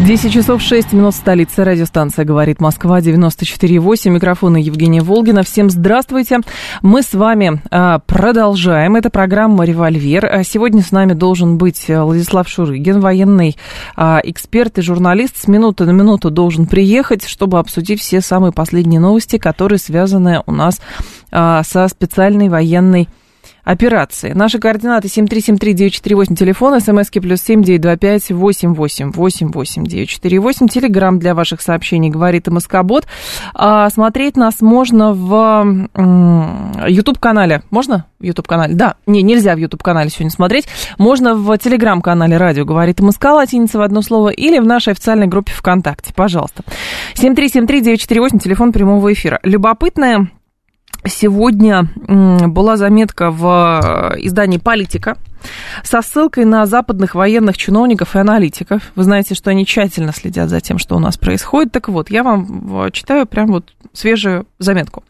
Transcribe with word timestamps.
10 0.00 0.32
часов 0.32 0.60
6 0.60 0.92
минут 0.92 1.14
столица. 1.14 1.64
Радиостанция 1.64 2.24
«Говорит 2.24 2.60
Москва» 2.60 3.00
94,8. 3.00 4.10
Микрофон 4.10 4.56
Евгения 4.56 5.00
Волгина. 5.00 5.44
Всем 5.44 5.70
здравствуйте. 5.70 6.40
Мы 6.82 7.02
с 7.02 7.14
вами 7.14 7.62
а, 7.70 8.00
продолжаем. 8.00 8.96
Это 8.96 9.08
программа 9.08 9.64
«Револьвер». 9.64 10.26
А 10.26 10.44
сегодня 10.44 10.82
с 10.82 10.90
нами 10.90 11.14
должен 11.14 11.56
быть 11.56 11.86
Владислав 11.88 12.48
Шурыгин, 12.48 13.00
военный 13.00 13.56
а, 13.96 14.20
эксперт 14.22 14.78
и 14.78 14.82
журналист. 14.82 15.36
С 15.38 15.48
минуты 15.48 15.84
на 15.86 15.92
минуту 15.92 16.30
должен 16.30 16.66
приехать, 16.66 17.26
чтобы 17.26 17.58
обсудить 17.58 18.00
все 18.00 18.20
самые 18.20 18.52
последние 18.52 19.00
новости, 19.00 19.38
которые 19.38 19.78
связаны 19.78 20.42
у 20.44 20.52
нас 20.52 20.80
со 21.30 21.88
специальной 21.88 22.48
военной 22.48 23.08
операции. 23.64 24.32
Наши 24.32 24.58
координаты 24.58 25.08
7373948, 25.08 26.36
телефон, 26.36 26.80
смски 26.80 27.20
плюс 27.20 27.40
7925 27.42 28.30
888 28.30 29.84
948, 29.84 30.68
телеграмм 30.68 31.18
для 31.18 31.34
ваших 31.34 31.60
сообщений, 31.60 32.10
говорит 32.10 32.46
МСК-бот. 32.46 33.06
А, 33.54 33.88
смотреть 33.90 34.36
нас 34.36 34.60
можно 34.60 35.12
в 35.12 35.88
YouTube-канале. 36.88 37.62
Можно 37.70 38.06
в 38.18 38.24
YouTube-канале? 38.24 38.74
Да, 38.74 38.94
не, 39.06 39.22
нельзя 39.22 39.54
в 39.54 39.58
YouTube-канале 39.58 40.10
сегодня 40.10 40.30
смотреть. 40.30 40.66
Можно 40.98 41.34
в 41.34 41.56
телеграм-канале 41.58 42.36
радио 42.36 42.64
говорит 42.64 43.00
МСК, 43.00 43.24
латиница 43.26 43.78
в 43.78 43.82
одно 43.82 44.02
слово, 44.02 44.28
или 44.28 44.58
в 44.58 44.66
нашей 44.66 44.92
официальной 44.92 45.26
группе 45.26 45.52
ВКонтакте. 45.52 46.12
Пожалуйста. 46.14 46.62
7373948, 47.14 48.38
телефон 48.38 48.72
прямого 48.72 49.12
эфира. 49.12 49.40
Любопытная 49.42 50.28
Сегодня 51.06 51.88
была 52.06 52.76
заметка 52.76 53.30
в 53.30 54.14
э, 54.14 54.20
издании 54.20 54.58
«Политика», 54.58 55.16
со 55.82 56.00
ссылкой 56.00 56.46
на 56.46 56.64
западных 56.64 57.14
военных 57.14 57.58
чиновников 57.58 58.16
и 58.16 58.18
аналитиков. 58.18 58.92
Вы 58.94 59.02
знаете, 59.02 59.34
что 59.34 59.50
они 59.50 59.66
тщательно 59.66 60.12
следят 60.12 60.48
за 60.48 60.60
тем, 60.60 60.78
что 60.78 60.96
у 60.96 60.98
нас 60.98 61.18
происходит. 61.18 61.72
Так 61.72 61.88
вот, 61.88 62.10
я 62.10 62.22
вам 62.22 62.90
читаю 62.92 63.26
прям 63.26 63.48
вот 63.48 63.72
свежую 63.94 64.46
заметку. 64.58 65.04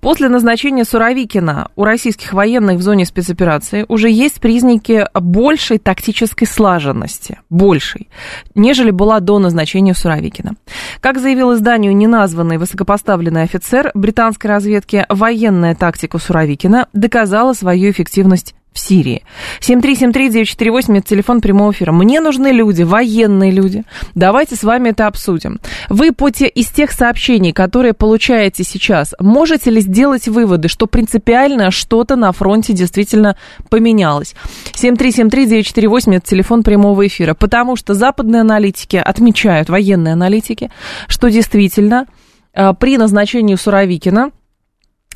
После 0.00 0.28
назначения 0.28 0.84
Суровикина 0.84 1.70
у 1.76 1.84
российских 1.84 2.32
военных 2.32 2.78
в 2.78 2.82
зоне 2.82 3.06
спецоперации 3.06 3.86
уже 3.88 4.10
есть 4.10 4.40
признаки 4.40 5.06
большей 5.14 5.78
тактической 5.78 6.46
слаженности, 6.46 7.38
большей, 7.48 8.08
нежели 8.54 8.90
была 8.90 9.20
до 9.20 9.38
назначения 9.38 9.94
Суровикина. 9.94 10.56
Как 11.00 11.18
заявил 11.18 11.54
изданию 11.54 11.96
неназванный 11.96 12.58
высокопоставленный 12.58 13.42
офицер 13.42 13.90
британской 13.94 14.50
разведки, 14.50 15.06
военная 15.08 15.74
тактика 15.74 16.18
Суровикина 16.18 16.88
доказала 16.92 17.52
свою 17.52 17.90
эффективность 17.90 18.54
в 18.76 18.78
Сирии. 18.78 19.24
7373948– 19.60 20.98
это 20.98 21.08
телефон 21.08 21.40
прямого 21.40 21.72
эфира. 21.72 21.92
Мне 21.92 22.20
нужны 22.20 22.48
люди, 22.48 22.82
военные 22.82 23.50
люди. 23.50 23.84
Давайте 24.14 24.54
с 24.54 24.62
вами 24.62 24.90
это 24.90 25.06
обсудим. 25.06 25.58
Вы 25.88 26.12
по 26.12 26.30
те, 26.30 26.46
из 26.46 26.68
тех 26.68 26.92
сообщений, 26.92 27.52
которые 27.52 27.94
получаете 27.94 28.62
сейчас, 28.64 29.14
можете 29.18 29.70
ли 29.70 29.80
сделать 29.80 30.28
выводы, 30.28 30.68
что 30.68 30.86
принципиально 30.86 31.70
что-то 31.70 32.16
на 32.16 32.30
фронте 32.32 32.72
действительно 32.74 33.36
поменялось? 33.70 34.34
7373948– 34.74 36.14
это 36.16 36.26
телефон 36.26 36.62
прямого 36.62 37.06
эфира. 37.06 37.34
Потому 37.34 37.76
что 37.76 37.94
западные 37.94 38.42
аналитики 38.42 38.96
отмечают, 38.96 39.68
военные 39.70 40.12
аналитики, 40.12 40.70
что 41.08 41.30
действительно 41.30 42.06
э, 42.52 42.74
при 42.78 42.98
назначении 42.98 43.54
Суровикина– 43.54 44.30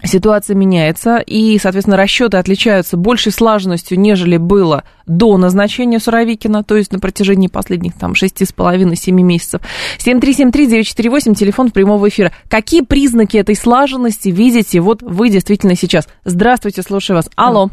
ситуация 0.05 0.57
меняется, 0.57 1.19
и, 1.19 1.59
соответственно, 1.59 1.97
расчеты 1.97 2.37
отличаются 2.37 2.97
большей 2.97 3.33
слаженностью, 3.33 3.99
нежели 3.99 4.37
было 4.37 4.85
до 5.07 5.37
назначения 5.37 5.99
Суровикина, 5.99 6.63
то 6.63 6.77
есть 6.77 6.93
на 6.93 6.99
протяжении 6.99 7.49
последних 7.49 7.95
там 7.95 8.13
6,5-7 8.13 9.13
месяцев. 9.13 9.61
7373948, 9.99 11.35
телефон 11.35 11.71
прямого 11.71 12.09
эфира. 12.09 12.33
Какие 12.49 12.83
признаки 12.83 13.37
этой 13.37 13.57
слаженности 13.57 14.29
видите 14.29 14.81
вот 14.81 15.03
вы 15.03 15.31
действительно 15.31 15.75
сейчас? 15.75 16.09
Здравствуйте, 16.25 16.83
слушаю 16.83 17.17
вас. 17.17 17.31
Алло. 17.37 17.69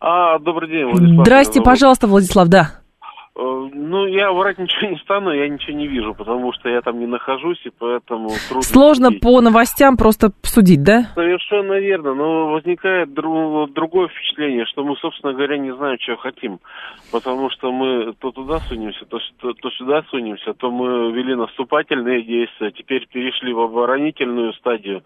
А, 0.00 0.38
добрый 0.38 0.68
день, 0.68 0.84
Владислав. 0.84 1.26
Здрасте, 1.26 1.60
пожалуйста, 1.62 2.06
Владислав, 2.06 2.48
да. 2.48 2.85
Ну, 3.72 4.06
я 4.06 4.32
врать 4.32 4.58
ничего 4.58 4.90
не 4.90 4.98
стану, 4.98 5.32
я 5.32 5.48
ничего 5.48 5.76
не 5.76 5.86
вижу, 5.86 6.14
потому 6.14 6.52
что 6.52 6.68
я 6.68 6.80
там 6.80 6.98
не 6.98 7.06
нахожусь, 7.06 7.60
и 7.64 7.70
поэтому 7.70 8.30
трудно... 8.48 8.62
Сложно 8.62 9.06
судить. 9.06 9.22
по 9.22 9.40
новостям 9.40 9.96
просто 9.96 10.30
судить, 10.42 10.82
да? 10.82 11.10
Совершенно 11.14 11.74
верно, 11.74 12.14
но 12.14 12.52
возникает 12.52 13.12
друг, 13.14 13.72
другое 13.72 14.08
впечатление, 14.08 14.66
что 14.66 14.84
мы, 14.84 14.96
собственно 14.96 15.32
говоря, 15.32 15.58
не 15.58 15.74
знаем, 15.74 15.98
чего 15.98 16.16
хотим, 16.16 16.60
потому 17.12 17.50
что 17.50 17.72
мы 17.72 18.14
то 18.20 18.30
туда 18.30 18.58
сунемся, 18.60 19.04
то, 19.06 19.18
то, 19.40 19.52
то 19.52 19.70
сюда 19.70 20.02
сунемся, 20.10 20.54
то 20.54 20.70
мы 20.70 21.12
вели 21.12 21.34
наступательные 21.34 22.22
действия, 22.22 22.70
теперь 22.72 23.06
перешли 23.06 23.52
в 23.52 23.60
оборонительную 23.60 24.52
стадию, 24.54 25.02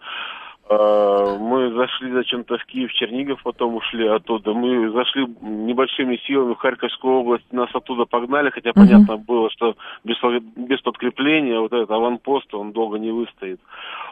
мы 0.71 1.73
зашли 1.73 2.11
зачем-то 2.11 2.57
в 2.57 2.65
Киев, 2.65 2.91
Чернигов, 2.93 3.41
потом 3.43 3.75
ушли 3.75 4.07
оттуда. 4.07 4.53
Мы 4.53 4.89
зашли 4.91 5.25
небольшими 5.41 6.17
силами 6.27 6.53
в 6.53 6.57
Харьковскую 6.57 7.19
область, 7.19 7.51
нас 7.51 7.69
оттуда 7.73 8.05
погнали, 8.05 8.49
хотя 8.51 8.69
uh-huh. 8.69 8.75
понятно 8.75 9.17
было, 9.17 9.49
что 9.49 9.75
без, 10.03 10.15
без 10.55 10.79
подкрепления 10.81 11.59
вот 11.59 11.73
этот 11.73 11.91
аванпост, 11.91 12.53
он 12.53 12.71
долго 12.71 12.99
не 12.99 13.11
выстоит. 13.11 13.59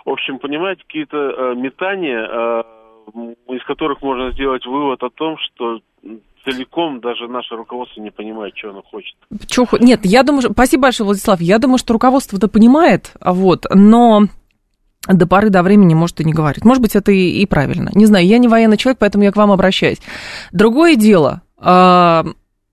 В 0.05 0.09
общем, 0.09 0.39
понимаете, 0.39 0.83
какие-то 0.85 1.17
э, 1.17 1.55
метания, 1.55 2.27
э, 2.27 2.63
из 3.47 3.63
которых 3.63 4.01
можно 4.01 4.31
сделать 4.31 4.65
вывод 4.65 5.01
о 5.03 5.09
том, 5.09 5.37
что 5.37 5.79
целиком 6.45 6.99
даже 6.99 7.27
наше 7.27 7.55
руководство 7.55 8.01
не 8.01 8.11
понимает, 8.11 8.57
что 8.57 8.69
оно 8.69 8.81
хочет. 8.81 9.15
Чё, 9.47 9.65
нет, 9.79 10.01
я 10.03 10.23
думаю, 10.23 10.41
спасибо 10.41 10.83
большое, 10.83 11.05
Владислав. 11.05 11.41
Я 11.41 11.59
думаю, 11.59 11.77
что 11.77 11.93
руководство 11.93 12.37
это 12.37 12.47
понимает, 12.47 13.13
вот, 13.21 13.65
но 13.73 14.23
до 15.07 15.27
поры 15.27 15.49
до 15.49 15.63
времени 15.63 15.93
может 15.93 16.19
и 16.19 16.25
не 16.25 16.33
говорить. 16.33 16.65
Может 16.65 16.81
быть, 16.81 16.95
это 16.95 17.11
и, 17.11 17.41
и 17.41 17.45
правильно. 17.45 17.89
Не 17.93 18.05
знаю, 18.05 18.25
я 18.25 18.37
не 18.37 18.47
военный 18.47 18.77
человек, 18.77 18.99
поэтому 18.99 19.23
я 19.23 19.31
к 19.31 19.37
вам 19.37 19.51
обращаюсь. 19.51 19.99
Другое 20.51 20.95
дело, 20.95 21.41
э, 21.59 22.23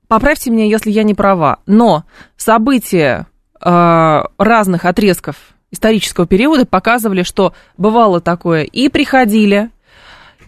поправьте 0.08 0.50
меня, 0.50 0.66
если 0.66 0.90
я 0.90 1.04
не 1.04 1.14
права, 1.14 1.58
но 1.66 2.04
события 2.36 3.26
э, 3.60 4.22
разных 4.38 4.84
отрезков 4.84 5.36
исторического 5.70 6.26
периода 6.26 6.66
показывали, 6.66 7.22
что 7.22 7.52
бывало 7.76 8.20
такое 8.20 8.62
и 8.62 8.88
приходили, 8.88 9.70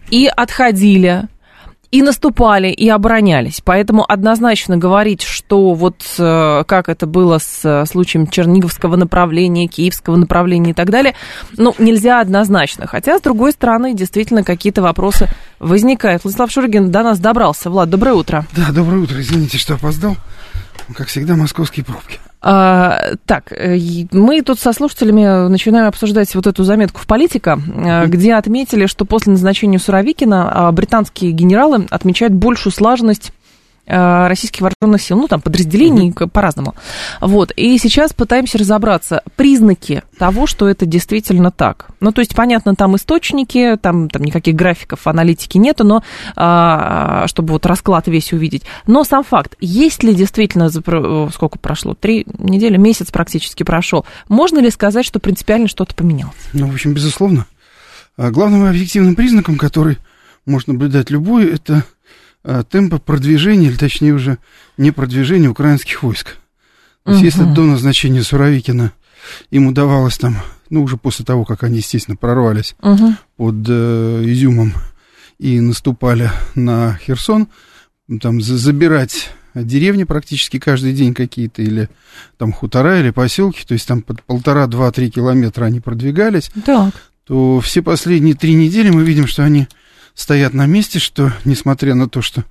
и 0.09 0.27
отходили, 0.27 1.27
и 1.91 2.01
наступали, 2.01 2.67
и 2.67 2.87
оборонялись. 2.87 3.61
Поэтому 3.63 4.05
однозначно 4.07 4.77
говорить, 4.77 5.23
что 5.23 5.73
вот 5.73 5.95
э, 6.19 6.63
как 6.67 6.87
это 6.87 7.07
было 7.07 7.39
с 7.39 7.61
э, 7.63 7.85
случаем 7.87 8.27
Черниговского 8.27 8.95
направления, 8.95 9.67
Киевского 9.67 10.15
направления 10.15 10.71
и 10.71 10.73
так 10.73 10.91
далее, 10.91 11.15
ну, 11.57 11.73
нельзя 11.79 12.21
однозначно. 12.21 12.85
Хотя, 12.85 13.17
с 13.17 13.21
другой 13.21 13.53
стороны, 13.53 13.93
действительно 13.95 14.43
какие-то 14.43 14.81
вопросы 14.81 15.27
возникают. 15.59 16.23
Владислав 16.23 16.51
Шургин 16.51 16.91
до 16.91 17.01
нас 17.01 17.19
добрался. 17.19 17.69
Влад, 17.69 17.89
доброе 17.89 18.13
утро. 18.13 18.45
Да, 18.55 18.71
доброе 18.71 18.99
утро. 18.99 19.19
Извините, 19.19 19.57
что 19.57 19.73
опоздал. 19.73 20.15
Как 20.95 21.07
всегда, 21.07 21.35
московские 21.35 21.85
пробки. 21.85 22.19
А, 22.41 23.15
так, 23.25 23.51
э, 23.51 23.77
мы 24.11 24.41
тут 24.41 24.59
со 24.59 24.71
слушателями 24.71 25.49
начинаем 25.49 25.87
обсуждать 25.87 26.33
вот 26.35 26.47
эту 26.47 26.63
заметку 26.63 27.01
в 27.01 27.05
«Политика», 27.05 27.59
э, 27.67 28.07
где 28.07 28.35
отметили, 28.35 28.85
что 28.85 29.03
после 29.03 29.33
назначения 29.33 29.77
Суровикина 29.77 30.67
а, 30.67 30.71
британские 30.71 31.31
генералы 31.31 31.85
отмечают 31.89 32.33
большую 32.33 32.71
слаженность 32.71 33.33
российских 33.89 34.61
вооруженных 34.61 35.01
сил, 35.01 35.17
ну, 35.17 35.27
там, 35.27 35.41
подразделений 35.41 36.09
mm-hmm. 36.09 36.29
по-разному. 36.29 36.75
Вот, 37.21 37.51
и 37.55 37.77
сейчас 37.77 38.13
пытаемся 38.13 38.57
разобраться, 38.57 39.23
признаки 39.35 40.03
того, 40.17 40.47
что 40.47 40.67
это 40.69 40.85
действительно 40.85 41.51
так. 41.51 41.87
Ну, 41.99 42.11
то 42.11 42.21
есть, 42.21 42.35
понятно, 42.35 42.75
там 42.75 42.95
источники, 42.95 43.77
там, 43.81 44.09
там 44.09 44.23
никаких 44.23 44.55
графиков, 44.55 45.07
аналитики 45.07 45.57
нету, 45.57 45.83
но, 45.83 46.03
а, 46.35 47.25
чтобы 47.27 47.53
вот 47.53 47.65
расклад 47.65 48.07
весь 48.07 48.31
увидеть. 48.31 48.63
Но 48.85 49.03
сам 49.03 49.23
факт, 49.23 49.55
есть 49.59 50.03
ли 50.03 50.13
действительно, 50.13 50.69
сколько 50.69 51.57
прошло, 51.57 51.95
три 51.95 52.25
недели, 52.37 52.77
месяц 52.77 53.11
практически 53.11 53.63
прошел, 53.63 54.05
можно 54.27 54.59
ли 54.59 54.69
сказать, 54.69 55.05
что 55.05 55.19
принципиально 55.19 55.67
что-то 55.67 55.95
поменялось? 55.95 56.35
Ну, 56.53 56.67
в 56.67 56.73
общем, 56.73 56.93
безусловно. 56.93 57.45
А 58.17 58.31
главным 58.31 58.65
объективным 58.65 59.15
признаком, 59.15 59.57
который 59.57 59.97
может 60.45 60.67
наблюдать 60.67 61.09
любой, 61.09 61.53
это 61.53 61.83
Э, 61.98 61.98
темпа 62.69 62.99
продвижения, 62.99 63.67
или 63.67 63.75
точнее 63.75 64.13
уже 64.13 64.37
не 64.77 64.91
продвижения 64.91 65.49
украинских 65.49 66.03
войск. 66.03 66.37
То 67.03 67.11
есть, 67.11 67.23
если 67.23 67.43
до 67.43 67.63
назначения 67.63 68.23
Суровикина 68.23 68.91
им 69.49 69.67
удавалось 69.67 70.17
там, 70.17 70.37
ну, 70.69 70.83
уже 70.83 70.97
после 70.97 71.25
того, 71.25 71.45
как 71.45 71.63
они, 71.63 71.77
естественно, 71.77 72.15
прорвались, 72.15 72.75
угу. 72.81 73.13
под 73.35 73.55
э, 73.67 74.23
Изюмом 74.25 74.73
и 75.39 75.59
наступали 75.59 76.31
на 76.55 76.99
Херсон, 77.03 77.47
там 78.21 78.41
забирать 78.41 79.31
деревни 79.55 80.03
практически 80.03 80.59
каждый 80.59 80.93
день 80.93 81.13
какие-то, 81.13 81.61
или 81.61 81.89
там 82.37 82.51
хутора, 82.51 82.99
или 82.99 83.11
поселки, 83.11 83.65
то 83.65 83.73
есть 83.73 83.87
там 83.87 84.01
под 84.01 84.21
полтора, 84.23 84.67
два, 84.67 84.91
три 84.91 85.09
километра 85.09 85.65
они 85.65 85.79
продвигались, 85.79 86.51
так. 86.65 86.93
то 87.25 87.59
все 87.59 87.81
последние 87.81 88.35
три 88.35 88.53
недели 88.53 88.89
мы 88.89 89.03
видим, 89.03 89.27
что 89.27 89.43
они 89.43 89.67
стоят 90.19 90.53
на 90.53 90.65
месте, 90.65 90.99
что, 90.99 91.31
несмотря 91.45 91.95
на 91.95 92.09
то, 92.09 92.21
что 92.21 92.43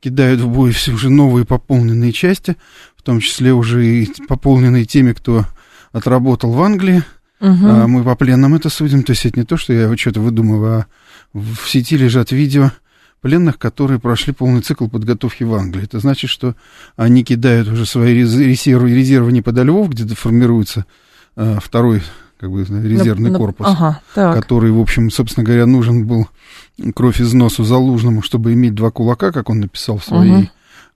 кидают 0.00 0.40
в 0.40 0.48
бой 0.48 0.72
все 0.72 0.92
уже 0.92 1.08
новые 1.08 1.46
пополненные 1.46 2.12
части, 2.12 2.56
в 2.96 3.02
том 3.02 3.20
числе 3.20 3.52
уже 3.52 3.86
и 3.86 4.10
пополненные 4.26 4.84
теми, 4.84 5.12
кто 5.12 5.46
отработал 5.92 6.52
в 6.52 6.60
Англии, 6.60 7.04
угу. 7.40 7.64
а 7.64 7.86
мы 7.86 8.02
по 8.02 8.16
пленным 8.16 8.56
это 8.56 8.70
судим, 8.70 9.04
то 9.04 9.12
есть 9.12 9.24
это 9.24 9.38
не 9.38 9.46
то, 9.46 9.56
что 9.56 9.72
я 9.72 9.96
что-то 9.96 10.20
выдумываю, 10.20 10.80
а 10.80 10.86
в 11.32 11.68
сети 11.68 11.96
лежат 11.96 12.32
видео 12.32 12.72
пленных, 13.20 13.56
которые 13.56 14.00
прошли 14.00 14.32
полный 14.32 14.62
цикл 14.62 14.88
подготовки 14.88 15.44
в 15.44 15.54
Англии. 15.54 15.84
Это 15.84 16.00
значит, 16.00 16.28
что 16.28 16.56
они 16.96 17.22
кидают 17.22 17.68
уже 17.68 17.86
свои 17.86 18.14
резервы, 18.14 18.92
резервы 18.92 19.30
не 19.30 19.42
подо 19.42 19.62
Львов, 19.62 19.90
где 19.90 20.12
формируется 20.12 20.86
а, 21.36 21.60
второй 21.60 22.02
как 22.42 22.50
бы 22.50 22.64
резервный 22.64 23.30
на, 23.30 23.38
корпус, 23.38 23.68
ага, 23.68 24.00
который, 24.14 24.72
в 24.72 24.80
общем, 24.80 25.12
собственно 25.12 25.46
говоря, 25.46 25.64
нужен 25.64 26.08
был 26.08 26.26
кровь 26.92 27.20
из 27.20 27.32
носу 27.32 27.62
Залужному, 27.62 28.20
чтобы 28.20 28.52
иметь 28.54 28.74
два 28.74 28.90
кулака, 28.90 29.30
как 29.30 29.48
он 29.48 29.60
написал 29.60 29.98
в 29.98 30.04
своей 30.04 30.32
угу. 30.32 30.48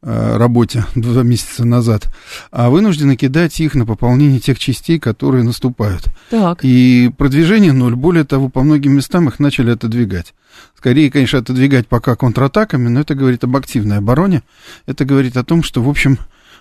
работе 0.02 0.84
два 0.96 1.22
месяца 1.22 1.64
назад, 1.64 2.12
а 2.50 2.68
вынуждены 2.68 3.14
кидать 3.14 3.60
их 3.60 3.76
на 3.76 3.86
пополнение 3.86 4.40
тех 4.40 4.58
частей, 4.58 4.98
которые 4.98 5.44
наступают. 5.44 6.06
Так. 6.30 6.64
И 6.64 7.12
продвижение 7.16 7.72
ноль. 7.72 7.94
Более 7.94 8.24
того, 8.24 8.48
по 8.48 8.64
многим 8.64 8.96
местам 8.96 9.28
их 9.28 9.38
начали 9.38 9.70
отодвигать. 9.70 10.34
Скорее, 10.76 11.12
конечно, 11.12 11.38
отодвигать 11.38 11.86
пока 11.86 12.16
контратаками, 12.16 12.88
но 12.88 12.98
это 12.98 13.14
говорит 13.14 13.44
об 13.44 13.56
активной 13.56 13.98
обороне. 13.98 14.42
Это 14.86 15.04
говорит 15.04 15.36
о 15.36 15.44
том, 15.44 15.62
что, 15.62 15.80
в 15.80 15.88
общем, 15.88 16.18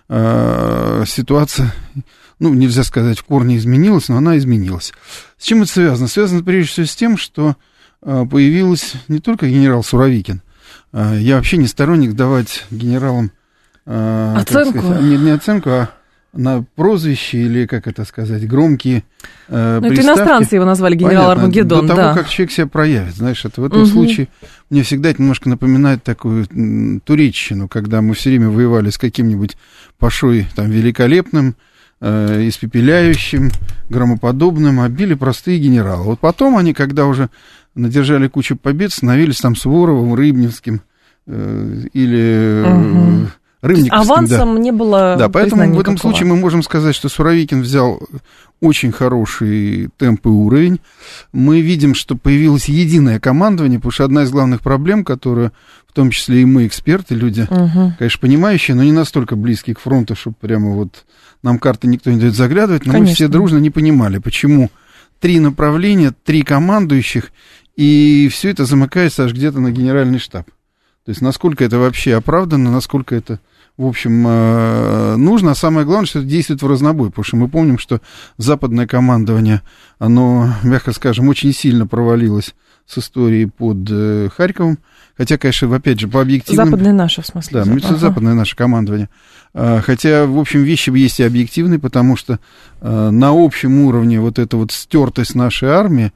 э, 0.09 1.03
ситуация 1.07 1.73
ну, 2.39 2.53
нельзя 2.53 2.83
сказать, 2.83 3.19
в 3.19 3.23
корне 3.23 3.57
изменилась, 3.57 4.09
но 4.09 4.17
она 4.17 4.37
изменилась. 4.37 4.93
С 5.37 5.45
чем 5.45 5.63
это 5.63 5.71
связано? 5.71 6.07
Связано 6.07 6.43
прежде 6.43 6.71
всего 6.71 6.85
с 6.85 6.95
тем, 6.95 7.17
что 7.17 7.55
а, 8.01 8.25
появилась 8.25 8.93
не 9.07 9.19
только 9.19 9.47
генерал 9.47 9.83
Суровикин. 9.83 10.41
А, 10.91 11.15
я 11.15 11.37
вообще 11.37 11.57
не 11.57 11.67
сторонник 11.67 12.13
давать 12.13 12.65
генералам... 12.71 13.31
А, 13.85 14.37
оценку? 14.39 14.79
Сказать, 14.79 15.01
не, 15.01 15.17
не 15.17 15.31
оценку, 15.31 15.69
а 15.69 15.89
на 16.35 16.63
прозвище 16.75 17.39
или, 17.39 17.65
как 17.65 17.87
это 17.87 18.05
сказать, 18.05 18.47
громкие 18.47 19.03
э, 19.47 19.79
Ну, 19.81 19.87
это 19.87 20.01
иностранцы 20.01 20.55
его 20.55 20.65
назвали 20.65 20.95
генерал 20.95 21.25
Понятно, 21.25 21.43
Армагеддон, 21.43 21.87
до 21.87 21.95
того, 21.95 22.13
как 22.15 22.29
человек 22.29 22.51
себя 22.51 22.67
проявит, 22.67 23.15
знаешь, 23.15 23.43
это 23.45 23.61
в 23.61 23.65
этом 23.65 23.81
угу. 23.81 23.87
случае 23.87 24.27
мне 24.69 24.83
всегда 24.83 25.09
это 25.09 25.21
немножко 25.21 25.49
напоминает 25.49 26.03
такую 26.03 26.45
м, 26.51 26.99
туречщину, 27.01 27.67
когда 27.67 28.01
мы 28.01 28.13
все 28.13 28.29
время 28.29 28.49
воевали 28.49 28.89
с 28.89 28.97
каким-нибудь 28.97 29.57
пашой 29.97 30.47
там 30.55 30.69
великолепным, 30.69 31.55
э, 32.01 32.47
испепеляющим, 32.47 33.51
громоподобным, 33.89 34.81
а 34.81 34.89
били 34.89 35.13
простые 35.13 35.59
генералы. 35.59 36.03
Вот 36.03 36.19
потом 36.19 36.57
они, 36.57 36.73
когда 36.73 37.05
уже 37.05 37.29
надержали 37.75 38.27
кучу 38.27 38.55
побед, 38.55 38.91
становились 38.91 39.39
там 39.39 39.55
Суворовым, 39.55 40.15
Рыбневским 40.15 40.81
э, 41.27 41.83
или... 41.93 42.63
Угу. 42.65 43.27
Рыбниковским, 43.61 44.11
авансом 44.11 44.55
да. 44.55 44.61
не 44.61 44.71
было 44.71 45.15
Да, 45.17 45.29
поэтому 45.29 45.61
в 45.61 45.79
этом 45.79 45.93
никакого. 45.93 45.97
случае 45.97 46.27
мы 46.27 46.35
можем 46.35 46.61
сказать, 46.61 46.95
что 46.95 47.09
Суровикин 47.09 47.61
взял 47.61 47.99
очень 48.61 48.91
хороший 48.91 49.89
темп 49.97 50.27
и 50.27 50.29
уровень. 50.29 50.79
Мы 51.33 51.61
видим, 51.61 51.95
что 51.95 52.15
появилось 52.15 52.65
единое 52.65 53.19
командование, 53.19 53.79
потому 53.79 53.91
что 53.91 54.05
одна 54.05 54.23
из 54.23 54.31
главных 54.31 54.61
проблем, 54.61 55.03
которую 55.03 55.51
в 55.87 55.93
том 55.93 56.11
числе 56.11 56.41
и 56.41 56.45
мы, 56.45 56.67
эксперты, 56.67 57.15
люди, 57.15 57.47
угу. 57.49 57.93
конечно, 57.97 58.19
понимающие, 58.19 58.75
но 58.75 58.83
не 58.83 58.91
настолько 58.91 59.35
близкие 59.35 59.75
к 59.75 59.79
фронту, 59.79 60.15
чтобы 60.15 60.35
прямо 60.39 60.71
вот 60.71 61.05
нам 61.41 61.59
карты 61.59 61.87
никто 61.87 62.11
не 62.11 62.19
дает 62.19 62.35
заглядывать, 62.35 62.85
но 62.85 62.91
Конечно. 62.91 63.09
мы 63.11 63.15
все 63.15 63.27
дружно 63.27 63.57
не 63.59 63.69
понимали, 63.69 64.17
почему 64.17 64.71
три 65.19 65.39
направления, 65.39 66.13
три 66.23 66.41
командующих, 66.41 67.31
и 67.75 68.29
все 68.31 68.49
это 68.49 68.65
замыкается 68.65 69.23
аж 69.23 69.33
где-то 69.33 69.59
на 69.59 69.71
генеральный 69.71 70.19
штаб. 70.19 70.47
То 71.05 71.11
есть 71.11 71.21
насколько 71.21 71.63
это 71.63 71.77
вообще 71.77 72.15
оправдано, 72.15 72.71
насколько 72.71 73.15
это, 73.15 73.39
в 73.77 73.85
общем, 73.85 74.25
э, 74.27 75.15
нужно. 75.17 75.51
А 75.51 75.55
самое 75.55 75.85
главное, 75.85 76.07
что 76.07 76.19
это 76.19 76.27
действует 76.27 76.63
в 76.63 76.67
разнобой, 76.67 77.09
потому 77.09 77.23
что 77.23 77.37
мы 77.37 77.47
помним, 77.47 77.77
что 77.77 78.01
западное 78.37 78.87
командование, 78.87 79.61
оно, 79.99 80.51
мягко 80.63 80.93
скажем, 80.93 81.29
очень 81.29 81.53
сильно 81.53 81.85
провалилось 81.85 82.55
с 82.87 82.97
историей 82.97 83.45
под 83.45 83.87
э, 83.89 84.29
Харьковом. 84.35 84.79
Хотя, 85.17 85.37
конечно, 85.37 85.73
опять 85.75 85.99
же, 85.99 86.07
по 86.07 86.21
объективным... 86.21 86.65
Западное 86.65 86.93
наше, 86.93 87.21
в 87.21 87.27
смысле. 87.27 87.63
Да, 87.63 87.71
ага. 87.71 87.95
западное 87.95 88.33
наше 88.33 88.55
командование. 88.55 89.09
А, 89.53 89.81
хотя, 89.81 90.25
в 90.25 90.37
общем, 90.37 90.63
вещи 90.63 90.89
есть 90.89 91.19
и 91.19 91.23
объективные, 91.23 91.79
потому 91.79 92.17
что 92.17 92.39
а, 92.81 93.11
на 93.11 93.29
общем 93.29 93.79
уровне 93.85 94.19
вот 94.19 94.39
эта 94.39 94.57
вот 94.57 94.71
стертость 94.71 95.35
нашей 95.35 95.69
армии, 95.69 96.11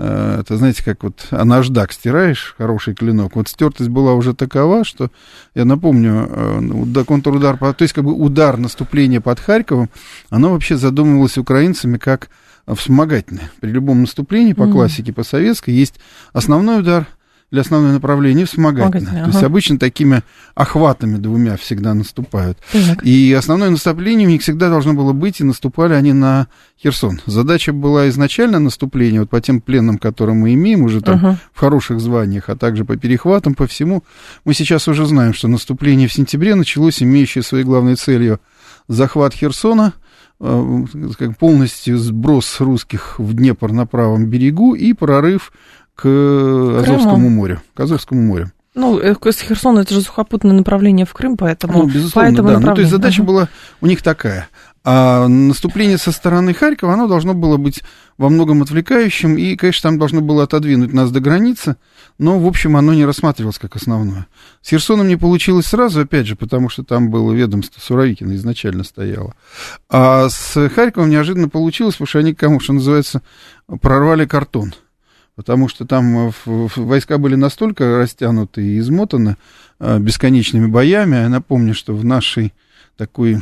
это, 0.00 0.56
знаете, 0.56 0.82
как 0.82 1.02
вот 1.02 1.26
а 1.30 1.44
наждак 1.44 1.92
стираешь, 1.92 2.54
хороший 2.56 2.94
клинок, 2.94 3.36
вот 3.36 3.48
стертость 3.48 3.90
была 3.90 4.14
уже 4.14 4.34
такова, 4.34 4.84
что, 4.84 5.10
я 5.54 5.64
напомню, 5.64 6.60
ну, 6.60 7.04
контрудар, 7.04 7.58
то 7.58 7.74
есть 7.80 7.92
как 7.92 8.04
бы 8.04 8.14
удар 8.14 8.56
наступления 8.56 9.20
под 9.20 9.38
Харьковом, 9.40 9.90
оно 10.30 10.52
вообще 10.52 10.76
задумывалось 10.76 11.36
украинцами 11.36 11.98
как 11.98 12.30
вспомогательное. 12.66 13.50
При 13.60 13.70
любом 13.70 14.00
наступлении 14.00 14.54
по 14.54 14.66
классике, 14.66 15.12
по 15.12 15.22
советской, 15.22 15.74
есть 15.74 16.00
основной 16.32 16.80
удар– 16.80 17.06
для 17.50 17.62
основного 17.62 17.92
направления 17.92 18.44
вспомогательное. 18.44 19.22
Ага. 19.22 19.24
То 19.24 19.30
есть 19.30 19.42
обычно 19.42 19.78
такими 19.78 20.22
охватами 20.54 21.16
двумя 21.16 21.56
всегда 21.56 21.94
наступают. 21.94 22.58
Так. 22.72 23.04
И 23.04 23.32
основное 23.32 23.70
наступление 23.70 24.28
у 24.28 24.30
них 24.30 24.42
всегда 24.42 24.68
должно 24.68 24.94
было 24.94 25.12
быть, 25.12 25.40
и 25.40 25.44
наступали 25.44 25.94
они 25.94 26.12
на 26.12 26.46
Херсон. 26.80 27.20
Задача 27.26 27.72
была 27.72 28.08
изначально 28.08 28.60
наступление, 28.60 29.20
вот 29.20 29.30
по 29.30 29.40
тем 29.40 29.60
пленным, 29.60 29.98
которые 29.98 30.36
мы 30.36 30.54
имеем, 30.54 30.82
уже 30.82 31.00
там 31.00 31.16
ага. 31.16 31.38
в 31.52 31.58
хороших 31.58 32.00
званиях, 32.00 32.48
а 32.48 32.56
также 32.56 32.84
по 32.84 32.96
перехватам, 32.96 33.54
по 33.54 33.66
всему. 33.66 34.04
Мы 34.44 34.54
сейчас 34.54 34.86
уже 34.86 35.04
знаем, 35.06 35.34
что 35.34 35.48
наступление 35.48 36.08
в 36.08 36.12
сентябре 36.12 36.54
началось, 36.54 37.02
имеющее 37.02 37.42
своей 37.42 37.64
главной 37.64 37.96
целью 37.96 38.40
захват 38.88 39.34
Херсона, 39.34 39.92
э, 40.40 40.84
полностью 41.38 41.98
сброс 41.98 42.60
русских 42.60 43.18
в 43.18 43.34
Днепр 43.34 43.72
на 43.72 43.86
правом 43.86 44.26
берегу 44.26 44.74
и 44.74 44.92
прорыв 44.92 45.52
к 46.00 46.80
Азовскому 46.80 47.16
Крыму. 47.16 47.30
морю. 47.30 47.60
К 47.74 47.80
Азовскому 47.80 48.22
морю. 48.22 48.52
Ну, 48.74 48.98
э, 49.00 49.14
с 49.14 49.40
Херсона 49.40 49.80
это 49.80 49.94
же 49.94 50.00
сухопутное 50.00 50.54
направление 50.54 51.04
в 51.04 51.12
Крым, 51.12 51.36
поэтому... 51.36 51.82
Ну, 51.82 51.86
безусловно, 51.86 52.30
поэтому 52.30 52.48
да. 52.48 52.60
Ну, 52.60 52.74
то 52.74 52.80
есть 52.80 52.90
задача 52.90 53.22
uh-huh. 53.22 53.26
была 53.26 53.48
у 53.80 53.86
них 53.86 54.00
такая. 54.00 54.48
А 54.82 55.28
наступление 55.28 55.98
со 55.98 56.10
стороны 56.10 56.54
Харькова, 56.54 56.94
оно 56.94 57.06
должно 57.06 57.34
было 57.34 57.58
быть 57.58 57.82
во 58.16 58.30
многом 58.30 58.62
отвлекающим, 58.62 59.36
и, 59.36 59.56
конечно, 59.56 59.90
там 59.90 59.98
должно 59.98 60.22
было 60.22 60.44
отодвинуть 60.44 60.92
нас 60.94 61.10
до 61.10 61.20
границы, 61.20 61.76
но, 62.16 62.38
в 62.38 62.46
общем, 62.46 62.76
оно 62.76 62.94
не 62.94 63.04
рассматривалось 63.04 63.58
как 63.58 63.76
основное. 63.76 64.26
С 64.62 64.70
Херсоном 64.70 65.08
не 65.08 65.16
получилось 65.16 65.66
сразу, 65.66 66.00
опять 66.00 66.26
же, 66.26 66.36
потому 66.36 66.70
что 66.70 66.82
там 66.82 67.10
было 67.10 67.32
ведомство 67.32 67.80
Суровикина 67.80 68.34
изначально 68.36 68.84
стояло. 68.84 69.34
А 69.90 70.28
с 70.30 70.68
Харьковом 70.70 71.10
неожиданно 71.10 71.50
получилось, 71.50 71.96
потому 71.96 72.08
что 72.08 72.18
они, 72.20 72.34
кому, 72.34 72.60
что 72.60 72.72
называется, 72.72 73.20
прорвали 73.82 74.24
картон 74.24 74.72
потому 75.40 75.68
что 75.68 75.86
там 75.86 76.28
э, 76.28 76.32
войска 76.44 77.16
были 77.16 77.34
настолько 77.34 77.96
растянуты 77.96 78.62
и 78.62 78.78
измотаны 78.78 79.38
э, 79.78 79.98
бесконечными 79.98 80.66
боями. 80.66 81.16
Я 81.16 81.30
напомню, 81.30 81.72
что 81.72 81.94
в 81.94 82.04
нашей 82.04 82.52
такой 82.98 83.40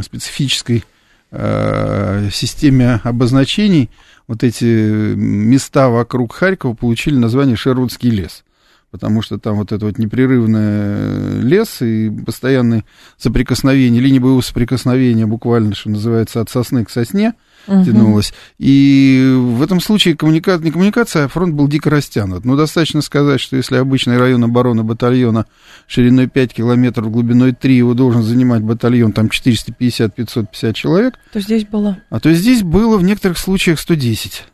специфической 0.00 0.84
э, 1.32 2.30
системе 2.32 2.98
обозначений 3.04 3.90
вот 4.26 4.42
эти 4.42 4.64
места 5.14 5.90
вокруг 5.90 6.32
Харькова 6.32 6.72
получили 6.72 7.16
название 7.16 7.56
Шервудский 7.56 8.08
лес 8.08 8.42
потому 8.94 9.22
что 9.22 9.38
там 9.38 9.56
вот 9.56 9.72
это 9.72 9.86
вот 9.86 9.98
непрерывный 9.98 11.40
лес 11.40 11.82
и 11.82 12.08
постоянное 12.24 12.84
соприкосновение, 13.18 14.00
линия 14.00 14.20
боевого 14.20 14.40
соприкосновения 14.40 15.26
буквально, 15.26 15.74
что 15.74 15.90
называется, 15.90 16.40
от 16.40 16.48
сосны 16.48 16.84
к 16.84 16.90
сосне, 16.90 17.34
угу. 17.66 17.84
тянулась. 17.84 18.32
И 18.60 19.34
в 19.36 19.60
этом 19.62 19.80
случае 19.80 20.16
коммуника... 20.16 20.58
не 20.58 20.70
коммуникация, 20.70 21.24
а 21.24 21.28
фронт 21.28 21.56
был 21.56 21.66
дико 21.66 21.90
растянут. 21.90 22.44
Но 22.44 22.54
достаточно 22.54 23.02
сказать, 23.02 23.40
что 23.40 23.56
если 23.56 23.78
обычный 23.78 24.16
район 24.16 24.44
обороны 24.44 24.84
батальона 24.84 25.46
шириной 25.88 26.28
5 26.28 26.54
километров, 26.54 27.10
глубиной 27.10 27.52
3, 27.52 27.76
его 27.76 27.94
должен 27.94 28.22
занимать 28.22 28.62
батальон 28.62 29.10
там 29.10 29.26
450-550 29.26 30.72
человек. 30.72 31.14
То 31.32 31.40
здесь 31.40 31.66
было? 31.66 31.98
А 32.10 32.20
то 32.20 32.32
здесь 32.32 32.62
было 32.62 32.96
в 32.96 33.02
некоторых 33.02 33.38
случаях 33.38 33.80
110. 33.80 34.44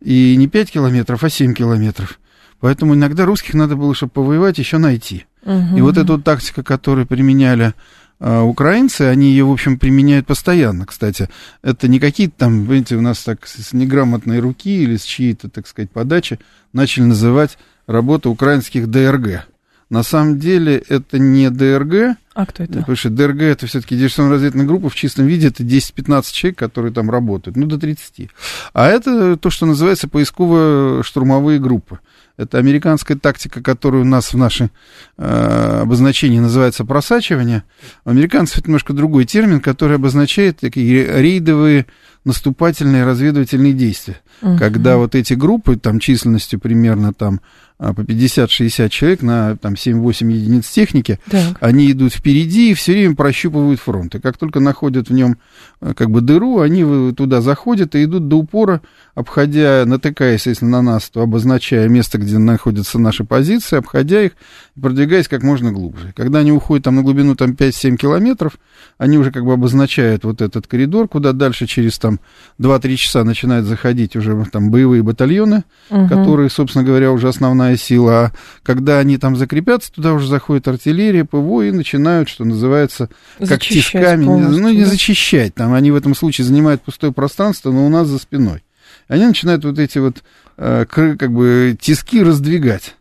И 0.00 0.36
не 0.36 0.48
5 0.48 0.70
километров, 0.70 1.22
а 1.22 1.28
7 1.28 1.52
километров. 1.52 2.18
Поэтому 2.60 2.94
иногда 2.94 3.24
русских 3.24 3.54
надо 3.54 3.76
было, 3.76 3.94
чтобы 3.94 4.12
повоевать, 4.12 4.58
еще 4.58 4.78
найти. 4.78 5.26
Угу. 5.44 5.76
И 5.76 5.80
вот 5.80 5.96
эта 5.96 6.12
вот 6.12 6.24
тактика, 6.24 6.62
которую 6.62 7.06
применяли 7.06 7.74
А 8.20 8.42
украинцы, 8.42 9.02
они 9.02 9.30
ее, 9.30 9.44
в 9.44 9.52
общем, 9.52 9.78
применяют 9.78 10.26
постоянно, 10.26 10.86
кстати. 10.86 11.28
Это 11.62 11.86
не 11.86 12.00
какие-то 12.00 12.34
там, 12.36 12.64
видите, 12.64 12.96
у 12.96 13.00
нас 13.00 13.20
так 13.22 13.46
с 13.46 13.72
неграмотной 13.72 14.40
руки 14.40 14.82
или 14.82 14.96
с 14.96 15.04
чьей-то, 15.04 15.48
так 15.48 15.68
сказать, 15.68 15.90
подачи 15.90 16.40
начали 16.72 17.04
называть 17.04 17.58
работу 17.86 18.30
украинских 18.30 18.88
ДРГ. 18.88 19.46
На 19.88 20.02
самом 20.02 20.38
деле 20.38 20.82
это 20.88 21.18
не 21.18 21.48
ДРГ. 21.48 22.18
А 22.34 22.44
кто 22.44 22.64
это? 22.64 22.80
Потому 22.80 22.96
что 22.96 23.08
ДРГ 23.08 23.42
это 23.42 23.66
все-таки 23.66 23.96
диверсионно-разведывательная 23.96 24.66
группа 24.66 24.90
в 24.90 24.94
чистом 24.94 25.26
виде, 25.26 25.48
это 25.48 25.62
10-15 25.62 26.32
человек, 26.32 26.58
которые 26.58 26.92
там 26.92 27.10
работают, 27.10 27.56
ну 27.56 27.66
до 27.66 27.78
30. 27.78 28.28
А 28.74 28.88
это 28.88 29.36
то, 29.36 29.48
что 29.48 29.64
называется 29.64 30.08
поисково-штурмовые 30.08 31.58
группы. 31.58 32.00
Это 32.38 32.58
американская 32.58 33.18
тактика, 33.18 33.60
которая 33.60 34.02
у 34.02 34.04
нас 34.04 34.32
в 34.32 34.38
нашем 34.38 34.70
э, 35.18 35.80
обозначении 35.82 36.38
называется 36.38 36.84
просачивание. 36.84 37.64
У 38.04 38.10
американцев 38.10 38.58
это 38.58 38.68
немножко 38.68 38.92
другой 38.92 39.24
термин, 39.24 39.60
который 39.60 39.96
обозначает 39.96 40.60
такие 40.60 41.20
рейдовые 41.20 41.86
наступательные 42.24 43.04
разведывательные 43.04 43.72
действия. 43.72 44.20
Угу. 44.40 44.56
Когда 44.56 44.98
вот 44.98 45.16
эти 45.16 45.34
группы, 45.34 45.76
там 45.76 45.98
численностью 45.98 46.60
примерно 46.60 47.12
там 47.12 47.40
по 47.78 48.00
50-60 48.00 48.88
человек 48.88 49.22
на 49.22 49.56
там 49.56 49.74
7-8 49.74 50.30
единиц 50.32 50.68
техники, 50.68 51.20
так. 51.30 51.56
они 51.60 51.92
идут 51.92 52.12
впереди 52.12 52.72
и 52.72 52.74
все 52.74 52.92
время 52.92 53.14
прощупывают 53.14 53.78
фронт. 53.80 54.14
И 54.16 54.20
как 54.20 54.36
только 54.36 54.58
находят 54.58 55.08
в 55.08 55.12
нем 55.12 55.38
э, 55.80 55.94
как 55.94 56.10
бы 56.10 56.20
дыру, 56.20 56.58
они 56.58 57.12
туда 57.12 57.40
заходят 57.40 57.94
и 57.94 58.02
идут 58.02 58.26
до 58.26 58.36
упора, 58.36 58.80
обходя, 59.14 59.84
натыкаясь, 59.86 60.46
если 60.46 60.64
на 60.64 60.82
нас, 60.82 61.08
то 61.08 61.22
обозначая 61.22 61.88
место, 61.88 62.18
где 62.18 62.38
находятся 62.38 62.98
наши 62.98 63.24
позиции, 63.24 63.76
обходя 63.76 64.22
их, 64.22 64.32
продвигаясь 64.80 65.28
как 65.28 65.42
можно 65.42 65.70
глубже. 65.70 66.12
Когда 66.16 66.40
они 66.40 66.50
уходят 66.50 66.84
там 66.84 66.96
на 66.96 67.02
глубину 67.02 67.36
там 67.36 67.52
5-7 67.52 67.96
километров, 67.96 68.58
они 68.96 69.18
уже 69.18 69.30
как 69.30 69.44
бы 69.44 69.52
обозначают 69.52 70.24
вот 70.24 70.40
этот 70.40 70.66
коридор, 70.66 71.08
куда 71.08 71.32
дальше 71.32 71.66
через 71.66 71.98
там 71.98 72.18
2-3 72.60 72.96
часа 72.96 73.24
начинают 73.24 73.66
заходить 73.66 74.16
уже 74.16 74.44
там 74.50 74.70
боевые 74.70 75.02
батальоны, 75.02 75.64
угу. 75.90 76.08
которые, 76.08 76.50
собственно 76.50 76.84
говоря, 76.84 77.12
уже 77.12 77.28
основная 77.28 77.67
основная 77.68 77.76
сила. 77.76 78.18
А 78.18 78.32
когда 78.62 78.98
они 78.98 79.18
там 79.18 79.36
закрепятся, 79.36 79.92
туда 79.92 80.12
уже 80.12 80.28
заходит 80.28 80.68
артиллерия, 80.68 81.24
ПВО 81.24 81.62
и 81.62 81.70
начинают, 81.70 82.28
что 82.28 82.44
называется, 82.44 83.08
как 83.38 83.60
тисками. 83.60 84.24
Ну, 84.24 84.68
не 84.68 84.84
да? 84.84 84.90
зачищать. 84.90 85.54
Там 85.54 85.74
они 85.74 85.90
в 85.90 85.96
этом 85.96 86.14
случае 86.14 86.46
занимают 86.46 86.82
пустое 86.82 87.12
пространство, 87.12 87.70
но 87.70 87.86
у 87.86 87.88
нас 87.88 88.08
за 88.08 88.18
спиной. 88.18 88.62
Они 89.08 89.24
начинают 89.24 89.64
вот 89.64 89.78
эти 89.78 89.98
вот 89.98 90.22
э, 90.56 90.84
как 90.88 91.32
бы 91.32 91.76
тиски 91.80 92.22
раздвигать 92.22 92.94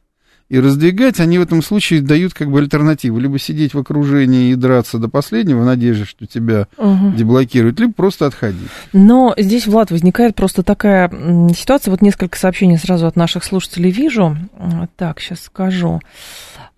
и 0.50 0.60
раздвигать, 0.60 1.20
они 1.20 1.39
в 1.39 1.42
этом 1.42 1.62
случае 1.62 2.01
дают 2.01 2.34
как 2.34 2.50
бы 2.50 2.60
альтернативу. 2.60 3.20
Либо 3.20 3.38
сидеть 3.38 3.74
в 3.74 3.80
окружении 3.80 4.51
и 4.51 4.56
драться 4.56 4.98
до 4.98 5.10
последнего 5.10 5.62
в 5.62 5.66
надежде, 5.66 6.06
что 6.06 6.25
тебя 6.25 6.68
угу. 6.77 7.12
деблокируют, 7.12 7.80
либо 7.80 7.94
просто 7.94 8.25
отходить. 8.25 8.70
Но 8.94 9.34
здесь, 9.38 9.68
Влад, 9.68 9.92
возникает 9.92 10.36
просто 10.36 10.63
такая 10.63 11.10
ситуация. 11.54 11.92
Вот 11.92 12.01
несколько 12.01 12.38
сообщений 12.38 12.77
сразу 12.77 13.08
от 13.08 13.16
наших 13.16 13.44
слушателей 13.44 13.92
вижу. 13.92 14.38
Так, 14.96 15.20
сейчас 15.20 15.42
скажу. 15.42 16.01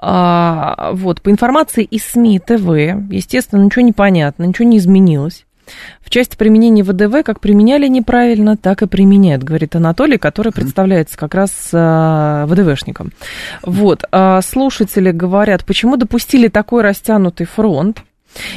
А, 0.01 0.91
вот, 0.93 1.21
по 1.21 1.29
информации 1.29 1.83
из 1.83 2.05
СМИ 2.05 2.39
ТВ, 2.39 3.11
естественно, 3.11 3.63
ничего 3.63 3.83
не 3.83 3.91
понятно, 3.91 4.45
ничего 4.45 4.67
не 4.67 4.77
изменилось. 4.77 5.45
В 6.01 6.09
части 6.09 6.35
применения 6.35 6.83
ВДВ 6.83 7.23
как 7.23 7.39
применяли 7.39 7.87
неправильно, 7.87 8.57
так 8.57 8.81
и 8.81 8.87
применяют, 8.87 9.43
говорит 9.43 9.75
Анатолий, 9.75 10.17
который 10.17 10.51
представляется 10.51 11.17
как 11.17 11.35
раз 11.35 11.69
э, 11.71 12.45
ВДВшником. 12.47 13.11
Вот, 13.63 14.03
э, 14.11 14.39
слушатели 14.43 15.11
говорят, 15.11 15.65
почему 15.65 15.97
допустили 15.97 16.47
такой 16.47 16.81
растянутый 16.83 17.45
фронт, 17.45 18.03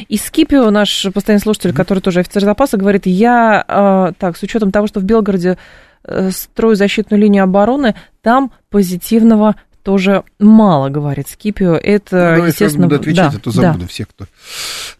и 0.09 0.17
Скипио, 0.17 0.71
наш 0.71 1.07
постоянный 1.15 1.41
слушатель, 1.41 1.73
который 1.73 2.01
тоже 2.01 2.21
офицер 2.21 2.43
запаса, 2.43 2.77
говорит, 2.77 3.07
я, 3.07 3.65
э, 3.67 4.13
так, 4.19 4.37
с 4.37 4.43
учетом 4.43 4.71
того, 4.71 4.87
что 4.87 5.01
в 5.01 5.05
Белгороде 5.05 5.59
э, 6.05 6.31
строю 6.31 6.77
защитную 6.77 7.21
линию 7.21 7.45
обороны, 7.45 7.95
там 8.21 8.53
позитивного 8.71 9.57
тоже 9.83 10.25
мало, 10.39 10.89
говорит 10.89 11.29
Скипио. 11.29 11.75
Это, 11.75 12.37
ну, 12.39 12.47
естественно... 12.47 12.87
буду 12.87 12.97
отвечать, 12.97 13.33
да, 13.33 13.39
а 13.39 13.41
то 13.41 13.51
забуду 13.51 13.81
да. 13.81 13.87
всех, 13.87 14.09
кто 14.09 14.27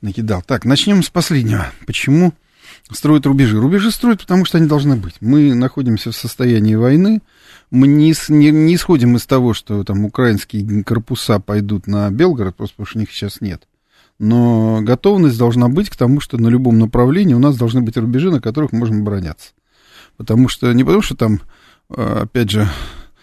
накидал. 0.01 0.43
Так, 0.43 0.65
начнем 0.65 1.03
с 1.03 1.11
последнего. 1.11 1.67
Почему 1.87 2.33
строят 2.91 3.27
рубежи? 3.27 3.61
Рубежи 3.61 3.91
строят, 3.91 4.21
потому 4.21 4.45
что 4.45 4.59
они 4.59 4.67
должны 4.67 4.97
быть. 4.97 5.15
Мы 5.21 5.55
находимся 5.55 6.11
в 6.11 6.17
состоянии 6.17 6.75
войны, 6.75 7.23
мы 7.71 7.87
не, 7.87 8.13
не, 8.29 8.51
не 8.51 8.75
исходим 8.75 9.17
из 9.17 9.25
того, 9.25 9.55
что 9.55 9.83
там 9.83 10.05
украинские 10.05 10.85
корпуса 10.85 11.41
пойдут 11.41 11.87
на 11.87 12.11
Белгород, 12.11 12.55
просто 12.55 12.75
потому 12.77 12.87
что 12.87 12.99
у 12.99 13.01
них 13.01 13.11
сейчас 13.11 13.41
нет. 13.41 13.67
Но 14.19 14.81
готовность 14.83 15.39
должна 15.39 15.69
быть 15.69 15.89
к 15.89 15.97
тому, 15.97 16.21
что 16.21 16.37
на 16.37 16.49
любом 16.49 16.79
направлении 16.79 17.35
у 17.35 17.39
нас 17.39 17.57
должны 17.57 17.81
быть 17.81 17.97
рубежи, 17.97 18.31
на 18.31 18.41
которых 18.41 18.73
мы 18.73 18.81
можем 18.81 19.01
обороняться. 19.01 19.53
Потому 20.17 20.49
что, 20.49 20.73
не 20.73 20.85
потому 20.85 21.03
что 21.03 21.17
там, 21.17 21.41
а, 21.89 22.23
опять 22.23 22.51
же, 22.51 22.69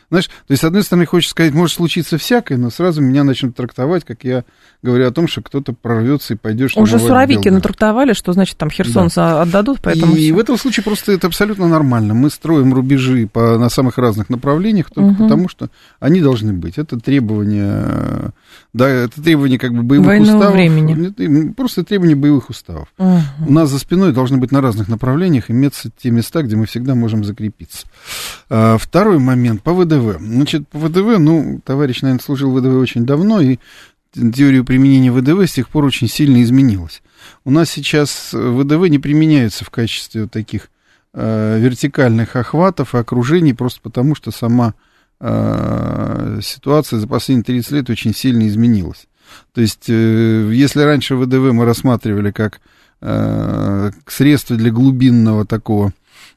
знаешь, 0.09 0.27
то 0.27 0.51
есть, 0.51 0.61
с 0.61 0.63
одной 0.63 0.83
стороны, 0.83 1.05
хочешь 1.05 1.29
сказать, 1.29 1.53
может 1.53 1.75
случиться 1.75 2.17
всякое, 2.17 2.57
но 2.57 2.69
сразу 2.71 3.01
меня 3.01 3.23
начнут 3.23 3.55
трактовать, 3.55 4.05
как 4.05 4.23
я 4.23 4.43
говорю 4.81 5.07
о 5.07 5.11
том, 5.11 5.27
что 5.27 5.41
кто-то 5.41 5.73
прорвется 5.73 6.33
и 6.33 6.37
пойдет 6.37 6.71
Уже 6.75 6.99
суровики 6.99 7.49
натрактовали, 7.49 8.13
что 8.13 8.33
значит 8.33 8.57
там 8.57 8.71
Херсон 8.71 9.09
да. 9.15 9.41
отдадут, 9.41 9.79
поэтому. 9.83 10.15
И 10.15 10.25
все. 10.25 10.33
в 10.33 10.39
этом 10.39 10.57
случае 10.57 10.83
просто 10.83 11.11
это 11.11 11.27
абсолютно 11.27 11.67
нормально. 11.67 12.13
Мы 12.13 12.29
строим 12.29 12.73
рубежи 12.73 13.27
по, 13.27 13.57
на 13.57 13.69
самых 13.69 13.97
разных 13.97 14.29
направлениях 14.29 14.89
только 14.89 15.11
угу. 15.11 15.23
потому, 15.23 15.49
что 15.49 15.69
они 15.99 16.21
должны 16.21 16.53
быть. 16.53 16.77
Это 16.77 16.99
требования, 16.99 18.31
да, 18.71 18.87
это 18.87 19.21
требования 19.21 19.57
как 19.57 19.73
бы 19.73 19.81
боевых 19.81 20.07
Войного 20.07 20.35
уставов. 20.35 20.53
времени. 20.53 21.51
Просто 21.53 21.83
требования 21.83 22.15
боевых 22.15 22.49
уставов. 22.49 22.87
Угу. 22.99 23.21
У 23.47 23.51
нас 23.51 23.69
за 23.69 23.79
спиной 23.79 24.13
должны 24.13 24.37
быть 24.37 24.51
на 24.51 24.61
разных 24.61 24.87
направлениях 24.87 25.49
иметься 25.49 25.89
те 25.97 26.11
места, 26.11 26.43
где 26.43 26.55
мы 26.55 26.67
всегда 26.67 26.93
можем 26.93 27.23
закрепиться. 27.23 27.87
А, 28.49 28.77
второй 28.77 29.17
момент 29.17 29.63
по 29.63 29.73
ВДВ. 29.73 30.19
Значит, 30.19 30.67
по 30.67 30.77
ВДВ, 30.77 31.17
ну, 31.17 31.59
товарищ, 31.65 32.01
наверное, 32.03 32.23
служил 32.23 32.51
в 32.51 32.59
ВДВ 32.59 32.75
очень 32.79 33.05
давно, 33.05 33.41
и 33.41 33.57
теорию 34.13 34.63
применения 34.63 35.11
ВДВ 35.11 35.49
с 35.49 35.53
тех 35.53 35.67
пор 35.69 35.85
очень 35.85 36.07
сильно 36.07 36.43
изменилась. 36.43 37.01
У 37.45 37.51
нас 37.51 37.71
сейчас 37.71 38.29
ВДВ 38.33 38.87
не 38.87 38.99
применяются 38.99 39.65
в 39.65 39.71
качестве 39.71 40.27
таких 40.27 40.69
э, 41.13 41.59
вертикальных 41.59 42.35
охватов 42.35 42.93
и 42.93 42.99
окружений, 42.99 43.53
просто 43.53 43.81
потому 43.81 44.13
что 44.13 44.29
сама 44.29 44.75
э, 45.19 46.39
ситуация 46.41 46.99
за 46.99 47.07
последние 47.07 47.43
30 47.43 47.71
лет 47.71 47.89
очень 47.89 48.13
сильно 48.13 48.47
изменилась. 48.47 49.07
То 49.53 49.61
есть, 49.61 49.89
э, 49.89 50.51
если 50.53 50.81
раньше 50.81 51.15
ВДВ 51.15 51.53
мы 51.53 51.65
рассматривали 51.65 52.31
как 52.31 52.59
э, 53.01 53.91
средство 54.07 54.55
для 54.55 54.71
глубинного 54.71 55.45
такого 55.45 55.93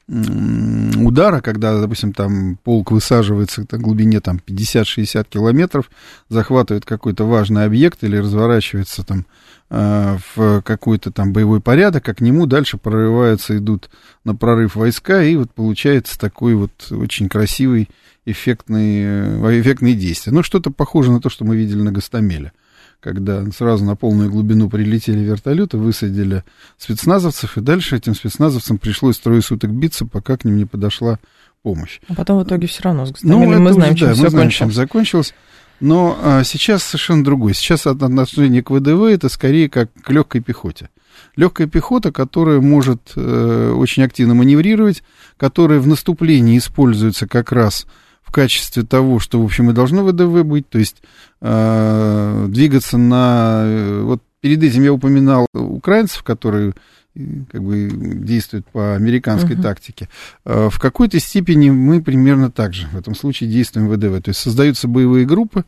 удара, 0.07 1.39
когда, 1.41 1.79
допустим, 1.79 2.13
там 2.13 2.57
полк 2.63 2.91
высаживается 2.91 3.65
на 3.71 3.77
глубине 3.77 4.19
там 4.19 4.39
50-60 4.45 5.25
километров, 5.29 5.89
захватывает 6.29 6.85
какой-то 6.85 7.25
важный 7.25 7.65
объект 7.65 8.03
или 8.03 8.17
разворачивается 8.17 9.03
там 9.03 9.25
э, 9.69 10.17
в 10.35 10.61
какой-то 10.61 11.11
там 11.11 11.31
боевой 11.31 11.61
порядок, 11.61 12.07
а 12.09 12.13
к 12.13 12.21
нему 12.21 12.45
дальше 12.45 12.77
прорываются, 12.77 13.57
идут 13.57 13.89
на 14.25 14.35
прорыв 14.35 14.75
войска, 14.75 15.23
и 15.23 15.35
вот 15.37 15.51
получается 15.51 16.19
такой 16.19 16.55
вот 16.55 16.91
очень 16.91 17.29
красивый 17.29 17.89
эффектный, 18.25 19.03
э, 19.03 19.61
эффектные 19.61 19.95
действия. 19.95 20.33
Ну, 20.33 20.43
что-то 20.43 20.69
похоже 20.69 21.11
на 21.11 21.21
то, 21.21 21.29
что 21.29 21.45
мы 21.45 21.55
видели 21.55 21.81
на 21.81 21.93
Гастамеле 21.93 22.51
когда 23.03 23.43
сразу 23.51 23.83
на 23.83 23.95
полную 23.95 24.31
глубину 24.31 24.69
прилетели 24.69 25.19
вертолеты, 25.19 25.77
высадили 25.77 26.43
спецназовцев, 26.77 27.57
и 27.57 27.61
дальше 27.61 27.97
этим 27.97 28.15
спецназовцам 28.15 28.77
пришлось 28.77 29.19
трое 29.19 29.41
суток 29.41 29.71
биться, 29.71 30.05
пока 30.05 30.37
к 30.37 30.45
ним 30.45 30.57
не 30.57 30.65
подошла 30.65 31.19
помощь. 31.63 31.99
А 32.07 32.15
потом 32.15 32.39
в 32.39 32.43
итоге 32.43 32.67
все 32.67 32.83
равно 32.83 33.05
с 33.05 33.21
ну, 33.21 33.39
мы 33.45 33.73
знаем, 33.73 33.95
чем 33.95 34.07
да, 34.07 34.13
все 34.13 34.23
мы 34.23 34.29
знаем, 34.29 34.49
чем 34.49 34.71
закончилось. 34.71 35.33
Но 35.81 36.17
а, 36.21 36.43
сейчас 36.45 36.83
совершенно 36.83 37.25
другое. 37.25 37.53
Сейчас 37.53 37.85
отношение 37.87 38.63
к 38.63 38.71
ВДВ 38.71 39.03
это 39.03 39.27
скорее 39.27 39.69
как 39.69 39.89
к 40.01 40.09
легкой 40.09 40.39
пехоте. 40.39 40.89
Легкая 41.35 41.67
пехота, 41.67 42.11
которая 42.11 42.61
может 42.61 43.11
э, 43.15 43.73
очень 43.75 44.03
активно 44.03 44.33
маневрировать, 44.33 45.03
которая 45.35 45.79
в 45.79 45.87
наступлении 45.87 46.57
используется 46.57 47.27
как 47.27 47.51
раз 47.51 47.85
качестве 48.33 48.83
того, 48.83 49.19
что, 49.19 49.41
в 49.41 49.45
общем, 49.45 49.69
и 49.69 49.73
должно 49.73 50.03
ВДВ 50.03 50.43
быть, 50.43 50.67
то 50.67 50.79
есть 50.79 50.97
э, 51.41 52.45
двигаться 52.49 52.97
на... 52.97 53.63
Э, 53.65 54.01
вот 54.03 54.21
перед 54.41 54.61
этим 54.61 54.83
я 54.83 54.91
упоминал 54.91 55.47
украинцев, 55.53 56.23
которые 56.23 56.73
э, 57.15 57.21
как 57.49 57.63
бы 57.63 57.89
действуют 57.93 58.65
по 58.67 58.95
американской 58.95 59.55
uh-huh. 59.55 59.61
тактике. 59.61 60.09
Э, 60.43 60.69
в 60.69 60.79
какой-то 60.79 61.19
степени 61.19 61.69
мы 61.69 62.01
примерно 62.01 62.51
так 62.51 62.73
же 62.73 62.87
в 62.87 62.97
этом 62.97 63.15
случае 63.15 63.49
действуем 63.49 63.87
ВДВ. 63.87 64.21
То 64.23 64.29
есть 64.29 64.41
создаются 64.41 64.87
боевые 64.87 65.25
группы, 65.25 65.63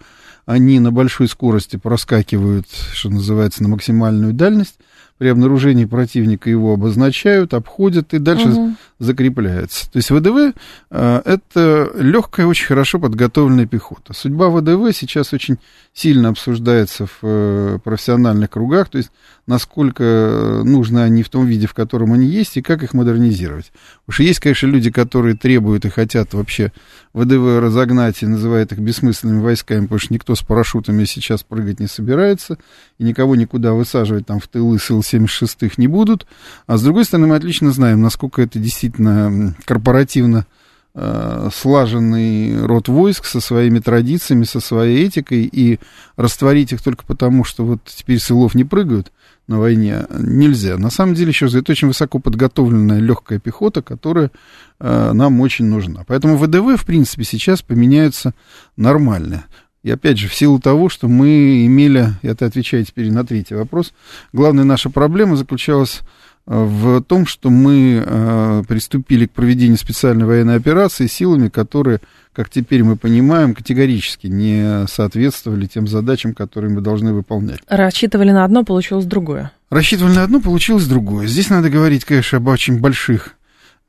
они 0.45 0.79
на 0.79 0.91
большой 0.91 1.27
скорости 1.27 1.77
проскакивают, 1.77 2.67
что 2.93 3.09
называется, 3.09 3.63
на 3.63 3.69
максимальную 3.69 4.33
дальность, 4.33 4.75
при 5.17 5.29
обнаружении 5.29 5.85
противника 5.85 6.49
его 6.49 6.73
обозначают, 6.73 7.53
обходят 7.53 8.13
и 8.13 8.19
дальше 8.19 8.49
угу. 8.49 8.75
закрепляются. 8.99 9.89
То 9.89 9.97
есть 9.97 10.11
ВДВ 10.11 10.53
э, 10.91 11.21
это 11.23 11.91
легкая, 11.95 12.45
очень 12.45 12.67
хорошо 12.67 12.99
подготовленная 12.99 13.65
пехота. 13.65 14.13
Судьба 14.13 14.49
ВДВ 14.49 14.93
сейчас 14.93 15.31
очень 15.31 15.57
сильно 15.93 16.29
обсуждается 16.29 17.05
в 17.05 17.19
э, 17.23 17.79
профессиональных 17.83 18.49
кругах, 18.49 18.89
то 18.89 18.97
есть 18.97 19.11
насколько 19.47 20.61
нужны 20.63 20.99
они 20.99 21.21
в 21.21 21.29
том 21.29 21.45
виде, 21.45 21.67
в 21.67 21.73
котором 21.73 22.13
они 22.13 22.27
есть, 22.27 22.57
и 22.57 22.61
как 22.61 22.83
их 22.83 22.93
модернизировать. 22.93 23.71
Уж 24.07 24.21
есть, 24.21 24.39
конечно, 24.39 24.67
люди, 24.67 24.89
которые 24.89 25.35
требуют 25.35 25.85
и 25.85 25.89
хотят 25.89 26.33
вообще 26.33 26.71
ВДВ 27.13 27.59
разогнать 27.59 28.23
и 28.23 28.27
называют 28.27 28.71
их 28.71 28.79
бессмысленными 28.79 29.41
войсками, 29.41 29.81
потому 29.81 29.99
что 29.99 30.13
никто 30.13 30.35
с 30.35 30.41
парашютами 30.41 31.05
сейчас 31.05 31.43
прыгать 31.43 31.79
не 31.79 31.87
собирается, 31.87 32.57
и 32.97 33.03
никого 33.03 33.35
никуда 33.35 33.73
высаживать 33.73 34.25
там 34.25 34.39
в 34.39 34.47
тылы 34.47 34.79
сил 34.79 35.01
76-х 35.01 35.75
не 35.77 35.87
будут. 35.87 36.25
А 36.65 36.77
с 36.77 36.83
другой 36.83 37.05
стороны, 37.05 37.27
мы 37.27 37.35
отлично 37.35 37.71
знаем, 37.71 38.01
насколько 38.01 38.41
это 38.41 38.57
действительно 38.57 39.55
корпоративно 39.65 40.47
э, 40.95 41.49
слаженный 41.53 42.65
род 42.65 42.87
войск 42.87 43.25
со 43.25 43.39
своими 43.39 43.77
традициями, 43.77 44.43
со 44.43 44.59
своей 44.59 45.07
этикой, 45.07 45.43
и 45.51 45.79
растворить 46.15 46.73
их 46.73 46.81
только 46.81 47.05
потому, 47.05 47.43
что 47.43 47.63
вот 47.63 47.81
теперь 47.85 48.19
сылов 48.19 48.55
не 48.55 48.63
прыгают, 48.63 49.11
на 49.47 49.59
войне 49.59 50.05
нельзя. 50.09 50.77
На 50.77 50.89
самом 50.89 51.13
деле, 51.13 51.29
еще 51.29 51.45
раз, 51.45 51.55
это 51.55 51.71
очень 51.71 51.87
высоко 51.87 52.19
подготовленная 52.19 52.99
легкая 52.99 53.39
пехота, 53.39 53.81
которая 53.81 54.31
э, 54.79 55.11
нам 55.13 55.39
очень 55.41 55.65
нужна. 55.65 56.03
Поэтому 56.07 56.37
ВДВ, 56.37 56.81
в 56.81 56.85
принципе, 56.85 57.23
сейчас 57.23 57.61
поменяются 57.61 58.33
нормально. 58.75 59.45
И 59.83 59.91
опять 59.91 60.17
же, 60.17 60.27
в 60.27 60.33
силу 60.33 60.59
того, 60.59 60.89
что 60.89 61.07
мы 61.07 61.65
имели, 61.67 62.07
это 62.23 62.47
отвечаю 62.47 62.83
теперь 62.85 63.11
на 63.11 63.23
третий 63.23 63.53
вопрос, 63.53 63.93
главная 64.33 64.63
наша 64.63 64.89
проблема 64.89 65.35
заключалась 65.35 66.01
в 66.45 67.01
том, 67.01 67.25
что 67.25 67.49
мы 67.49 68.03
э, 68.05 68.63
приступили 68.67 69.25
к 69.25 69.31
проведению 69.31 69.77
специальной 69.77 70.25
военной 70.25 70.55
операции 70.55 71.07
силами, 71.07 71.49
которые, 71.49 72.01
как 72.33 72.49
теперь 72.49 72.83
мы 72.83 72.97
понимаем, 72.97 73.55
категорически 73.55 74.27
не 74.27 74.85
соответствовали 74.87 75.65
тем 75.65 75.87
задачам, 75.87 76.35
которые 76.35 76.71
мы 76.71 76.81
должны 76.81 77.13
выполнять. 77.13 77.61
Рассчитывали 77.67 78.31
на 78.31 78.43
одно, 78.43 78.63
получилось 78.63 79.05
другое. 79.05 79.51
Рассчитывали 79.71 80.13
на 80.13 80.23
одно, 80.23 80.39
получилось 80.39 80.85
другое. 80.85 81.25
Здесь 81.25 81.49
надо 81.49 81.71
говорить, 81.71 82.05
конечно, 82.05 82.37
об 82.37 82.47
очень 82.47 82.79
больших, 82.79 83.35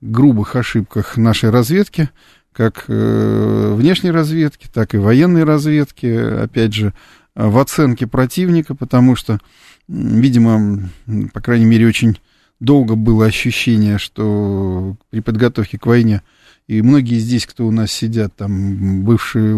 грубых 0.01 0.57
ошибках 0.57 1.19
нашей 1.19 1.51
разведки, 1.51 2.09
как 2.53 2.87
э, 2.89 3.75
внешней 3.77 4.11
разведки, 4.13 4.67
так 4.73 4.95
и 4.95 4.99
военной 4.99 5.45
разведки, 5.45 6.07
опять 6.07 6.73
же, 6.73 6.95
в 7.35 7.59
оценке 7.59 8.07
противника, 8.07 8.75
потому 8.75 9.15
что, 9.15 9.41
видимо, 9.89 10.89
по 11.35 11.43
крайней 11.43 11.67
мере, 11.67 11.87
очень 11.87 12.19
долго 12.61 12.95
было 12.95 13.27
ощущение, 13.27 13.99
что 13.99 14.97
при 15.11 15.21
подготовке 15.21 15.79
к 15.79 15.87
войне, 15.87 16.23
и 16.67 16.83
многие 16.83 17.19
здесь, 17.19 17.47
кто 17.47 17.67
у 17.67 17.71
нас 17.71 17.93
сидят, 17.93 18.35
там, 18.35 19.05
бывшие 19.05 19.55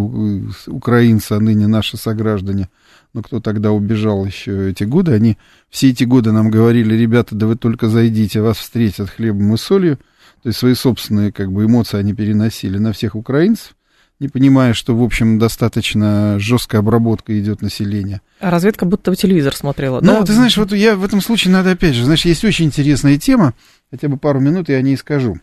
украинцы, 0.67 1.33
а 1.33 1.41
ныне 1.41 1.67
наши 1.67 1.97
сограждане, 1.97 2.69
но 3.15 3.23
кто 3.23 3.41
тогда 3.41 3.73
убежал 3.73 4.27
еще 4.27 4.71
эти 4.71 4.85
годы, 4.85 5.13
они 5.13 5.39
все 5.71 5.91
эти 5.91 6.05
годы 6.05 6.33
нам 6.33 6.51
говорили, 6.51 6.95
ребята, 6.95 7.35
да 7.35 7.47
вы 7.47 7.57
только 7.57 7.89
зайдите, 7.89 8.43
вас 8.43 8.59
встретят 8.59 9.09
хлебом 9.09 9.55
и 9.55 9.57
солью, 9.57 9.97
то 10.43 10.49
есть 10.49 10.59
свои 10.59 10.75
собственные, 10.75 11.33
как 11.33 11.51
бы, 11.51 11.65
эмоции 11.65 11.99
они 11.99 12.13
переносили 12.13 12.79
на 12.79 12.93
всех 12.93 13.15
украинцев, 13.15 13.75
не 14.21 14.29
понимая, 14.29 14.75
что, 14.75 14.97
в 14.97 15.03
общем, 15.03 15.39
достаточно 15.39 16.39
жесткая 16.39 16.81
обработка 16.81 17.39
идет 17.39 17.63
населения. 17.63 18.21
А 18.41 18.51
разведка 18.51 18.85
будто 18.85 19.11
бы 19.11 19.17
телевизор 19.17 19.55
смотрела, 19.55 20.01
ну, 20.01 20.07
да? 20.07 20.19
Ну, 20.21 20.27
ты 20.27 20.33
знаешь, 20.33 20.57
вот 20.57 20.73
я 20.73 20.97
в 20.97 21.05
этом 21.05 21.21
случае 21.21 21.53
надо 21.53 21.71
опять 21.71 21.95
же, 21.95 22.05
знаешь, 22.05 22.25
есть 22.25 22.45
очень 22.45 22.67
интересная 22.67 23.19
тема, 23.19 23.55
хотя 23.91 24.09
бы 24.09 24.17
пару 24.17 24.41
минут 24.41 24.69
я 24.69 24.77
о 24.77 24.83
ней 24.83 24.97
скажу. 24.97 25.39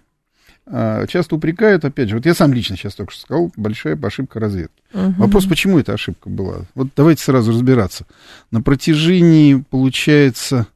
А, 0.68 1.06
часто 1.08 1.36
упрекают, 1.36 1.86
опять 1.86 2.10
же, 2.10 2.16
вот 2.16 2.26
я 2.26 2.34
сам 2.34 2.54
лично 2.54 2.76
сейчас 2.76 2.96
только 2.96 3.14
что 3.14 3.22
сказал, 3.22 3.52
большая 3.56 3.98
ошибка 4.02 4.40
разведки. 4.40 4.82
Угу. 4.94 5.14
Вопрос, 5.18 5.46
почему 5.46 5.80
эта 5.80 5.94
ошибка 5.94 6.30
была? 6.30 6.62
Вот 6.74 6.90
давайте 6.96 7.24
сразу 7.24 7.52
разбираться. 7.52 8.06
На 8.52 8.62
протяжении, 8.62 9.64
получается, 9.70 10.68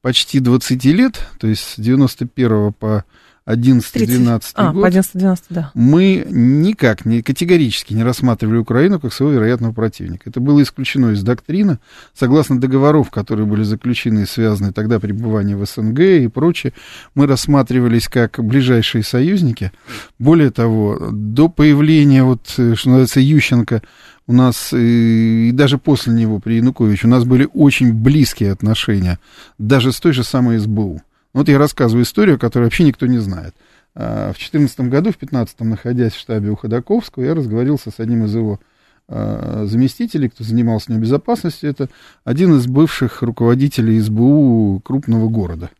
почти 0.00 0.40
20 0.40 0.84
лет, 0.86 1.26
то 1.38 1.46
есть 1.46 1.62
с 1.62 1.78
91 1.78 2.72
по 2.72 3.04
11-12 3.46 4.42
а, 4.54 4.72
год, 4.72 4.82
по 4.82 4.88
11-12, 4.88 5.38
да. 5.50 5.70
мы 5.74 6.26
никак, 6.30 7.04
не, 7.04 7.20
категорически 7.20 7.92
не 7.92 8.02
рассматривали 8.02 8.56
Украину 8.56 8.98
как 8.98 9.12
своего 9.12 9.34
вероятного 9.34 9.72
противника. 9.72 10.30
Это 10.30 10.40
было 10.40 10.62
исключено 10.62 11.10
из 11.10 11.22
доктрины. 11.22 11.78
Согласно 12.14 12.58
договоров, 12.58 13.10
которые 13.10 13.46
были 13.46 13.62
заключены 13.62 14.20
и 14.20 14.26
связаны 14.26 14.72
тогда 14.72 14.98
пребывание 14.98 15.56
в 15.56 15.66
СНГ 15.66 16.00
и 16.00 16.28
прочее, 16.28 16.72
мы 17.14 17.26
рассматривались 17.26 18.08
как 18.08 18.42
ближайшие 18.42 19.04
союзники. 19.04 19.72
Более 20.18 20.50
того, 20.50 21.10
до 21.12 21.50
появления, 21.50 22.24
вот, 22.24 22.48
что 22.48 22.64
называется, 22.64 23.20
Ющенко, 23.20 23.82
у 24.26 24.32
нас 24.32 24.72
и, 24.72 25.50
и 25.50 25.52
даже 25.52 25.76
после 25.76 26.14
него 26.14 26.38
при 26.38 26.54
Януковиче 26.54 27.06
у 27.08 27.10
нас 27.10 27.24
были 27.24 27.46
очень 27.52 27.92
близкие 27.92 28.52
отношения, 28.52 29.18
даже 29.58 29.92
с 29.92 30.00
той 30.00 30.14
же 30.14 30.24
самой 30.24 30.58
СБУ. 30.58 31.02
Вот 31.34 31.48
я 31.48 31.58
рассказываю 31.58 32.04
историю, 32.04 32.38
которую 32.38 32.68
вообще 32.68 32.84
никто 32.84 33.06
не 33.06 33.18
знает. 33.18 33.54
А, 33.94 34.32
в 34.32 34.38
2014 34.38 34.80
году, 34.82 35.10
в 35.10 35.18
2015, 35.18 35.60
находясь 35.60 36.12
в 36.14 36.18
штабе 36.18 36.50
у 36.50 36.56
Ходаковского, 36.56 37.24
я 37.24 37.34
разговорился 37.34 37.90
с 37.90 37.98
одним 37.98 38.24
из 38.24 38.34
его 38.34 38.60
а, 39.08 39.64
заместителей, 39.66 40.28
кто 40.28 40.44
занимался 40.44 40.92
с 40.92 40.96
безопасностью. 40.96 41.68
Это 41.68 41.90
один 42.24 42.56
из 42.56 42.66
бывших 42.66 43.22
руководителей 43.22 44.00
СБУ 44.00 44.80
крупного 44.84 45.28
города, 45.28 45.70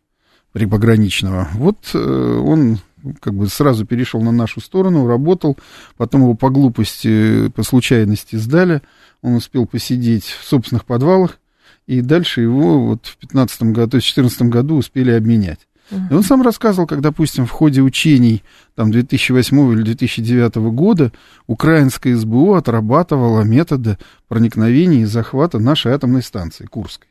припограничного. 0.51 1.47
Вот 1.53 1.77
э, 1.93 1.97
он 1.97 2.79
как 3.21 3.33
бы 3.33 3.47
сразу 3.47 3.85
перешел 3.85 4.21
на 4.21 4.31
нашу 4.31 4.59
сторону, 4.61 5.07
работал, 5.07 5.57
потом 5.97 6.21
его 6.21 6.35
по 6.35 6.49
глупости, 6.49 7.49
по 7.49 7.63
случайности 7.63 8.35
сдали, 8.35 8.81
он 9.21 9.35
успел 9.35 9.65
посидеть 9.65 10.25
в 10.25 10.45
собственных 10.45 10.85
подвалах, 10.85 11.39
и 11.87 12.01
дальше 12.01 12.41
его 12.41 12.85
вот 12.85 13.05
в 13.05 13.17
15 13.17 13.63
году, 13.63 13.91
то 13.91 13.95
есть 13.97 14.07
в 14.07 14.09
14 14.09 14.41
году 14.43 14.75
успели 14.77 15.11
обменять. 15.11 15.59
Uh-huh. 15.91 16.09
И 16.09 16.13
он 16.15 16.23
сам 16.23 16.41
рассказывал, 16.41 16.87
как, 16.87 17.01
допустим, 17.01 17.45
в 17.45 17.51
ходе 17.51 17.81
учений 17.81 18.43
там, 18.73 18.91
2008 18.91 19.73
или 19.73 19.81
2009 19.83 20.55
года 20.55 21.11
украинская 21.45 22.15
СБУ 22.15 22.55
отрабатывала 22.55 23.41
методы 23.41 23.97
проникновения 24.27 25.01
и 25.01 25.05
захвата 25.05 25.59
нашей 25.59 25.91
атомной 25.91 26.23
станции 26.23 26.65
Курской. 26.65 27.07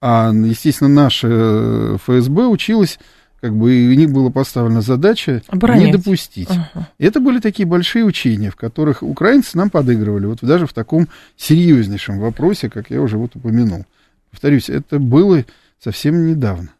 А, 0.00 0.30
естественно, 0.32 0.88
наша 0.88 1.26
э, 1.28 1.96
ФСБ 2.04 2.46
училась 2.46 3.00
как 3.40 3.56
бы 3.56 3.66
у 3.66 3.94
них 3.94 4.10
была 4.10 4.30
поставлена 4.30 4.80
задача 4.80 5.42
Оборонять. 5.48 5.86
не 5.86 5.92
допустить. 5.92 6.48
Uh-huh. 6.48 6.84
Это 6.98 7.20
были 7.20 7.38
такие 7.38 7.66
большие 7.66 8.04
учения, 8.04 8.50
в 8.50 8.56
которых 8.56 9.02
украинцы 9.02 9.56
нам 9.56 9.70
подыгрывали, 9.70 10.26
вот 10.26 10.38
даже 10.42 10.66
в 10.66 10.72
таком 10.72 11.08
серьезнейшем 11.36 12.18
вопросе, 12.18 12.68
как 12.68 12.90
я 12.90 13.00
уже 13.00 13.16
вот 13.16 13.36
упомянул. 13.36 13.86
Повторюсь, 14.30 14.68
это 14.68 14.98
было 14.98 15.44
совсем 15.82 16.26
недавно. 16.26 16.70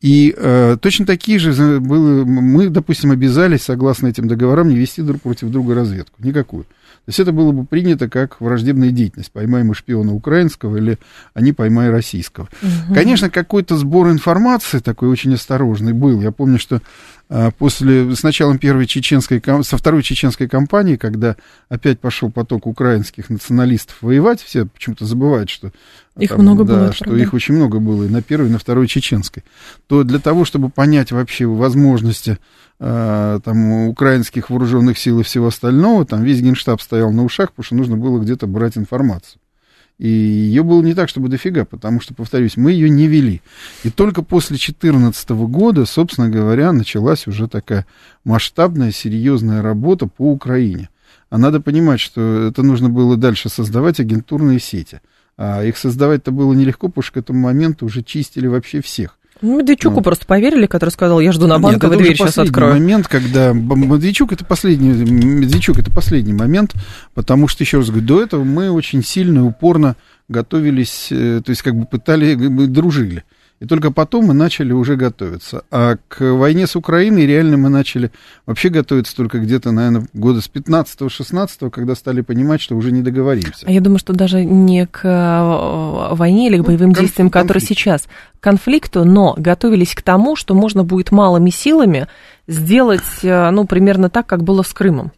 И 0.00 0.34
э, 0.36 0.76
точно 0.80 1.06
такие 1.06 1.38
же 1.38 1.80
было, 1.80 2.24
мы, 2.24 2.68
допустим, 2.68 3.12
обязались, 3.12 3.62
согласно 3.62 4.08
этим 4.08 4.28
договорам, 4.28 4.68
не 4.68 4.76
вести 4.76 5.00
друг 5.00 5.22
против 5.22 5.48
друга 5.50 5.74
разведку. 5.74 6.22
Никакую. 6.22 6.66
То 7.04 7.08
есть 7.08 7.18
это 7.18 7.32
было 7.32 7.50
бы 7.50 7.64
принято 7.64 8.08
как 8.08 8.40
враждебная 8.40 8.90
деятельность. 8.90 9.32
Поймай 9.32 9.64
мы 9.64 9.74
шпиона 9.74 10.14
украинского 10.14 10.76
или 10.76 10.98
они 11.34 11.52
поймай 11.52 11.90
российского. 11.90 12.48
Угу. 12.62 12.94
Конечно, 12.94 13.28
какой-то 13.28 13.76
сбор 13.76 14.10
информации 14.10 14.78
такой 14.78 15.08
очень 15.08 15.34
осторожный 15.34 15.94
был. 15.94 16.20
Я 16.20 16.30
помню, 16.30 16.60
что 16.60 16.80
после, 17.58 18.14
с 18.14 18.22
началом 18.22 18.58
первой 18.58 18.86
чеченской, 18.86 19.42
со 19.62 19.76
второй 19.76 20.02
чеченской 20.02 20.48
кампании, 20.48 20.96
когда 20.96 21.36
опять 21.68 21.98
пошел 21.98 22.30
поток 22.30 22.66
украинских 22.66 23.30
националистов 23.30 23.96
воевать, 24.02 24.42
все 24.42 24.66
почему-то 24.66 25.06
забывают, 25.06 25.48
что 25.48 25.72
их 26.18 26.30
там, 26.30 26.40
много 26.42 26.64
да, 26.64 26.74
было, 26.74 26.92
что 26.92 27.04
правда. 27.04 27.22
их 27.22 27.32
очень 27.32 27.54
много 27.54 27.78
было 27.80 28.04
и 28.04 28.08
на 28.08 28.22
первой, 28.22 28.48
и 28.48 28.52
на 28.52 28.58
второй 28.58 28.86
чеченской, 28.86 29.44
то 29.86 30.04
для 30.04 30.18
того, 30.18 30.44
чтобы 30.44 30.68
понять 30.68 31.10
вообще 31.10 31.46
возможности 31.46 32.38
э, 32.80 33.40
там, 33.42 33.72
украинских 33.88 34.50
вооруженных 34.50 34.98
сил 34.98 35.20
и 35.20 35.22
всего 35.22 35.46
остального, 35.46 36.04
там 36.04 36.22
весь 36.22 36.42
генштаб 36.42 36.82
стоял 36.82 37.12
на 37.12 37.24
ушах, 37.24 37.52
потому 37.52 37.64
что 37.64 37.74
нужно 37.76 37.96
было 37.96 38.18
где-то 38.20 38.46
брать 38.46 38.76
информацию. 38.76 39.40
И 39.98 40.08
ее 40.08 40.62
было 40.62 40.82
не 40.82 40.94
так, 40.94 41.08
чтобы 41.08 41.28
дофига, 41.28 41.64
потому 41.64 42.00
что, 42.00 42.14
повторюсь, 42.14 42.56
мы 42.56 42.72
ее 42.72 42.90
не 42.90 43.06
вели. 43.06 43.40
И 43.84 43.90
только 43.90 44.22
после 44.22 44.56
2014 44.56 45.30
года, 45.30 45.84
собственно 45.84 46.28
говоря, 46.28 46.72
началась 46.72 47.26
уже 47.26 47.46
такая 47.46 47.86
масштабная, 48.24 48.90
серьезная 48.90 49.62
работа 49.62 50.06
по 50.06 50.32
Украине. 50.32 50.88
А 51.30 51.38
надо 51.38 51.60
понимать, 51.60 52.00
что 52.00 52.48
это 52.48 52.62
нужно 52.62 52.88
было 52.90 53.16
дальше 53.16 53.48
создавать 53.48 54.00
агентурные 54.00 54.58
сети. 54.58 55.00
А 55.36 55.64
их 55.64 55.78
создавать-то 55.78 56.30
было 56.30 56.52
нелегко, 56.52 56.88
потому 56.88 57.02
что 57.02 57.14
к 57.14 57.16
этому 57.18 57.40
моменту 57.40 57.86
уже 57.86 58.02
чистили 58.02 58.46
вообще 58.46 58.82
всех. 58.82 59.18
Ну, 59.42 59.58
Медведчуку 59.58 59.96
ну. 59.96 60.02
просто 60.02 60.24
поверили, 60.24 60.66
который 60.66 60.90
сказал, 60.90 61.18
я 61.20 61.32
жду 61.32 61.48
на 61.48 61.58
банковой 61.58 61.96
дверь, 61.96 62.16
сейчас 62.16 62.38
открою. 62.38 62.74
момент, 62.74 63.08
когда 63.08 63.52
Медведчук 63.52 64.32
это 64.32 64.44
последний, 64.44 64.90
Медведчук 64.90 65.78
это 65.78 65.90
последний 65.90 66.32
момент, 66.32 66.74
потому 67.14 67.48
что, 67.48 67.64
еще 67.64 67.78
раз 67.78 67.88
говорю, 67.88 68.06
до 68.06 68.22
этого 68.22 68.44
мы 68.44 68.70
очень 68.70 69.02
сильно 69.02 69.40
и 69.40 69.42
упорно 69.42 69.96
готовились, 70.28 71.08
э, 71.10 71.42
то 71.44 71.50
есть 71.50 71.62
как 71.62 71.74
бы 71.74 71.86
пытали, 71.86 72.36
мы 72.36 72.68
дружили. 72.68 73.24
И 73.62 73.64
только 73.64 73.92
потом 73.92 74.24
мы 74.24 74.34
начали 74.34 74.72
уже 74.72 74.96
готовиться. 74.96 75.62
А 75.70 75.94
к 76.08 76.20
войне 76.34 76.66
с 76.66 76.74
Украиной 76.74 77.26
реально 77.26 77.56
мы 77.56 77.68
начали 77.68 78.10
вообще 78.44 78.70
готовиться 78.70 79.14
только 79.14 79.38
где-то, 79.38 79.70
наверное, 79.70 80.08
года 80.14 80.40
с 80.40 80.50
15-16, 80.52 81.70
когда 81.70 81.94
стали 81.94 82.22
понимать, 82.22 82.60
что 82.60 82.74
уже 82.74 82.90
не 82.90 83.02
договоримся. 83.02 83.64
А 83.64 83.70
я 83.70 83.80
думаю, 83.80 84.00
что 84.00 84.14
даже 84.14 84.44
не 84.44 84.84
к 84.88 85.04
э, 85.04 86.14
войне 86.16 86.48
или 86.48 86.58
к 86.58 86.64
боевым 86.64 86.88
ну, 86.88 87.00
действиям, 87.02 87.30
которые 87.30 87.60
конфликт. 87.60 87.80
сейчас, 87.80 88.02
к 88.40 88.42
конфликту, 88.42 89.04
но 89.04 89.36
готовились 89.38 89.94
к 89.94 90.02
тому, 90.02 90.34
что 90.34 90.54
можно 90.54 90.82
будет 90.82 91.12
малыми 91.12 91.50
силами 91.50 92.08
сделать, 92.48 93.22
э, 93.22 93.50
ну, 93.50 93.64
примерно 93.64 94.10
так, 94.10 94.26
как 94.26 94.42
было 94.42 94.62
с 94.62 94.72
Крымом. 94.72 95.12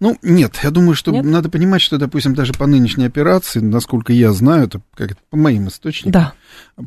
Ну, 0.00 0.18
нет, 0.22 0.58
я 0.62 0.70
думаю, 0.70 0.94
что 0.94 1.10
нет? 1.10 1.24
надо 1.24 1.48
понимать, 1.48 1.82
что, 1.82 1.98
допустим, 1.98 2.34
даже 2.34 2.52
по 2.52 2.66
нынешней 2.66 3.06
операции, 3.06 3.60
насколько 3.60 4.12
я 4.12 4.32
знаю, 4.32 4.64
это 4.64 4.82
как 4.94 5.16
по 5.30 5.36
моим 5.36 5.68
источникам, 5.68 6.12
да. 6.12 6.34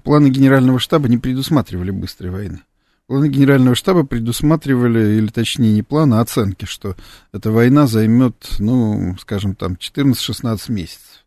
планы 0.04 0.30
генерального 0.30 0.80
штаба 0.80 1.08
не 1.08 1.18
предусматривали 1.18 1.92
быстрой 1.92 2.32
войны. 2.32 2.62
Планы 3.08 3.30
генерального 3.30 3.76
штаба 3.76 4.04
предусматривали, 4.04 5.18
или 5.18 5.28
точнее 5.28 5.74
не 5.74 5.84
планы, 5.84 6.16
а 6.16 6.22
оценки, 6.22 6.66
что 6.66 6.96
эта 7.32 7.52
война 7.52 7.86
займет, 7.86 8.36
ну, 8.58 9.16
скажем, 9.20 9.56
там 9.56 9.74
14-16 9.74 10.72
месяцев. 10.72 11.25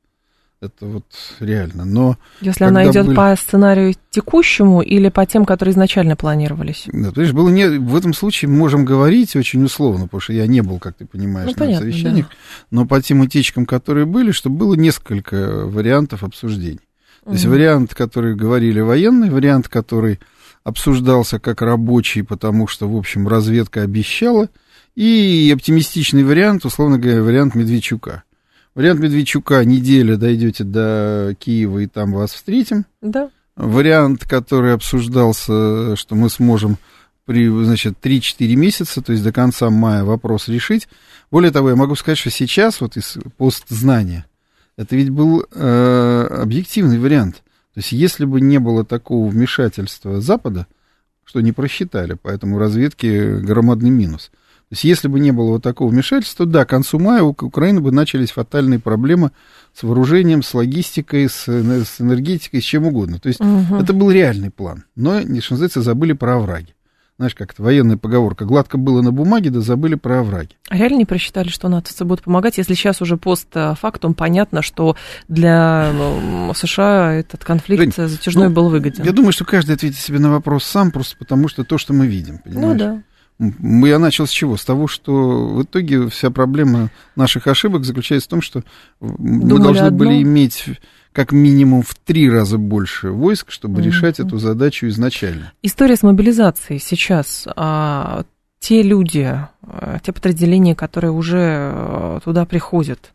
Это 0.61 0.87
вот 0.87 1.05
реально. 1.39 1.85
Но 1.85 2.17
если 2.41 2.65
она 2.65 2.91
идет 2.91 3.07
были... 3.07 3.15
по 3.15 3.37
сценарию 3.37 3.95
текущему 4.11 4.83
или 4.83 5.09
по 5.09 5.25
тем, 5.25 5.45
которые 5.45 5.73
изначально 5.73 6.17
планировались? 6.17 6.85
Да, 6.87 7.13
понимаешь, 7.13 7.33
было 7.33 7.49
не... 7.49 7.79
в 7.79 7.95
этом 7.95 8.13
случае 8.13 8.49
мы 8.49 8.57
можем 8.57 8.85
говорить 8.85 9.37
очень 9.37 9.63
условно, 9.63 10.07
потому 10.07 10.21
что 10.21 10.33
я 10.33 10.49
не 10.49 10.61
был, 10.61 10.81
как 10.81 10.97
ты 10.97 11.07
понимаешь, 11.07 11.53
ну, 11.57 11.65
на 11.65 11.79
совещаниях, 11.79 12.29
да. 12.29 12.35
но 12.73 12.87
по 12.87 13.01
тем 13.01 13.21
утечкам, 13.21 13.67
которые 13.67 14.05
были, 14.05 14.33
что 14.33 14.51
было 14.51 14.75
несколько 14.75 15.65
вариантов 15.65 16.25
обсуждений. 16.25 16.81
То 17.25 17.33
есть 17.33 17.45
вариант, 17.45 17.95
который 17.95 18.35
говорили 18.35 18.81
военные, 18.81 19.31
вариант, 19.31 19.69
который 19.69 20.19
обсуждался 20.65 21.39
как 21.39 21.63
рабочий, 21.63 22.23
потому 22.23 22.67
что, 22.67 22.89
в 22.89 22.97
общем, 22.97 23.29
разведка 23.29 23.83
обещала, 23.83 24.49
и 24.97 25.53
оптимистичный 25.55 26.25
вариант, 26.25 26.65
условно 26.65 26.99
говоря, 26.99 27.23
вариант 27.23 27.55
Медведчука. 27.55 28.25
Вариант 28.79 29.01
Медведчука, 29.01 29.65
неделя 29.65 30.17
дойдете 30.17 30.63
до 30.63 31.35
Киева, 31.37 31.81
и 31.81 31.89
там 31.89 32.13
вас 32.13 32.33
встретим. 32.33 32.87
Да. 33.03 33.29
Вариант, 33.57 34.25
который 34.25 34.73
обсуждался, 34.73 35.97
что 35.97 36.15
мы 36.15 36.31
сможем 36.31 36.79
при, 37.25 37.49
значит, 37.65 37.95
3-4 38.01 38.55
месяца, 38.55 39.03
то 39.03 39.11
есть 39.11 39.25
до 39.25 39.33
конца 39.33 39.69
мая 39.69 40.05
вопрос 40.05 40.47
решить. 40.47 40.87
Более 41.33 41.51
того, 41.51 41.71
я 41.71 41.75
могу 41.75 41.97
сказать, 41.97 42.19
что 42.19 42.31
сейчас, 42.31 42.81
вот 42.81 42.97
из 42.97 43.19
постзнания, 43.37 44.27
это 44.77 44.95
ведь 44.95 45.11
был 45.11 45.45
э, 45.53 46.29
объективный 46.41 47.01
вариант. 47.01 47.43
То 47.75 47.81
есть, 47.81 47.91
если 47.91 48.27
бы 48.27 48.41
не 48.41 48.59
было 48.59 48.85
такого 48.85 49.29
вмешательства 49.29 50.21
Запада, 50.21 50.69
что 51.25 51.41
не 51.41 51.51
просчитали, 51.51 52.17
поэтому 52.23 52.61
разведке 52.61 53.39
громадный 53.39 53.91
минус– 53.91 54.31
то 54.69 54.75
есть, 54.75 54.85
если 54.85 55.09
бы 55.09 55.19
не 55.19 55.33
было 55.33 55.53
вот 55.53 55.63
такого 55.63 55.89
вмешательства, 55.89 56.45
да, 56.45 56.67
к 56.67 56.69
концу 56.69 56.99
мая 56.99 57.23
у 57.23 57.31
Украины 57.31 57.81
бы 57.81 57.91
начались 57.91 58.33
фатальные 58.33 58.79
проблемы 58.79 59.31
с 59.73 59.83
вооружением, 59.83 60.43
с 60.43 60.53
логистикой, 60.53 61.31
с, 61.31 61.49
с 61.49 62.01
энергетикой, 62.03 62.61
с 62.61 62.65
чем 62.65 62.85
угодно. 62.85 63.19
То 63.19 63.29
есть, 63.29 63.41
угу. 63.41 63.77
это 63.77 63.95
был 63.95 64.11
реальный 64.11 64.51
план. 64.51 64.85
Но, 64.95 65.21
что 65.23 65.55
называется, 65.55 65.81
забыли 65.81 66.13
про 66.13 66.37
овраги. 66.37 66.75
Знаешь, 67.17 67.35
как 67.35 67.53
это 67.53 67.63
военная 67.63 67.97
поговорка. 67.97 68.45
Гладко 68.45 68.77
было 68.77 69.01
на 69.01 69.11
бумаге, 69.11 69.51
да 69.51 69.61
забыли 69.61 69.95
про 69.95 70.21
овраги. 70.21 70.51
А 70.69 70.77
реально 70.77 70.99
не 70.99 71.05
просчитали, 71.05 71.49
что 71.49 71.69
натовцы 71.69 72.05
будут 72.05 72.23
помогать, 72.23 72.59
если 72.59 72.75
сейчас 72.75 73.01
уже 73.01 73.17
постфактум 73.17 74.15
понятно, 74.15 74.63
что 74.63 74.97
для 75.27 75.91
ну, 75.95 76.53
США 76.55 77.15
этот 77.15 77.43
конфликт 77.45 77.97
Жень, 77.97 78.09
затяжной 78.09 78.49
ну, 78.49 78.55
был 78.55 78.69
выгоден? 78.69 79.03
Я 79.03 79.13
думаю, 79.13 79.33
что 79.33 79.45
каждый 79.45 79.75
ответит 79.75 79.99
себе 79.99 80.21
на 80.21 80.31
вопрос 80.31 80.63
сам, 80.63 80.93
просто 80.93 81.17
потому 81.17 81.49
что 81.49 81.65
то, 81.65 81.77
что 81.77 81.93
мы 81.93 82.07
видим, 82.07 82.35
ну 82.45 82.53
понимаешь? 82.53 82.67
Ну 82.69 82.79
да. 82.79 83.03
Я 83.39 83.99
начал 83.99 84.27
с 84.27 84.31
чего? 84.31 84.57
С 84.57 84.65
того, 84.65 84.89
что 84.89 85.47
в 85.47 85.63
итоге 85.63 86.09
вся 86.09 86.31
проблема 86.31 86.91
наших 87.15 87.47
ошибок 87.47 87.85
заключается 87.85 88.27
в 88.29 88.31
том, 88.31 88.43
что 88.43 88.65
Думали 89.01 89.53
мы 89.53 89.59
должны 89.61 89.87
одно. 89.87 89.99
были 89.99 90.23
иметь 90.23 90.65
как 91.13 91.33
минимум 91.33 91.83
в 91.83 91.95
три 91.95 92.29
раза 92.31 92.59
больше 92.59 93.11
войск, 93.11 93.51
чтобы 93.51 93.81
mm-hmm. 93.81 93.85
решать 93.85 94.21
эту 94.21 94.39
задачу 94.39 94.89
изначально. 94.89 95.53
История 95.63 95.97
с 95.97 96.03
мобилизацией 96.03 96.81
сейчас. 96.81 97.47
А, 97.57 98.25
те 98.59 98.83
люди, 98.83 99.39
а, 99.63 99.99
те 100.01 100.13
подразделения, 100.13 100.75
которые 100.75 101.13
уже 101.13 101.39
а, 101.41 102.21
туда 102.25 102.45
приходят, 102.45 103.13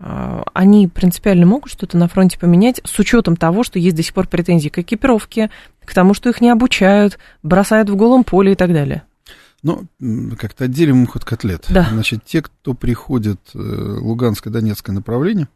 а, 0.00 0.44
они 0.52 0.88
принципиально 0.88 1.46
могут 1.46 1.70
что-то 1.70 1.96
на 1.96 2.08
фронте 2.08 2.38
поменять 2.38 2.80
с 2.84 2.98
учетом 2.98 3.36
того, 3.36 3.62
что 3.62 3.78
есть 3.78 3.96
до 3.96 4.02
сих 4.02 4.14
пор 4.14 4.26
претензии 4.26 4.68
к 4.68 4.78
экипировке, 4.78 5.50
к 5.84 5.94
тому, 5.94 6.14
что 6.14 6.28
их 6.28 6.40
не 6.40 6.50
обучают, 6.50 7.18
бросают 7.42 7.88
в 7.88 7.96
голом 7.96 8.24
поле 8.24 8.52
и 8.52 8.56
так 8.56 8.72
далее. 8.72 9.04
Ну, 9.64 9.88
как-то 10.38 10.64
отделим 10.64 11.04
их 11.04 11.16
от 11.16 11.24
котлет. 11.24 11.64
Да. 11.70 11.88
Значит, 11.90 12.22
те, 12.24 12.42
кто 12.42 12.74
приходит 12.74 13.40
э, 13.54 13.58
Луганское, 13.58 14.52
Донецкое 14.52 14.94
направление, 14.94 15.48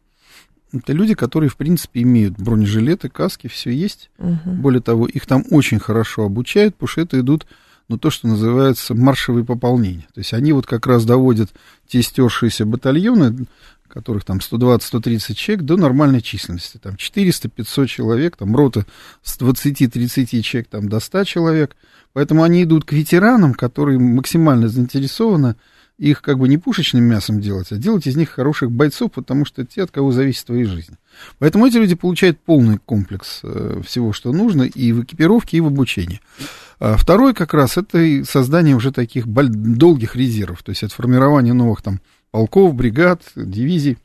это 0.73 0.93
люди, 0.93 1.13
которые, 1.13 1.49
в 1.49 1.55
принципе, 1.55 2.01
имеют 2.01 2.33
бронежилеты, 2.37 3.07
каски, 3.09 3.47
все 3.47 3.69
есть. 3.69 4.09
Угу. 4.17 4.51
Более 4.51 4.81
того, 4.81 5.05
их 5.05 5.27
там 5.27 5.43
очень 5.51 5.79
хорошо 5.79 6.25
обучают, 6.25 6.75
потому 6.75 6.87
что 6.87 7.01
это 7.01 7.19
идут, 7.19 7.45
ну, 7.87 7.99
то, 7.99 8.09
что 8.09 8.27
называется 8.27 8.95
маршевые 8.95 9.45
пополнения. 9.45 10.07
То 10.13 10.21
есть 10.21 10.33
они 10.33 10.53
вот 10.53 10.65
как 10.65 10.87
раз 10.87 11.05
доводят 11.05 11.51
те 11.87 12.01
стершиеся 12.01 12.65
батальоны, 12.65 13.45
которых 13.89 14.23
там 14.23 14.37
120-130 14.37 15.33
человек, 15.33 15.65
до 15.65 15.75
нормальной 15.75 16.21
численности. 16.21 16.77
Там 16.77 16.95
400-500 16.95 17.87
человек, 17.87 18.37
там 18.37 18.55
рота 18.55 18.85
с 19.23 19.39
20-30 19.39 20.41
человек 20.41 20.69
там, 20.69 20.87
до 20.87 20.99
100 20.99 21.23
человек– 21.25 21.75
Поэтому 22.13 22.43
они 22.43 22.63
идут 22.63 22.85
к 22.85 22.91
ветеранам, 22.91 23.53
которые 23.53 23.99
максимально 23.99 24.67
заинтересованы 24.67 25.55
их 25.97 26.21
как 26.21 26.39
бы 26.39 26.47
не 26.47 26.57
пушечным 26.57 27.03
мясом 27.03 27.41
делать, 27.41 27.73
а 27.73 27.75
делать 27.75 28.07
из 28.07 28.15
них 28.15 28.29
хороших 28.29 28.71
бойцов, 28.71 29.11
потому 29.11 29.43
что 29.43 29.65
те, 29.65 29.83
от 29.83 29.91
кого 29.91 30.13
зависит 30.13 30.45
твоя 30.45 30.65
жизнь. 30.65 30.95
Поэтому 31.39 31.67
эти 31.67 31.75
люди 31.75 31.93
получают 31.93 32.39
полный 32.39 32.77
комплекс 32.77 33.41
э, 33.43 33.81
всего, 33.85 34.13
что 34.13 34.31
нужно, 34.31 34.63
и 34.63 34.93
в 34.93 35.03
экипировке, 35.03 35.57
и 35.57 35.59
в 35.61 35.67
обучении. 35.67 36.21
А 36.79 36.95
второй 36.95 37.33
как 37.33 37.53
раз 37.53 37.75
это 37.75 38.23
создание 38.23 38.77
уже 38.77 38.93
таких 38.93 39.27
долгих 39.27 40.15
резервов, 40.15 40.63
то 40.63 40.69
есть 40.69 40.83
это 40.83 40.95
формирование 40.95 41.53
новых 41.53 41.81
там 41.81 41.99
полков, 42.31 42.73
бригад, 42.73 43.23
дивизий. 43.35 43.97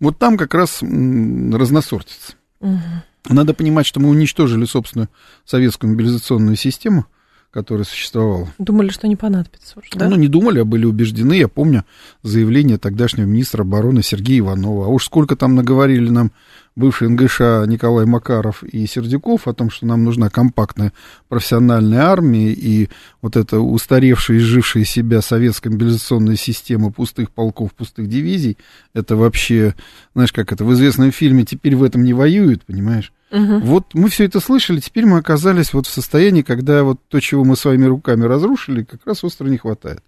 Вот 0.00 0.18
там 0.18 0.36
как 0.36 0.54
раз 0.54 0.82
разносортится. 0.82 2.34
Угу. 2.60 2.80
Надо 3.28 3.54
понимать, 3.54 3.86
что 3.86 4.00
мы 4.00 4.08
уничтожили 4.08 4.64
собственную 4.64 5.08
советскую 5.44 5.90
мобилизационную 5.92 6.56
систему, 6.56 7.06
которая 7.52 7.84
существовала. 7.84 8.48
Думали, 8.58 8.88
что 8.88 9.06
не 9.06 9.16
понадобится 9.16 9.78
уже, 9.78 9.90
да? 9.94 10.08
Ну, 10.08 10.16
не 10.16 10.26
думали, 10.26 10.60
а 10.60 10.64
были 10.64 10.86
убеждены. 10.86 11.34
Я 11.34 11.48
помню 11.48 11.84
заявление 12.22 12.78
тогдашнего 12.78 13.26
министра 13.26 13.62
обороны 13.62 14.02
Сергея 14.02 14.38
Иванова. 14.40 14.86
А 14.86 14.88
уж 14.88 15.04
сколько 15.04 15.36
там 15.36 15.54
наговорили 15.54 16.08
нам 16.08 16.32
бывший 16.76 17.10
НГШ 17.10 17.40
Николай 17.68 18.06
Макаров 18.06 18.62
и 18.62 18.86
Сердюков 18.86 19.46
о 19.46 19.52
том, 19.52 19.70
что 19.70 19.84
нам 19.84 20.02
нужна 20.02 20.30
компактная 20.30 20.94
профессиональная 21.28 22.04
армия, 22.04 22.52
и 22.52 22.88
вот 23.20 23.36
эта 23.36 23.60
устаревшая, 23.60 24.38
изжившая 24.38 24.84
себя 24.84 25.20
советская 25.20 25.70
мобилизационная 25.70 26.36
система 26.36 26.90
пустых 26.90 27.30
полков, 27.30 27.74
пустых 27.74 28.08
дивизий, 28.08 28.56
это 28.94 29.14
вообще, 29.16 29.74
знаешь, 30.14 30.32
как 30.32 30.52
это 30.52 30.64
в 30.64 30.72
известном 30.72 31.12
фильме 31.12 31.44
«Теперь 31.44 31.76
в 31.76 31.82
этом 31.82 32.02
не 32.02 32.14
воюют», 32.14 32.64
понимаешь? 32.64 33.12
Угу. 33.32 33.60
Вот 33.60 33.94
мы 33.94 34.10
все 34.10 34.24
это 34.24 34.40
слышали, 34.40 34.78
теперь 34.78 35.06
мы 35.06 35.16
оказались 35.16 35.72
вот 35.72 35.86
в 35.86 35.90
состоянии, 35.90 36.42
когда 36.42 36.84
вот 36.84 37.00
то, 37.08 37.18
чего 37.18 37.44
мы 37.44 37.56
своими 37.56 37.86
руками 37.86 38.24
разрушили, 38.24 38.84
как 38.84 39.00
раз 39.06 39.24
остро 39.24 39.48
не 39.48 39.56
хватает. 39.56 40.02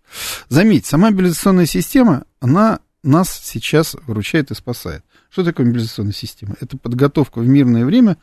Заметь, 0.51 0.85
сама 0.85 1.11
мобилизационная 1.11 1.65
система, 1.65 2.25
она 2.41 2.81
нас 3.03 3.41
сейчас 3.43 3.97
выручает 4.07 4.51
и 4.51 4.55
спасает. 4.55 5.03
Что 5.31 5.43
такое 5.43 5.65
мобилизационная 5.65 6.13
система? 6.13 6.55
Это 6.61 6.77
подготовка 6.77 7.39
в 7.39 7.49
мирное 7.49 7.87
время 7.87 8.19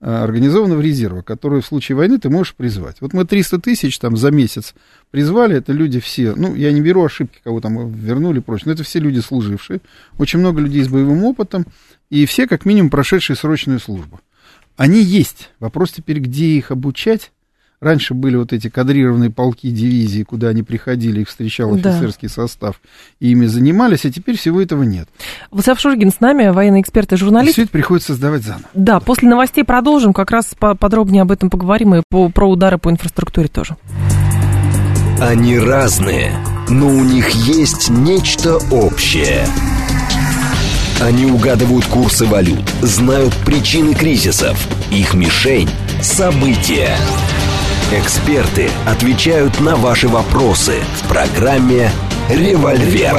а, 0.00 0.22
организованного 0.22 0.82
резерва, 0.82 1.22
который 1.22 1.62
в 1.62 1.66
случае 1.66 1.96
войны 1.96 2.18
ты 2.18 2.28
можешь 2.28 2.54
призвать. 2.54 3.00
Вот 3.00 3.14
мы 3.14 3.24
300 3.24 3.58
тысяч 3.58 3.98
там 3.98 4.18
за 4.18 4.30
месяц 4.30 4.74
призвали, 5.10 5.56
это 5.56 5.72
люди 5.72 5.98
все, 5.98 6.34
ну, 6.36 6.54
я 6.54 6.72
не 6.72 6.82
беру 6.82 7.02
ошибки, 7.02 7.40
кого 7.42 7.62
там 7.62 7.90
вернули 7.90 8.40
и 8.40 8.42
прочее, 8.42 8.64
но 8.66 8.72
это 8.72 8.82
все 8.84 8.98
люди 8.98 9.20
служившие, 9.20 9.80
очень 10.18 10.40
много 10.40 10.60
людей 10.60 10.82
с 10.82 10.88
боевым 10.88 11.24
опытом, 11.24 11.66
и 12.10 12.26
все 12.26 12.46
как 12.46 12.66
минимум 12.66 12.90
прошедшие 12.90 13.34
срочную 13.34 13.80
службу. 13.80 14.20
Они 14.82 15.00
есть. 15.00 15.50
Вопрос 15.60 15.92
теперь, 15.92 16.18
где 16.18 16.56
их 16.56 16.72
обучать, 16.72 17.30
Раньше 17.80 18.14
были 18.14 18.36
вот 18.36 18.52
эти 18.52 18.68
кадрированные 18.68 19.30
полки 19.30 19.68
дивизии, 19.68 20.22
куда 20.22 20.50
они 20.50 20.62
приходили, 20.62 21.22
их 21.22 21.28
встречал 21.28 21.74
офицерский 21.74 22.28
да. 22.28 22.34
состав, 22.34 22.80
и 23.18 23.32
ими 23.32 23.46
занимались, 23.46 24.04
а 24.04 24.12
теперь 24.12 24.36
всего 24.36 24.62
этого 24.62 24.84
нет. 24.84 25.08
Василий 25.50 25.76
Шургин 25.76 26.12
с 26.12 26.20
нами, 26.20 26.48
военный 26.50 26.80
эксперт 26.80 27.12
и 27.12 27.16
журналист. 27.16 27.54
все 27.54 27.62
это 27.62 27.72
приходится 27.72 28.12
создавать 28.12 28.44
заново. 28.44 28.66
Да, 28.72 29.00
после 29.00 29.28
новостей 29.28 29.64
продолжим, 29.64 30.12
как 30.12 30.30
раз 30.30 30.54
подробнее 30.54 31.22
об 31.22 31.32
этом 31.32 31.50
поговорим 31.50 31.96
и 31.96 32.02
по, 32.08 32.28
про 32.28 32.48
удары 32.48 32.78
по 32.78 32.88
инфраструктуре 32.88 33.48
тоже. 33.48 33.76
Они 35.20 35.58
разные, 35.58 36.32
но 36.68 36.86
у 36.86 37.02
них 37.02 37.30
есть 37.30 37.90
нечто 37.90 38.58
общее. 38.70 39.44
Они 41.02 41.26
угадывают 41.26 41.84
курсы 41.86 42.24
валют, 42.24 42.62
знают 42.80 43.34
причины 43.44 43.92
кризисов, 43.92 44.56
их 44.92 45.14
мишень– 45.14 45.68
события. 46.00 46.96
Эксперты 47.92 48.70
отвечают 48.86 49.58
на 49.58 49.74
ваши 49.74 50.06
вопросы 50.06 50.74
в 51.00 51.08
программе 51.08 51.90
«Револьвер». 52.30 53.16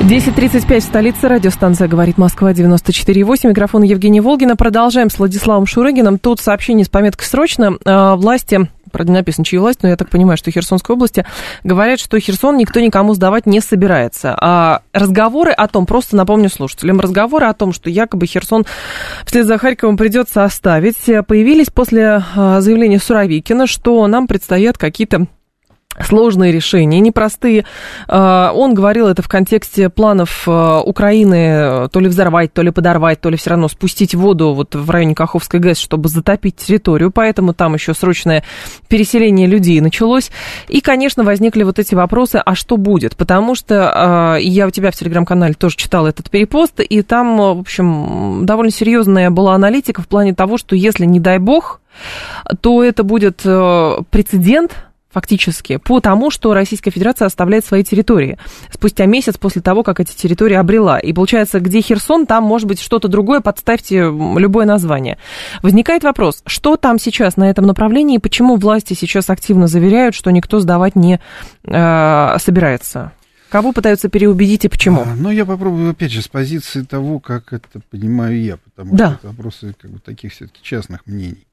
10.35 0.00 0.80
в 0.80 0.82
столице. 0.84 1.28
Радиостанция 1.28 1.86
«Говорит 1.86 2.16
Москва» 2.16 2.52
94.8. 2.52 3.48
Микрофон 3.48 3.82
Евгения 3.82 4.22
Волгина. 4.22 4.56
Продолжаем 4.56 5.10
с 5.10 5.18
Владиславом 5.18 5.66
Шурыгиным. 5.66 6.18
Тут 6.18 6.40
сообщение 6.40 6.86
с 6.86 6.88
пометкой 6.88 7.26
«Срочно». 7.26 7.76
А, 7.84 8.16
власти 8.16 8.70
правда, 8.90 9.12
не 9.12 9.18
написано, 9.18 9.44
чьи 9.44 9.58
власти, 9.58 9.80
но 9.82 9.88
я 9.88 9.96
так 9.96 10.08
понимаю, 10.08 10.36
что 10.36 10.50
Херсонской 10.50 10.94
области, 10.94 11.24
говорят, 11.64 12.00
что 12.00 12.18
Херсон 12.18 12.56
никто 12.56 12.80
никому 12.80 13.14
сдавать 13.14 13.46
не 13.46 13.60
собирается. 13.60 14.36
А 14.40 14.82
разговоры 14.92 15.52
о 15.52 15.68
том, 15.68 15.86
просто 15.86 16.16
напомню 16.16 16.48
слушателям, 16.48 17.00
разговоры 17.00 17.46
о 17.46 17.54
том, 17.54 17.72
что 17.72 17.90
якобы 17.90 18.26
Херсон 18.26 18.64
вслед 19.24 19.46
за 19.46 19.58
Харьковом 19.58 19.96
придется 19.96 20.44
оставить, 20.44 20.98
появились 21.26 21.68
после 21.68 22.22
а, 22.34 22.60
заявления 22.60 22.98
Суровикина, 22.98 23.66
что 23.66 24.06
нам 24.06 24.26
предстоят 24.26 24.78
какие-то 24.78 25.26
сложные 26.02 26.52
решения, 26.52 27.00
непростые. 27.00 27.64
А, 28.08 28.52
он 28.54 28.74
говорил 28.74 29.08
это 29.08 29.22
в 29.22 29.28
контексте 29.28 29.88
планов 29.88 30.44
а, 30.46 30.80
Украины 30.80 31.34
э, 31.34 31.88
то 31.90 32.00
ли 32.00 32.08
взорвать, 32.08 32.52
то 32.52 32.62
ли 32.62 32.70
подорвать, 32.70 33.20
то 33.20 33.30
ли 33.30 33.36
все 33.36 33.50
равно 33.50 33.68
спустить 33.68 34.14
воду 34.14 34.52
вот 34.52 34.74
в 34.74 34.90
районе 34.90 35.14
Каховской 35.14 35.60
ГЭС, 35.60 35.78
чтобы 35.78 36.08
затопить 36.08 36.56
территорию, 36.56 37.10
поэтому 37.10 37.54
там 37.54 37.74
еще 37.74 37.94
срочное 37.94 38.44
переселение 38.88 39.46
людей 39.46 39.80
началось. 39.80 40.30
И, 40.68 40.80
конечно, 40.80 41.24
возникли 41.24 41.62
вот 41.62 41.78
эти 41.78 41.94
вопросы, 41.94 42.36
а 42.44 42.54
что 42.54 42.76
будет? 42.76 43.16
Потому 43.16 43.54
что 43.54 43.90
а, 43.94 44.36
я 44.36 44.66
у 44.66 44.70
тебя 44.70 44.90
в 44.90 44.96
Телеграм-канале 44.96 45.54
тоже 45.54 45.76
читала 45.76 46.08
этот 46.08 46.30
перепост, 46.30 46.80
и 46.80 47.02
там, 47.02 47.36
в 47.38 47.60
общем, 47.60 48.44
довольно 48.44 48.70
серьезная 48.70 49.30
была 49.30 49.54
аналитика 49.54 50.02
в 50.02 50.08
плане 50.08 50.34
того, 50.34 50.58
что 50.58 50.76
если, 50.76 51.04
не 51.04 51.20
дай 51.20 51.38
бог, 51.38 51.80
то 52.60 52.82
это 52.82 53.02
будет 53.02 53.40
э, 53.44 53.96
прецедент 54.10 54.72
фактически, 55.16 55.78
по 55.78 56.00
тому, 56.00 56.30
что 56.30 56.52
Российская 56.52 56.90
Федерация 56.90 57.24
оставляет 57.24 57.64
свои 57.64 57.82
территории 57.82 58.36
спустя 58.70 59.06
месяц 59.06 59.38
после 59.38 59.62
того, 59.62 59.82
как 59.82 59.98
эти 59.98 60.14
территории 60.14 60.56
обрела. 60.56 60.98
И 60.98 61.14
получается, 61.14 61.58
где 61.58 61.80
Херсон, 61.80 62.26
там 62.26 62.44
может 62.44 62.68
быть 62.68 62.82
что-то 62.82 63.08
другое, 63.08 63.40
подставьте 63.40 64.00
любое 64.00 64.66
название. 64.66 65.16
Возникает 65.62 66.04
вопрос, 66.04 66.42
что 66.44 66.76
там 66.76 66.98
сейчас 66.98 67.38
на 67.38 67.48
этом 67.48 67.64
направлении 67.64 68.16
и 68.16 68.18
почему 68.18 68.56
власти 68.56 68.92
сейчас 68.92 69.30
активно 69.30 69.68
заверяют, 69.68 70.14
что 70.14 70.30
никто 70.30 70.60
сдавать 70.60 70.96
не 70.96 71.18
э, 71.64 72.36
собирается? 72.38 73.12
Кого 73.48 73.72
пытаются 73.72 74.10
переубедить 74.10 74.66
и 74.66 74.68
почему? 74.68 75.00
А, 75.00 75.14
ну, 75.16 75.30
я 75.30 75.46
попробую, 75.46 75.92
опять 75.92 76.12
же, 76.12 76.20
с 76.20 76.28
позиции 76.28 76.82
того, 76.82 77.20
как 77.20 77.54
это 77.54 77.80
понимаю 77.90 78.38
я, 78.38 78.58
потому 78.58 78.94
да. 78.94 79.06
что 79.06 79.14
это 79.14 79.28
вопросы 79.28 79.74
как 79.80 79.90
бы, 79.92 79.98
таких 79.98 80.32
все-таки 80.32 80.58
частных 80.62 81.06
мнений. 81.06 81.46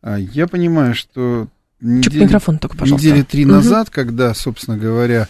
А, 0.00 0.16
я 0.16 0.46
понимаю, 0.46 0.94
что 0.94 1.48
недели, 1.80 2.24
микрофон 2.24 2.58
только, 2.58 2.76
пожалуйста. 2.76 3.06
недели 3.06 3.22
три 3.22 3.44
угу. 3.44 3.54
назад, 3.54 3.90
когда, 3.90 4.34
собственно 4.34 4.76
говоря, 4.76 5.28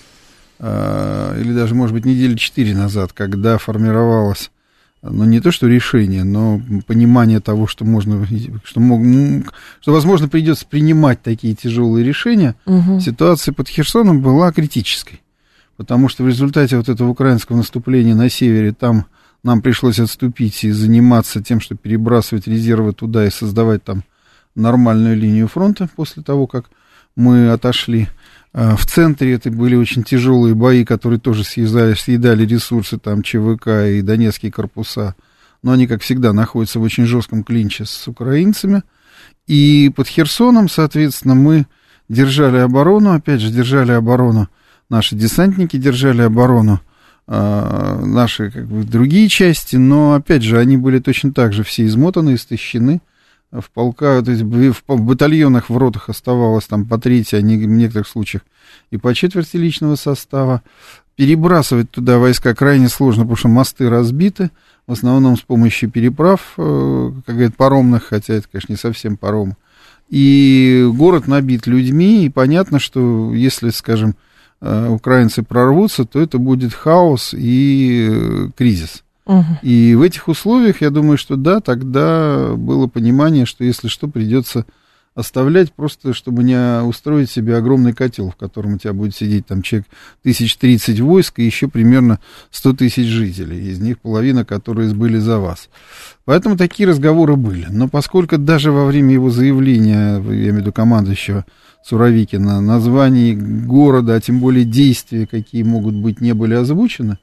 э, 0.58 1.40
или 1.40 1.52
даже, 1.52 1.74
может 1.74 1.94
быть, 1.94 2.04
недели 2.04 2.36
четыре 2.36 2.74
назад, 2.74 3.12
когда 3.12 3.58
формировалось, 3.58 4.50
ну, 5.02 5.24
не 5.24 5.40
то 5.40 5.50
что 5.50 5.66
решение, 5.66 6.24
но 6.24 6.60
понимание 6.86 7.40
того, 7.40 7.66
что 7.66 7.84
можно, 7.84 8.26
что, 8.64 8.80
мог, 8.80 9.54
что 9.80 9.92
возможно, 9.92 10.28
придется 10.28 10.66
принимать 10.66 11.22
такие 11.22 11.54
тяжелые 11.54 12.04
решения, 12.04 12.54
угу. 12.66 13.00
ситуация 13.00 13.54
под 13.54 13.68
Херсоном 13.68 14.20
была 14.20 14.52
критической. 14.52 15.22
Потому 15.76 16.10
что 16.10 16.24
в 16.24 16.28
результате 16.28 16.76
вот 16.76 16.90
этого 16.90 17.08
украинского 17.08 17.56
наступления 17.56 18.14
на 18.14 18.28
севере 18.28 18.72
там 18.72 19.06
нам 19.42 19.62
пришлось 19.62 19.98
отступить 19.98 20.64
и 20.64 20.70
заниматься 20.70 21.42
тем, 21.42 21.60
что 21.60 21.74
перебрасывать 21.74 22.46
резервы 22.46 22.92
туда 22.92 23.26
и 23.26 23.30
создавать 23.30 23.82
там 23.82 24.04
нормальную 24.60 25.16
линию 25.16 25.48
фронта 25.48 25.88
после 25.96 26.22
того, 26.22 26.46
как 26.46 26.66
мы 27.16 27.50
отошли. 27.50 28.08
А, 28.52 28.76
в 28.76 28.86
центре 28.86 29.34
это 29.34 29.50
были 29.50 29.76
очень 29.76 30.02
тяжелые 30.02 30.54
бои, 30.54 30.84
которые 30.84 31.20
тоже 31.20 31.44
съедали, 31.44 31.94
съедали 31.94 32.44
ресурсы, 32.44 32.98
там 32.98 33.22
ЧВК 33.22 33.68
и 33.88 34.02
Донецкие 34.02 34.52
корпуса. 34.52 35.14
Но 35.62 35.72
они, 35.72 35.86
как 35.86 36.02
всегда, 36.02 36.32
находятся 36.32 36.78
в 36.78 36.82
очень 36.82 37.06
жестком 37.06 37.44
клинче 37.44 37.84
с 37.84 38.08
украинцами. 38.08 38.82
И 39.46 39.92
под 39.94 40.08
Херсоном, 40.08 40.68
соответственно, 40.68 41.34
мы 41.34 41.66
держали 42.08 42.58
оборону, 42.58 43.12
опять 43.12 43.40
же, 43.40 43.50
держали 43.50 43.92
оборону, 43.92 44.48
наши 44.88 45.14
десантники 45.14 45.76
держали 45.76 46.22
оборону, 46.22 46.80
э, 47.28 48.02
наши 48.04 48.50
как 48.50 48.66
бы, 48.66 48.84
другие 48.84 49.28
части, 49.28 49.76
но, 49.76 50.14
опять 50.14 50.42
же, 50.42 50.58
они 50.58 50.76
были 50.76 50.98
точно 50.98 51.32
так 51.32 51.52
же 51.52 51.62
все 51.62 51.86
измотаны, 51.86 52.34
истощены 52.34 53.00
в 53.52 53.70
полка, 53.70 54.22
то 54.22 54.30
есть 54.30 54.42
в, 54.42 54.74
батальонах, 54.88 55.70
в 55.70 55.76
ротах 55.76 56.08
оставалось 56.08 56.66
там 56.66 56.86
по 56.86 56.98
трети, 56.98 57.34
а 57.34 57.42
не, 57.42 57.56
в 57.56 57.66
некоторых 57.66 58.06
случаях 58.06 58.42
и 58.90 58.96
по 58.96 59.14
четверти 59.14 59.56
личного 59.56 59.96
состава. 59.96 60.62
Перебрасывать 61.16 61.90
туда 61.90 62.18
войска 62.18 62.54
крайне 62.54 62.88
сложно, 62.88 63.24
потому 63.24 63.36
что 63.36 63.48
мосты 63.48 63.90
разбиты, 63.90 64.50
в 64.86 64.92
основном 64.92 65.36
с 65.36 65.42
помощью 65.42 65.90
переправ, 65.90 66.54
э, 66.56 67.12
как 67.26 67.34
говорят, 67.34 67.56
паромных, 67.56 68.04
хотя 68.04 68.34
это, 68.34 68.48
конечно, 68.50 68.72
не 68.72 68.78
совсем 68.78 69.16
паром. 69.16 69.56
И 70.08 70.88
город 70.92 71.26
набит 71.26 71.66
людьми, 71.66 72.24
и 72.24 72.30
понятно, 72.30 72.78
что 72.78 73.34
если, 73.34 73.70
скажем, 73.70 74.16
э, 74.60 74.88
украинцы 74.88 75.42
прорвутся, 75.42 76.04
то 76.04 76.20
это 76.20 76.38
будет 76.38 76.72
хаос 76.72 77.34
и 77.36 78.08
э, 78.10 78.48
И 79.62 79.94
в 79.94 80.02
этих 80.02 80.28
условиях, 80.28 80.80
я 80.80 80.90
думаю, 80.90 81.18
что 81.18 81.36
да, 81.36 81.60
тогда 81.60 82.54
было 82.56 82.86
понимание, 82.86 83.46
что 83.46 83.64
если 83.64 83.88
что, 83.88 84.08
придется 84.08 84.64
оставлять 85.14 85.72
просто, 85.72 86.14
чтобы 86.14 86.44
не 86.44 86.82
устроить 86.82 87.30
себе 87.30 87.56
огромный 87.56 87.92
котел, 87.92 88.30
в 88.30 88.36
котором 88.36 88.74
у 88.74 88.78
тебя 88.78 88.92
будет 88.92 89.14
сидеть 89.14 89.46
там 89.46 89.62
человек 89.62 89.88
тысяч 90.22 90.56
тридцать 90.56 91.00
войск 91.00 91.40
и 91.40 91.44
еще 91.44 91.68
примерно 91.68 92.20
сто 92.50 92.72
тысяч 92.72 93.06
жителей, 93.06 93.70
из 93.70 93.80
них 93.80 93.98
половина, 93.98 94.44
которые 94.44 94.92
были 94.94 95.18
за 95.18 95.38
вас. 95.38 95.68
Поэтому 96.24 96.56
такие 96.56 96.88
разговоры 96.88 97.36
были. 97.36 97.66
Но 97.70 97.88
поскольку 97.88 98.38
даже 98.38 98.70
во 98.70 98.86
время 98.86 99.12
его 99.12 99.30
заявления, 99.30 100.14
я 100.14 100.18
имею 100.18 100.54
в 100.54 100.56
виду 100.58 100.72
командующего 100.72 101.44
Суровикина, 101.84 102.60
названий 102.60 103.34
города, 103.34 104.14
а 104.14 104.20
тем 104.20 104.38
более 104.38 104.64
действия, 104.64 105.26
какие 105.26 105.62
могут 105.62 105.94
быть, 105.94 106.20
не 106.20 106.34
были 106.34 106.54
озвучены, 106.54 107.18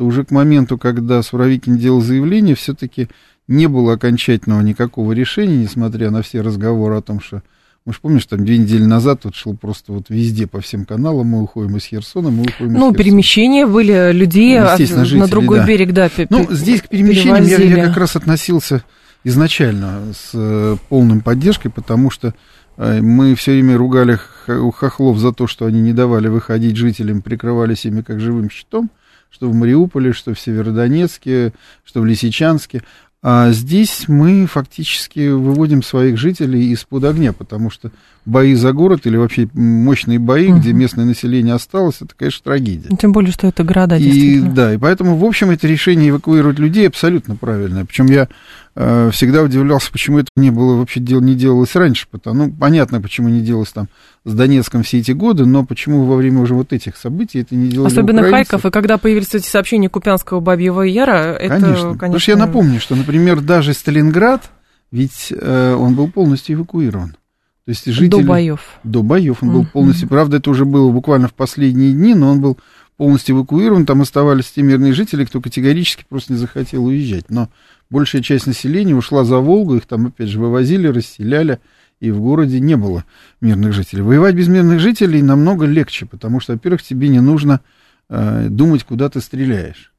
то 0.00 0.06
уже 0.06 0.24
к 0.24 0.30
моменту, 0.30 0.78
когда 0.78 1.22
Суровикин 1.22 1.76
делал 1.76 2.00
заявление, 2.00 2.54
все-таки 2.54 3.08
не 3.48 3.66
было 3.66 3.92
окончательного 3.92 4.62
никакого 4.62 5.12
решения, 5.12 5.58
несмотря 5.58 6.10
на 6.10 6.22
все 6.22 6.40
разговоры 6.40 6.96
о 6.96 7.02
том, 7.02 7.20
что 7.20 7.42
мы 7.84 7.92
же 7.92 7.98
помнишь, 8.00 8.24
там 8.24 8.46
две 8.46 8.56
недели 8.56 8.84
назад 8.84 9.20
тут 9.20 9.34
шло 9.34 9.52
просто 9.52 9.92
вот 9.92 10.06
везде 10.08 10.46
по 10.46 10.62
всем 10.62 10.86
каналам, 10.86 11.26
мы 11.26 11.42
уходим 11.42 11.76
из 11.76 11.84
Херсона, 11.84 12.30
мы 12.30 12.44
уходим 12.44 12.72
ну, 12.72 12.92
из 12.92 12.96
перемещения 12.96 13.66
были 13.66 14.10
людей 14.12 14.58
ну, 14.58 14.74
жители, 14.78 15.18
на 15.18 15.28
другой 15.28 15.58
да. 15.58 15.66
берег, 15.66 15.92
да. 15.92 16.08
Ну, 16.30 16.46
здесь 16.48 16.80
к 16.80 16.88
перемещениям 16.88 17.44
я, 17.44 17.58
я 17.58 17.84
как 17.88 17.98
раз 17.98 18.16
относился 18.16 18.82
изначально 19.22 20.14
с 20.14 20.30
э, 20.32 20.76
полной 20.88 21.20
поддержкой, 21.20 21.68
потому 21.68 22.10
что 22.10 22.32
э, 22.78 23.02
мы 23.02 23.34
все 23.34 23.52
время 23.52 23.76
ругали 23.76 24.18
хохлов 24.46 25.18
за 25.18 25.34
то, 25.34 25.46
что 25.46 25.66
они 25.66 25.82
не 25.82 25.92
давали 25.92 26.28
выходить 26.28 26.76
жителям, 26.76 27.20
прикрывались 27.20 27.84
ими 27.84 28.00
как 28.00 28.18
живым 28.18 28.48
щитом 28.48 28.88
что 29.30 29.48
в 29.48 29.54
Мариуполе, 29.54 30.12
что 30.12 30.34
в 30.34 30.40
Северодонецке, 30.40 31.52
что 31.84 32.00
в 32.00 32.06
Лисичанске. 32.06 32.82
А 33.22 33.52
здесь 33.52 34.08
мы 34.08 34.46
фактически 34.46 35.28
выводим 35.28 35.82
своих 35.82 36.16
жителей 36.16 36.70
из-под 36.72 37.04
огня, 37.04 37.32
потому 37.32 37.68
что 37.70 37.90
бои 38.26 38.54
за 38.54 38.72
город 38.72 39.06
или 39.06 39.16
вообще 39.16 39.48
мощные 39.54 40.18
бои, 40.18 40.50
угу. 40.50 40.58
где 40.58 40.72
местное 40.72 41.04
население 41.04 41.54
осталось, 41.54 41.96
это, 42.00 42.14
конечно, 42.16 42.44
трагедия. 42.44 42.88
Тем 42.96 43.12
более, 43.12 43.32
что 43.32 43.46
это 43.46 43.64
города, 43.64 43.96
и. 43.96 44.40
Да, 44.40 44.74
и 44.74 44.78
поэтому, 44.78 45.16
в 45.16 45.24
общем, 45.24 45.50
это 45.50 45.66
решение 45.66 46.10
эвакуировать 46.10 46.58
людей 46.58 46.86
абсолютно 46.86 47.36
правильное. 47.36 47.84
Причем 47.84 48.06
я 48.06 48.28
э, 48.76 49.10
всегда 49.12 49.42
удивлялся, 49.42 49.90
почему 49.90 50.18
это 50.18 50.28
не 50.36 50.50
было 50.50 50.76
вообще 50.76 51.00
дел, 51.00 51.20
не 51.20 51.34
делалось 51.34 51.74
раньше. 51.74 52.06
Потому, 52.10 52.46
ну, 52.46 52.52
понятно, 52.52 53.00
почему 53.00 53.28
не 53.28 53.40
делалось 53.40 53.70
там 53.70 53.88
с 54.24 54.34
Донецком 54.34 54.82
все 54.82 54.98
эти 54.98 55.12
годы, 55.12 55.46
но 55.46 55.64
почему 55.64 56.04
во 56.04 56.16
время 56.16 56.40
уже 56.40 56.54
вот 56.54 56.72
этих 56.72 56.96
событий 56.96 57.40
это 57.40 57.54
не 57.54 57.68
делали 57.68 57.88
Особенно 57.88 58.20
украинцы? 58.20 58.50
Харьков, 58.50 58.66
и 58.66 58.70
когда 58.70 58.98
появились 58.98 59.34
эти 59.34 59.46
сообщения 59.46 59.88
Купянского 59.88 60.40
Бабьего 60.40 60.82
Яра, 60.82 61.34
это, 61.34 61.48
конечно. 61.48 61.74
конечно... 61.74 61.94
Потому 61.94 62.18
что 62.18 62.30
я 62.32 62.36
напомню, 62.36 62.80
что, 62.80 62.94
например, 62.96 63.40
даже 63.40 63.72
Сталинград, 63.72 64.50
ведь 64.92 65.32
э, 65.32 65.74
он 65.74 65.94
был 65.94 66.10
полностью 66.10 66.56
эвакуирован. 66.56 67.16
То 67.64 67.70
есть 67.70 67.86
жители... 67.86 68.08
До 68.08 68.22
боев. 68.22 68.60
До 68.84 69.02
боев. 69.02 69.42
Он 69.42 69.52
был 69.52 69.66
полностью... 69.66 70.08
Правда, 70.08 70.38
это 70.38 70.50
уже 70.50 70.64
было 70.64 70.90
буквально 70.90 71.28
в 71.28 71.34
последние 71.34 71.92
дни, 71.92 72.14
но 72.14 72.30
он 72.30 72.40
был 72.40 72.58
полностью 72.96 73.36
эвакуирован. 73.36 73.86
Там 73.86 74.02
оставались 74.02 74.50
те 74.50 74.62
мирные 74.62 74.92
жители, 74.92 75.24
кто 75.24 75.40
категорически 75.40 76.04
просто 76.08 76.32
не 76.32 76.38
захотел 76.38 76.84
уезжать. 76.84 77.30
Но 77.30 77.48
большая 77.90 78.22
часть 78.22 78.46
населения 78.46 78.94
ушла 78.94 79.24
за 79.24 79.38
Волгу, 79.38 79.76
их 79.76 79.86
там, 79.86 80.06
опять 80.06 80.28
же, 80.28 80.40
вывозили, 80.40 80.86
расселяли, 80.86 81.60
и 82.00 82.10
в 82.10 82.20
городе 82.20 82.60
не 82.60 82.76
было 82.76 83.04
мирных 83.40 83.72
жителей. 83.72 84.02
Воевать 84.02 84.34
без 84.34 84.48
мирных 84.48 84.80
жителей 84.80 85.22
намного 85.22 85.66
легче, 85.66 86.06
потому 86.06 86.40
что, 86.40 86.54
во-первых, 86.54 86.82
тебе 86.82 87.08
не 87.08 87.20
нужно 87.20 87.60
э, 88.08 88.48
думать, 88.48 88.84
куда 88.84 89.10
ты 89.10 89.20
стреляешь. 89.20 89.92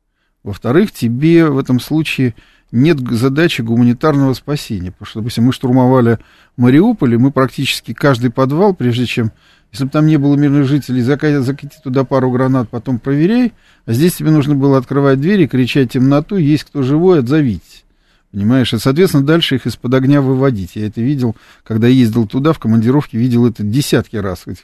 Во-вторых, 0.43 0.91
тебе 0.91 1.45
в 1.45 1.59
этом 1.59 1.79
случае 1.79 2.33
нет 2.71 2.99
задачи 2.99 3.61
гуманитарного 3.61 4.33
спасения. 4.33 4.91
Потому 4.91 5.05
что, 5.07 5.19
допустим, 5.19 5.45
мы 5.45 5.53
штурмовали 5.53 6.19
Мариуполь, 6.57 7.13
и 7.13 7.17
мы 7.17 7.31
практически 7.31 7.93
каждый 7.93 8.31
подвал, 8.31 8.73
прежде 8.73 9.05
чем, 9.05 9.31
если 9.71 9.85
бы 9.85 9.89
там 9.89 10.07
не 10.07 10.17
было 10.17 10.35
мирных 10.35 10.67
жителей, 10.67 11.01
закати, 11.01 11.77
туда 11.83 12.03
пару 12.03 12.31
гранат, 12.31 12.69
потом 12.69 12.99
проверяй. 12.99 13.53
А 13.85 13.93
здесь 13.93 14.13
тебе 14.13 14.31
нужно 14.31 14.55
было 14.55 14.77
открывать 14.77 15.19
двери, 15.19 15.47
кричать 15.47 15.91
темноту, 15.91 16.37
есть 16.37 16.65
кто 16.65 16.81
живой, 16.83 17.19
отзовитесь. 17.19 17.83
Понимаешь? 18.31 18.73
И, 18.73 18.77
соответственно, 18.77 19.25
дальше 19.25 19.55
их 19.55 19.67
из-под 19.67 19.93
огня 19.93 20.21
выводить. 20.21 20.75
Я 20.75 20.87
это 20.87 21.01
видел, 21.01 21.35
когда 21.65 21.87
ездил 21.87 22.27
туда, 22.27 22.53
в 22.53 22.59
командировке, 22.59 23.17
видел 23.17 23.45
это 23.45 23.61
десятки 23.61 24.15
раз. 24.15 24.43
Этих 24.45 24.63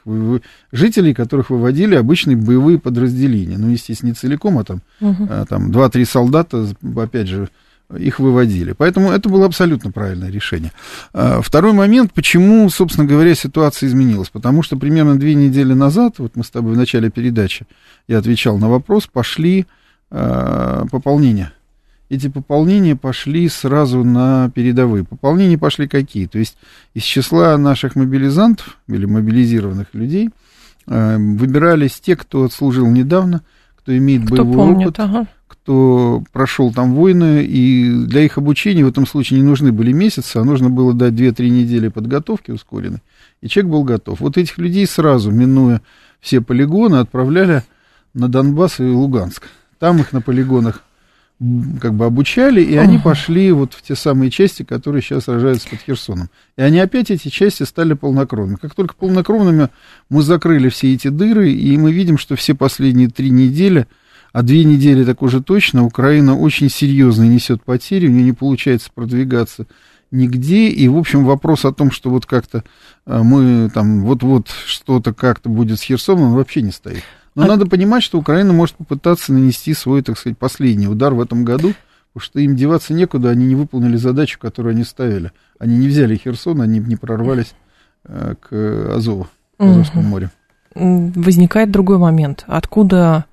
жителей, 0.71 1.13
которых 1.13 1.49
выводили 1.49 1.95
обычные 1.95 2.37
боевые 2.37 2.79
подразделения. 2.79 3.57
Ну, 3.57 3.69
естественно, 3.69 4.09
не 4.09 4.15
целиком, 4.15 4.57
а 4.57 4.63
там, 4.63 4.81
угу. 5.01 5.27
а, 5.29 5.45
там 5.45 5.71
2-3 5.71 6.05
солдата, 6.05 6.65
опять 6.95 7.27
же, 7.27 7.49
их 7.95 8.19
выводили. 8.19 8.73
Поэтому 8.73 9.11
это 9.11 9.29
было 9.29 9.45
абсолютно 9.45 9.91
правильное 9.91 10.29
решение. 10.29 10.71
А, 11.13 11.41
второй 11.41 11.73
момент, 11.73 12.11
почему, 12.13 12.69
собственно 12.69 13.07
говоря, 13.07 13.33
ситуация 13.35 13.87
изменилась. 13.87 14.29
Потому 14.29 14.63
что 14.63 14.77
примерно 14.77 15.17
две 15.17 15.35
недели 15.35 15.73
назад, 15.73 16.15
вот 16.19 16.35
мы 16.35 16.43
с 16.43 16.49
тобой 16.49 16.73
в 16.73 16.77
начале 16.77 17.09
передачи, 17.09 17.65
я 18.07 18.17
отвечал 18.17 18.57
на 18.57 18.69
вопрос, 18.69 19.07
пошли 19.07 19.65
э, 20.11 20.83
пополнения 20.91 21.53
эти 22.09 22.29
пополнения 22.29 22.95
пошли 22.95 23.49
сразу 23.49 24.03
на 24.03 24.49
передовые. 24.51 25.03
Пополнения 25.03 25.57
пошли 25.57 25.87
какие? 25.87 26.25
То 26.25 26.39
есть 26.39 26.57
из 26.93 27.03
числа 27.03 27.57
наших 27.57 27.95
мобилизантов 27.95 28.77
или 28.87 29.05
мобилизированных 29.05 29.87
людей 29.93 30.29
э, 30.87 31.17
выбирались 31.17 31.99
те, 31.99 32.15
кто 32.15 32.43
отслужил 32.43 32.87
недавно, 32.87 33.41
кто 33.75 33.95
имеет 33.97 34.25
кто 34.25 34.35
боевой 34.35 34.55
помнит, 34.55 34.87
опыт, 34.87 34.99
ага. 34.99 35.27
Кто 35.67 36.23
прошел 36.31 36.71
там 36.71 36.95
войны, 36.95 37.43
и 37.43 37.91
для 38.05 38.21
их 38.21 38.37
обучения 38.37 38.85
в 38.85 38.87
этом 38.87 39.05
случае 39.05 39.41
не 39.41 39.45
нужны 39.45 39.73
были 39.73 39.91
месяцы, 39.91 40.37
а 40.37 40.45
нужно 40.45 40.69
было 40.69 40.93
дать 40.93 41.11
2-3 41.11 41.49
недели 41.49 41.89
подготовки 41.89 42.51
ускоренной, 42.51 43.01
и 43.41 43.49
человек 43.49 43.73
был 43.73 43.83
готов. 43.83 44.21
Вот 44.21 44.37
этих 44.37 44.57
людей 44.59 44.87
сразу, 44.87 45.29
минуя 45.29 45.81
все 46.21 46.39
полигоны, 46.39 46.95
отправляли 46.95 47.63
на 48.13 48.29
Донбасс 48.29 48.79
и 48.79 48.83
Луганск. 48.83 49.49
Там 49.77 49.99
их 49.99 50.13
на 50.13 50.21
полигонах 50.21 50.83
как 51.81 51.95
бы 51.95 52.05
обучали, 52.05 52.61
и 52.61 52.77
они 52.77 52.97
пошли 52.97 53.51
вот 53.51 53.73
в 53.73 53.81
те 53.81 53.95
самые 53.95 54.31
части, 54.31 54.63
которые 54.63 55.01
сейчас 55.01 55.25
сражаются 55.25 55.67
под 55.69 55.79
Херсоном. 55.81 56.29
И 56.55 56.61
они 56.61 56.79
опять, 56.79 57.11
эти 57.11 57.27
части, 57.27 57.63
стали 57.63 57.91
полнокровными. 57.91 58.55
Как 58.55 58.73
только 58.73 58.95
полнокровными 58.95 59.67
мы 60.09 60.21
закрыли 60.21 60.69
все 60.69 60.93
эти 60.93 61.09
дыры, 61.09 61.51
и 61.51 61.77
мы 61.77 61.91
видим, 61.91 62.17
что 62.17 62.37
все 62.37 62.55
последние 62.55 63.09
три 63.09 63.31
недели, 63.31 63.85
а 64.37 64.43
две 64.43 64.65
недели 64.65 65.03
так 65.03 65.23
уже 65.23 65.41
точно, 65.41 65.83
Украина 65.83 66.37
очень 66.37 66.69
серьезно 66.69 67.23
несет 67.23 67.63
потери, 67.63 68.05
у 68.05 68.11
нее 68.11 68.21
не 68.21 68.33
получается 68.33 68.91
продвигаться 68.93 69.65
нигде, 70.11 70.67
и, 70.67 70.87
в 70.87 70.95
общем, 70.95 71.25
вопрос 71.25 71.65
о 71.65 71.73
том, 71.73 71.89
что 71.89 72.11
вот 72.11 72.27
как-то 72.27 72.63
э, 73.07 73.19
мы 73.23 73.71
там 73.73 74.03
вот-вот 74.03 74.49
что-то 74.67 75.15
как-то 75.15 75.49
будет 75.49 75.79
с 75.79 75.81
Херсоном, 75.81 76.25
он 76.25 76.33
вообще 76.33 76.61
не 76.61 76.69
стоит. 76.69 77.01
Но 77.33 77.45
а... 77.45 77.47
надо 77.47 77.65
понимать, 77.65 78.03
что 78.03 78.19
Украина 78.19 78.53
может 78.53 78.75
попытаться 78.75 79.33
нанести 79.33 79.73
свой, 79.73 80.03
так 80.03 80.19
сказать, 80.19 80.37
последний 80.37 80.87
удар 80.87 81.15
в 81.15 81.19
этом 81.21 81.43
году, 81.43 81.73
потому 82.13 82.23
что 82.23 82.39
им 82.39 82.55
деваться 82.55 82.93
некуда, 82.93 83.31
они 83.31 83.47
не 83.47 83.55
выполнили 83.55 83.97
задачу, 83.97 84.37
которую 84.39 84.73
они 84.73 84.83
ставили. 84.83 85.31
Они 85.57 85.79
не 85.79 85.87
взяли 85.87 86.15
Херсон, 86.15 86.61
они 86.61 86.77
не 86.77 86.95
прорвались 86.95 87.55
э, 88.03 88.35
к 88.39 88.53
Азову, 88.95 89.29
к 89.57 89.63
Азовскому 89.63 90.03
угу. 90.03 90.09
морю. 90.09 90.29
Возникает 90.75 91.71
другой 91.71 91.97
момент. 91.97 92.43
Откуда 92.45 93.25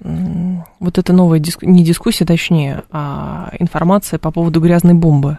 вот 0.00 0.98
эта 0.98 1.12
новая, 1.12 1.38
диску... 1.38 1.66
не 1.66 1.82
дискуссия, 1.82 2.24
точнее, 2.24 2.84
а 2.90 3.50
информация 3.58 4.18
по 4.18 4.30
поводу 4.30 4.60
грязной 4.60 4.94
бомбы? 4.94 5.38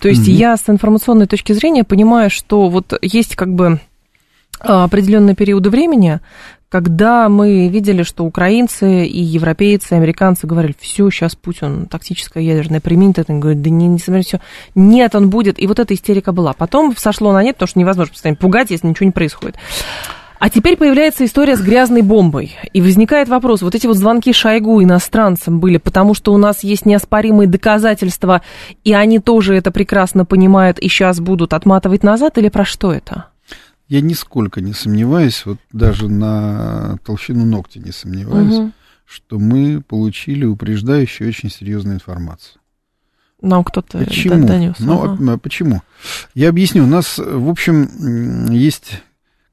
То 0.00 0.08
есть 0.08 0.28
mm 0.28 0.32
я 0.32 0.56
с 0.56 0.68
информационной 0.68 1.26
точки 1.26 1.52
зрения 1.52 1.84
понимаю, 1.84 2.30
что 2.30 2.68
вот 2.68 2.98
есть 3.02 3.36
как 3.36 3.54
бы 3.54 3.80
определенные 4.60 5.34
периоды 5.34 5.70
времени, 5.70 6.20
когда 6.74 7.28
мы 7.28 7.68
видели, 7.68 8.02
что 8.02 8.24
украинцы 8.24 9.06
и 9.06 9.22
европейцы, 9.22 9.94
и 9.94 9.96
американцы 9.96 10.46
говорили, 10.46 10.74
все, 10.80 11.08
сейчас 11.08 11.36
Путин 11.36 11.86
тактическое 11.86 12.42
ядерное 12.42 12.80
применит, 12.80 13.20
это 13.20 13.32
говорит, 13.32 13.62
да 13.62 13.70
не, 13.70 13.86
не 13.86 14.00
смотрите, 14.00 14.26
все. 14.28 14.40
Нет, 14.74 15.14
он 15.14 15.30
будет. 15.30 15.62
И 15.62 15.68
вот 15.68 15.78
эта 15.78 15.94
истерика 15.94 16.32
была. 16.32 16.52
Потом 16.52 16.96
сошло 16.96 17.32
на 17.32 17.44
нет, 17.44 17.54
потому 17.54 17.68
что 17.68 17.78
невозможно 17.78 18.12
постоянно 18.12 18.38
пугать, 18.38 18.70
если 18.70 18.88
ничего 18.88 19.06
не 19.06 19.12
происходит. 19.12 19.56
А 20.38 20.50
теперь 20.50 20.76
появляется 20.76 21.24
история 21.24 21.56
с 21.56 21.60
грязной 21.60 22.02
бомбой. 22.02 22.56
И 22.72 22.82
возникает 22.82 23.28
вопрос, 23.28 23.62
вот 23.62 23.74
эти 23.74 23.86
вот 23.86 23.96
звонки 23.96 24.32
Шойгу 24.32 24.82
иностранцам 24.82 25.60
были, 25.60 25.78
потому 25.78 26.14
что 26.14 26.32
у 26.34 26.36
нас 26.36 26.64
есть 26.64 26.86
неоспоримые 26.86 27.48
доказательства, 27.48 28.42
и 28.82 28.92
они 28.92 29.20
тоже 29.20 29.54
это 29.54 29.70
прекрасно 29.70 30.24
понимают 30.24 30.78
и 30.78 30.88
сейчас 30.88 31.20
будут 31.20 31.54
отматывать 31.54 32.02
назад, 32.02 32.36
или 32.38 32.48
про 32.48 32.64
что 32.64 32.92
это? 32.92 33.28
Я 33.88 34.00
нисколько 34.00 34.60
не 34.60 34.72
сомневаюсь, 34.72 35.44
вот 35.46 35.58
даже 35.72 36.08
на 36.08 36.98
толщину 37.04 37.44
ногтя 37.44 37.80
не 37.80 37.92
сомневаюсь, 37.92 38.54
угу. 38.54 38.72
что 39.04 39.38
мы 39.38 39.82
получили 39.82 40.44
упреждающую 40.44 41.28
очень 41.28 41.50
серьезную 41.50 41.96
информацию. 41.96 42.60
Нам 43.42 43.62
кто-то 43.62 43.98
почему? 43.98 44.46
донес. 44.46 44.76
Ну, 44.78 45.02
ага. 45.02 45.32
А, 45.34 45.38
почему? 45.38 45.82
Я 46.34 46.48
объясню. 46.48 46.84
У 46.84 46.86
нас, 46.86 47.18
в 47.18 47.50
общем, 47.50 48.50
есть 48.50 49.02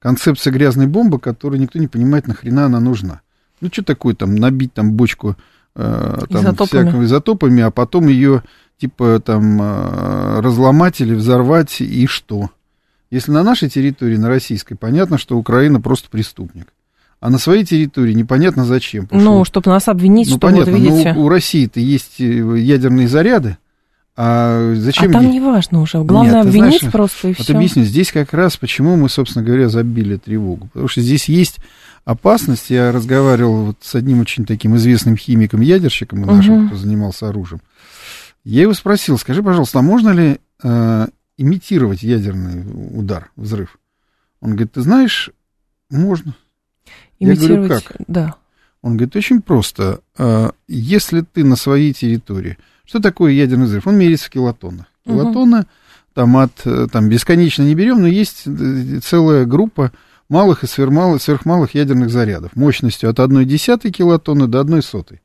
концепция 0.01 0.51
грязной 0.51 0.87
бомбы, 0.87 1.19
которую 1.19 1.61
никто 1.61 1.79
не 1.79 1.87
понимает, 1.87 2.27
нахрена 2.27 2.65
она 2.65 2.79
нужна. 2.79 3.21
Ну, 3.61 3.69
что 3.71 3.83
такое 3.83 4.15
там, 4.15 4.35
набить 4.35 4.73
там 4.73 4.93
бочку 4.93 5.35
э, 5.75 6.19
там, 6.29 6.41
изотопами. 6.41 6.81
всякими 6.81 7.05
изотопами, 7.05 7.61
а 7.61 7.71
потом 7.71 8.07
ее 8.07 8.43
типа 8.79 9.21
там 9.23 9.61
э, 9.61 10.39
разломать 10.39 10.99
или 11.01 11.13
взорвать, 11.13 11.81
и 11.81 12.07
что? 12.07 12.49
Если 13.11 13.31
на 13.31 13.43
нашей 13.43 13.69
территории, 13.69 14.17
на 14.17 14.29
российской, 14.29 14.75
понятно, 14.75 15.17
что 15.17 15.37
Украина 15.37 15.79
просто 15.79 16.09
преступник. 16.09 16.67
А 17.19 17.29
на 17.29 17.37
своей 17.37 17.63
территории 17.63 18.13
непонятно 18.13 18.65
зачем. 18.65 19.07
Ну, 19.11 19.43
что, 19.43 19.61
чтобы 19.61 19.71
нас 19.71 19.87
обвинить, 19.87 20.27
ну, 20.27 20.37
что 20.37 20.39
понятно, 20.39 20.71
вот 20.71 20.79
видите. 20.79 21.13
Ну, 21.13 21.25
у 21.25 21.29
России-то 21.29 21.79
есть 21.79 22.19
э, 22.19 22.23
ядерные 22.23 23.07
заряды, 23.07 23.57
а 24.23 24.75
зачем? 24.75 25.09
А 25.09 25.13
там 25.13 25.31
не 25.31 25.39
важно 25.39 25.81
уже. 25.81 26.03
Главное 26.03 26.43
Нет, 26.43 26.45
обвинить 26.45 26.79
знаешь, 26.81 26.93
просто 26.93 27.29
и 27.29 27.33
вот 27.33 27.43
все. 27.43 27.55
объясню, 27.55 27.83
здесь 27.83 28.11
как 28.11 28.33
раз 28.33 28.55
почему 28.55 28.95
мы, 28.95 29.09
собственно 29.09 29.43
говоря, 29.43 29.67
забили 29.67 30.15
тревогу. 30.17 30.67
Потому 30.67 30.87
что 30.89 31.01
здесь 31.01 31.27
есть 31.27 31.57
опасность. 32.05 32.69
Я 32.69 32.91
разговаривал 32.91 33.65
вот 33.65 33.77
с 33.81 33.95
одним 33.95 34.19
очень 34.19 34.45
таким 34.45 34.75
известным 34.75 35.17
химиком-ядерщиком 35.17 36.21
нашим, 36.21 36.53
угу. 36.53 36.67
кто 36.67 36.77
занимался 36.77 37.29
оружием. 37.29 37.61
Я 38.43 38.61
его 38.61 38.75
спросил, 38.75 39.17
скажи, 39.17 39.41
пожалуйста, 39.41 39.79
а 39.79 39.81
можно 39.81 40.09
ли 40.11 40.39
э, 40.61 41.07
имитировать 41.37 42.03
ядерный 42.03 42.63
удар, 42.95 43.31
взрыв. 43.35 43.79
Он 44.39 44.51
говорит, 44.51 44.73
ты 44.73 44.81
знаешь, 44.81 45.31
можно. 45.89 46.35
Я 47.17 47.35
говорю, 47.35 47.67
как? 47.67 47.95
Да. 48.07 48.35
Он 48.83 48.97
говорит, 48.97 49.15
очень 49.15 49.41
просто. 49.41 50.01
А, 50.15 50.51
если 50.67 51.21
ты 51.21 51.43
на 51.43 51.55
своей 51.55 51.91
территории... 51.91 52.59
Что 52.91 52.99
такое 52.99 53.31
ядерный 53.31 53.67
взрыв? 53.67 53.87
Он 53.87 53.95
меряется 53.95 54.25
в 54.25 54.31
килотоннах. 54.31 54.85
Килотонны 55.05 55.59
угу. 55.59 55.67
там 56.13 56.35
от... 56.35 56.51
Там 56.91 57.07
бесконечно 57.07 57.63
не 57.63 57.73
берем, 57.73 58.01
но 58.01 58.07
есть 58.07 58.43
э, 58.45 58.99
целая 59.01 59.45
группа 59.45 59.93
малых 60.27 60.65
и 60.65 60.67
сверхмалых, 60.67 61.21
сверхмалых 61.21 61.73
ядерных 61.73 62.09
зарядов 62.09 62.53
мощностью 62.57 63.09
от 63.09 63.21
1 63.21 63.47
десятой 63.47 63.91
килотонны 63.91 64.47
до 64.47 64.59
1 64.59 64.81
сотой. 64.81 65.21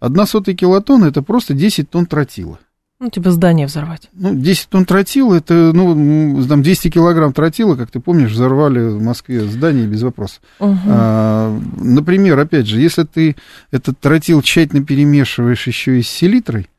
Одна 0.00 0.24
сотая 0.24 0.54
килотонна 0.54 1.04
это 1.04 1.20
просто 1.20 1.52
10 1.52 1.90
тонн 1.90 2.06
тротила. 2.06 2.58
Ну, 2.98 3.10
типа 3.10 3.30
здание 3.30 3.66
взорвать. 3.66 4.08
Ну, 4.14 4.34
10 4.34 4.70
тонн 4.70 4.86
тротила, 4.86 5.34
это, 5.34 5.72
ну, 5.74 6.42
там 6.48 6.62
200 6.62 6.88
килограмм 6.88 7.34
тротила, 7.34 7.76
как 7.76 7.90
ты 7.90 8.00
помнишь, 8.00 8.30
взорвали 8.30 8.80
в 8.80 9.02
Москве 9.02 9.44
здание 9.44 9.86
без 9.86 10.00
вопросов. 10.00 10.40
Угу. 10.60 10.78
А, 10.86 11.60
например, 11.76 12.38
опять 12.38 12.66
же, 12.66 12.80
если 12.80 13.02
ты 13.02 13.36
этот 13.70 14.00
тротил 14.00 14.40
тщательно 14.40 14.82
перемешиваешь 14.82 15.66
еще 15.66 15.98
и 15.98 16.02
с 16.02 16.08
селитрой, 16.08 16.70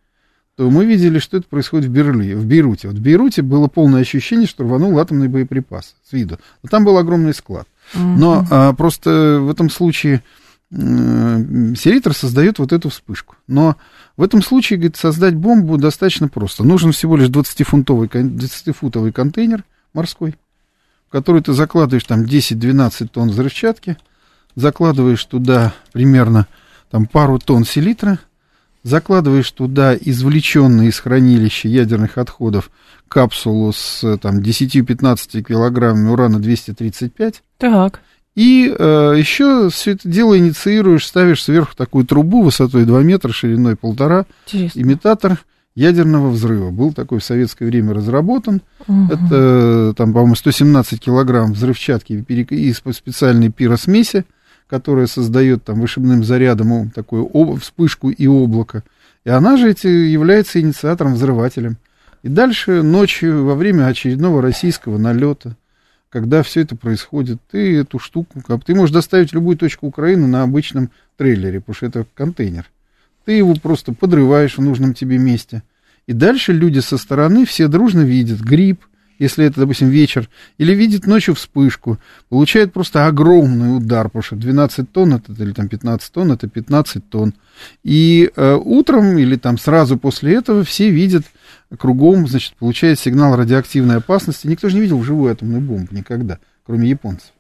то 0.57 0.67
мы 0.71 0.85
видели, 0.85 1.19
что 1.19 1.37
это 1.37 1.47
происходит 1.47 1.85
в 1.85 1.91
Берлине, 1.91 2.35
в 2.35 2.45
Бейруте. 2.45 2.87
Вот 2.87 2.97
в 2.97 3.01
Бейруте 3.01 3.43
было 3.43 3.67
полное 3.67 4.01
ощущение, 4.01 4.47
что 4.47 4.63
рванул 4.63 4.97
атомный 4.97 5.27
боеприпас 5.27 5.95
с 6.03 6.11
виду. 6.13 6.39
Но 6.63 6.69
там 6.69 6.83
был 6.83 6.97
огромный 6.97 7.35
склад. 7.35 7.67
Но 7.93 8.43
а, 8.49 8.73
просто 8.73 9.39
в 9.39 9.51
этом 9.51 9.69
случае 9.69 10.23
селитр 10.71 12.13
создает 12.13 12.57
вот 12.57 12.73
эту 12.73 12.89
вспышку. 12.89 13.35
Но 13.47 13.77
в 14.17 14.23
этом 14.23 14.41
случае, 14.41 14.77
говорит, 14.77 14.97
создать 14.97 15.35
бомбу 15.35 15.77
достаточно 15.77 16.27
просто. 16.27 16.63
Нужен 16.63 16.91
всего 16.91 17.15
лишь 17.15 17.29
20-фунтовый, 17.29 18.09
20-футовый 18.09 19.11
контейнер, 19.11 19.63
морской, 19.93 20.35
в 21.07 21.11
который 21.11 21.43
ты 21.43 21.53
закладываешь 21.53 22.03
там 22.03 22.23
10-12 22.23 23.07
тонн 23.07 23.29
взрывчатки, 23.29 23.97
закладываешь 24.55 25.23
туда 25.23 25.73
примерно 25.93 26.47
там 26.89 27.05
пару 27.05 27.37
тонн 27.39 27.63
селитра, 27.63 28.19
закладываешь 28.83 29.49
туда 29.51 29.95
извлеченные 29.95 30.89
из 30.89 30.99
хранилища 30.99 31.67
ядерных 31.67 32.17
отходов 32.17 32.71
капсулу 33.07 33.71
с 33.73 34.17
там 34.17 34.39
10-15 34.39 35.41
килограммами 35.41 36.09
урана-235. 36.09 37.35
Так. 37.57 38.01
И 38.35 38.73
э, 38.77 39.15
еще 39.17 39.69
все 39.71 39.91
это 39.93 40.07
дело 40.07 40.37
инициируешь, 40.37 41.07
ставишь 41.07 41.43
сверху 41.43 41.75
такую 41.75 42.05
трубу 42.05 42.43
высотой 42.43 42.85
2 42.85 43.01
метра, 43.01 43.31
шириной 43.31 43.75
полтора, 43.75 44.25
Интересно. 44.45 44.79
имитатор 44.79 45.37
ядерного 45.73 46.29
взрыва. 46.29 46.69
Был 46.71 46.93
такой 46.93 47.19
в 47.19 47.23
советское 47.23 47.65
время 47.65 47.93
разработан. 47.93 48.61
Мгм. 48.87 49.11
Это, 49.11 49.93
там, 49.95 50.13
по-моему, 50.13 50.35
117 50.35 50.99
килограмм 50.99 51.53
взрывчатки 51.53 52.13
и 52.13 52.17
перек- 52.21 52.53
и 52.53 52.71
сп- 52.71 52.93
специальной 52.93 53.49
пиросмеси, 53.49 54.25
которая 54.67 55.07
создает 55.07 55.63
там 55.63 55.79
вышибным 55.79 56.23
зарядом 56.23 56.91
такую 56.91 57.29
вспышку 57.57 58.09
и 58.09 58.27
облако. 58.27 58.83
И 59.23 59.29
она 59.29 59.57
же 59.57 59.71
эти, 59.71 59.87
является 59.87 60.61
инициатором, 60.61 61.15
взрывателем. 61.15 61.77
И 62.23 62.29
дальше 62.29 62.81
ночью, 62.81 63.45
во 63.45 63.55
время 63.55 63.87
очередного 63.87 64.41
российского 64.41 64.97
налета, 64.97 65.55
когда 66.09 66.43
все 66.43 66.61
это 66.61 66.75
происходит, 66.75 67.39
ты 67.51 67.77
эту 67.77 67.99
штуку, 67.99 68.41
ты 68.65 68.75
можешь 68.75 68.93
доставить 68.93 69.33
любую 69.33 69.57
точку 69.57 69.87
Украины 69.87 70.27
на 70.27 70.43
обычном 70.43 70.89
трейлере, 71.17 71.59
потому 71.59 71.75
что 71.75 71.85
это 71.85 72.05
контейнер. 72.13 72.69
Ты 73.25 73.33
его 73.33 73.53
просто 73.55 73.93
подрываешь 73.93 74.57
в 74.57 74.61
нужном 74.61 74.93
тебе 74.93 75.17
месте. 75.17 75.63
И 76.05 76.13
дальше 76.13 76.53
люди 76.53 76.79
со 76.79 76.97
стороны 76.97 77.45
все 77.45 77.67
дружно 77.67 78.01
видят 78.01 78.39
гриб, 78.39 78.81
если 79.19 79.45
это, 79.45 79.61
допустим, 79.61 79.89
вечер, 79.89 80.29
или 80.57 80.73
видят 80.73 81.07
ночью 81.07 81.35
вспышку, 81.35 81.97
получают 82.29 82.73
просто 82.73 83.07
огромный 83.07 83.77
удар, 83.77 84.07
потому 84.07 84.23
что 84.23 84.35
12 84.35 84.91
тонн 84.91 85.15
это, 85.15 85.31
или 85.33 85.53
там 85.53 85.67
15 85.67 86.11
тонн, 86.11 86.31
это 86.31 86.47
15 86.47 87.09
тонн. 87.09 87.33
И 87.83 88.31
э, 88.35 88.53
утром 88.53 89.17
или 89.17 89.35
там 89.35 89.57
сразу 89.57 89.97
после 89.97 90.35
этого 90.35 90.63
все 90.63 90.89
видят 90.89 91.23
кругом, 91.77 92.27
значит, 92.27 92.53
получает 92.55 92.99
сигнал 92.99 93.35
радиоактивной 93.35 93.97
опасности. 93.97 94.47
Никто 94.47 94.69
же 94.69 94.75
не 94.75 94.81
видел 94.81 94.99
вживую 94.99 95.31
атомную 95.31 95.61
бомбу 95.61 95.87
никогда, 95.91 96.39
кроме 96.65 96.89
японцев. 96.89 97.31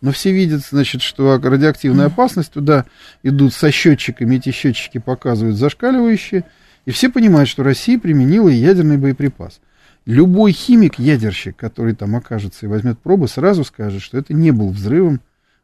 Но 0.00 0.12
все 0.12 0.32
видят, 0.32 0.62
значит, 0.68 1.02
что 1.02 1.38
радиоактивная 1.38 2.06
опасность, 2.06 2.52
туда 2.52 2.86
идут 3.22 3.52
со 3.52 3.70
счетчиками, 3.70 4.36
эти 4.36 4.50
счетчики 4.50 4.98
показывают 4.98 5.56
зашкаливающие, 5.56 6.44
и 6.86 6.90
все 6.90 7.10
понимают, 7.10 7.48
что 7.48 7.62
Россия 7.62 7.98
применила 7.98 8.48
ядерный 8.48 8.96
боеприпас. 8.96 9.60
Любой 10.06 10.52
химик, 10.52 10.98
ядерщик, 10.98 11.56
который 11.56 11.94
там 11.94 12.16
окажется 12.16 12.66
и 12.66 12.68
возьмет 12.68 12.98
пробы, 12.98 13.28
сразу 13.28 13.64
скажет, 13.64 14.02
что 14.02 14.18
это 14.18 14.34
не 14.34 14.50
был 14.50 14.70
взрывом. 14.70 15.20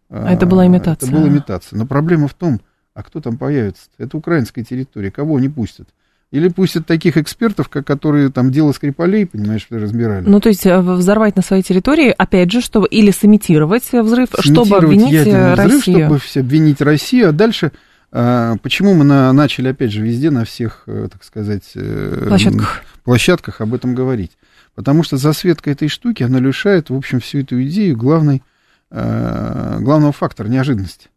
А 0.09 0.33
это 0.33 0.47
была 0.47 0.67
имитация. 0.67 1.09
Это 1.09 1.17
была 1.17 1.29
имитация. 1.29 1.79
Но 1.79 1.87
проблема 1.87 2.29
в 2.29 2.35
том, 2.35 2.61
а 2.95 3.03
кто 3.03 3.21
там 3.21 3.37
появится? 3.37 3.83
Это 3.99 4.17
украинская 4.17 4.65
территория, 4.65 5.11
кого 5.11 5.37
они 5.37 5.49
пустят? 5.49 5.89
Или 6.33 6.49
пустят 6.49 6.87
таких 6.87 7.17
экспертов, 7.17 7.69
как, 7.69 7.87
которые 7.87 8.31
там 8.31 8.51
дело 8.51 8.73
Скрипалей, 8.73 9.27
понимаешь, 9.27 9.67
разбирали. 9.71 10.25
Ну, 10.27 10.41
то 10.41 10.49
есть 10.49 10.67
э, 10.67 10.81
взорвать 10.81 11.37
на 11.37 11.43
своей 11.43 11.63
территории, 11.63 12.13
опять 12.17 12.51
же, 12.51 12.61
чтобы 12.61 12.89
или 12.89 13.13
сымитировать 13.13 13.85
э, 13.93 14.03
взрыв, 14.03 14.31
чтобы 14.41 14.77
обвинить 14.77 15.13
э, 15.13 15.17
ядерный 15.17 15.53
взрыв, 15.53 15.73
Россию. 15.75 15.97
чтобы 15.99 16.19
все 16.19 16.41
обвинить 16.41 16.81
Россию, 16.81 17.29
а 17.29 17.33
дальше 17.33 17.71
а, 18.13 18.57
почему 18.63 18.95
мы 18.95 19.05
на- 19.05 19.33
начали, 19.33 19.69
опять 19.69 19.93
же, 19.93 20.03
везде, 20.03 20.31
на 20.31 20.45
всех, 20.45 20.85
так 20.87 21.23
сказать, 21.23 21.73
Площадках. 21.75 22.83
Площадках 23.07 23.61
об 23.63 23.73
этом 23.73 23.95
говорить? 23.95 24.33
Потому 24.75 25.03
что 25.03 25.17
засветка 25.17 25.71
этой 25.71 25.89
штуки, 25.89 26.23
она 26.23 26.39
лишает, 26.39 26.91
в 26.91 26.95
общем, 26.95 27.21
всю 27.21 27.39
эту 27.39 27.63
идею 27.65 27.97
главной, 27.97 28.43
э, 28.91 29.79
главного 29.81 30.13
фактора 30.13 30.49
неожиданности. 30.49 31.09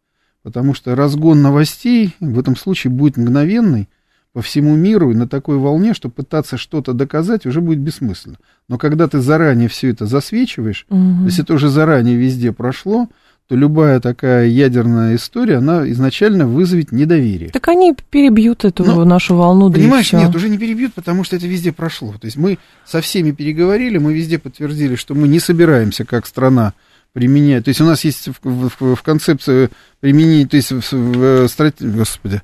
Потому 0.42 0.72
что 0.72 0.94
разгон 0.94 1.42
новостей 1.42 2.16
в 2.20 2.38
этом 2.38 2.56
случае 2.56 2.90
будет 2.90 3.18
мгновенный 3.18 3.88
по 4.32 4.40
всему 4.42 4.74
миру 4.76 5.10
и 5.10 5.14
на 5.14 5.28
такой 5.28 5.58
волне, 5.58 5.92
что 5.92 6.08
пытаться 6.08 6.56
что-то 6.56 6.92
доказать 6.92 7.46
уже 7.46 7.60
будет 7.60 7.80
бессмысленно. 7.80 8.36
Но 8.68 8.78
когда 8.78 9.08
ты 9.08 9.20
заранее 9.20 9.68
все 9.68 9.90
это 9.90 10.06
засвечиваешь, 10.06 10.86
Мгм. 10.88 11.18
то 11.20 11.24
есть 11.26 11.38
это 11.40 11.52
уже 11.54 11.68
заранее 11.68 12.16
везде 12.16 12.52
прошло, 12.52 13.08
то 13.50 13.56
любая 13.56 13.98
такая 13.98 14.46
ядерная 14.46 15.16
история, 15.16 15.56
она 15.56 15.90
изначально 15.90 16.46
вызовет 16.46 16.92
недоверие. 16.92 17.50
Так 17.50 17.66
они 17.66 17.96
перебьют 18.08 18.64
эту 18.64 18.84
Ну, 18.84 19.04
нашу 19.04 19.34
волну, 19.34 19.70
да 19.70 19.80
Понимаешь, 19.80 20.12
нет, 20.12 20.32
уже 20.36 20.48
не 20.48 20.56
перебьют, 20.56 20.94
потому 20.94 21.24
что 21.24 21.34
это 21.34 21.48
везде 21.48 21.72
прошло. 21.72 22.12
То 22.12 22.26
есть 22.26 22.36
мы 22.36 22.58
со 22.86 23.00
всеми 23.00 23.32
переговорили, 23.32 23.98
мы 23.98 24.14
везде 24.14 24.38
подтвердили, 24.38 24.94
что 24.94 25.16
мы 25.16 25.26
не 25.26 25.40
собираемся 25.40 26.04
как 26.04 26.26
страна 26.28 26.74
применять. 27.12 27.64
То 27.64 27.70
есть 27.70 27.80
у 27.80 27.84
нас 27.84 28.04
есть 28.04 28.28
в, 28.28 28.68
в- 28.78 28.94
в 28.94 29.02
концепции 29.02 29.70
применения, 29.98 30.46
то 30.46 30.54
есть 30.56 30.70
в, 30.70 30.80
в 30.92 31.46
страте- 31.48 31.90
Господи, 31.90 32.42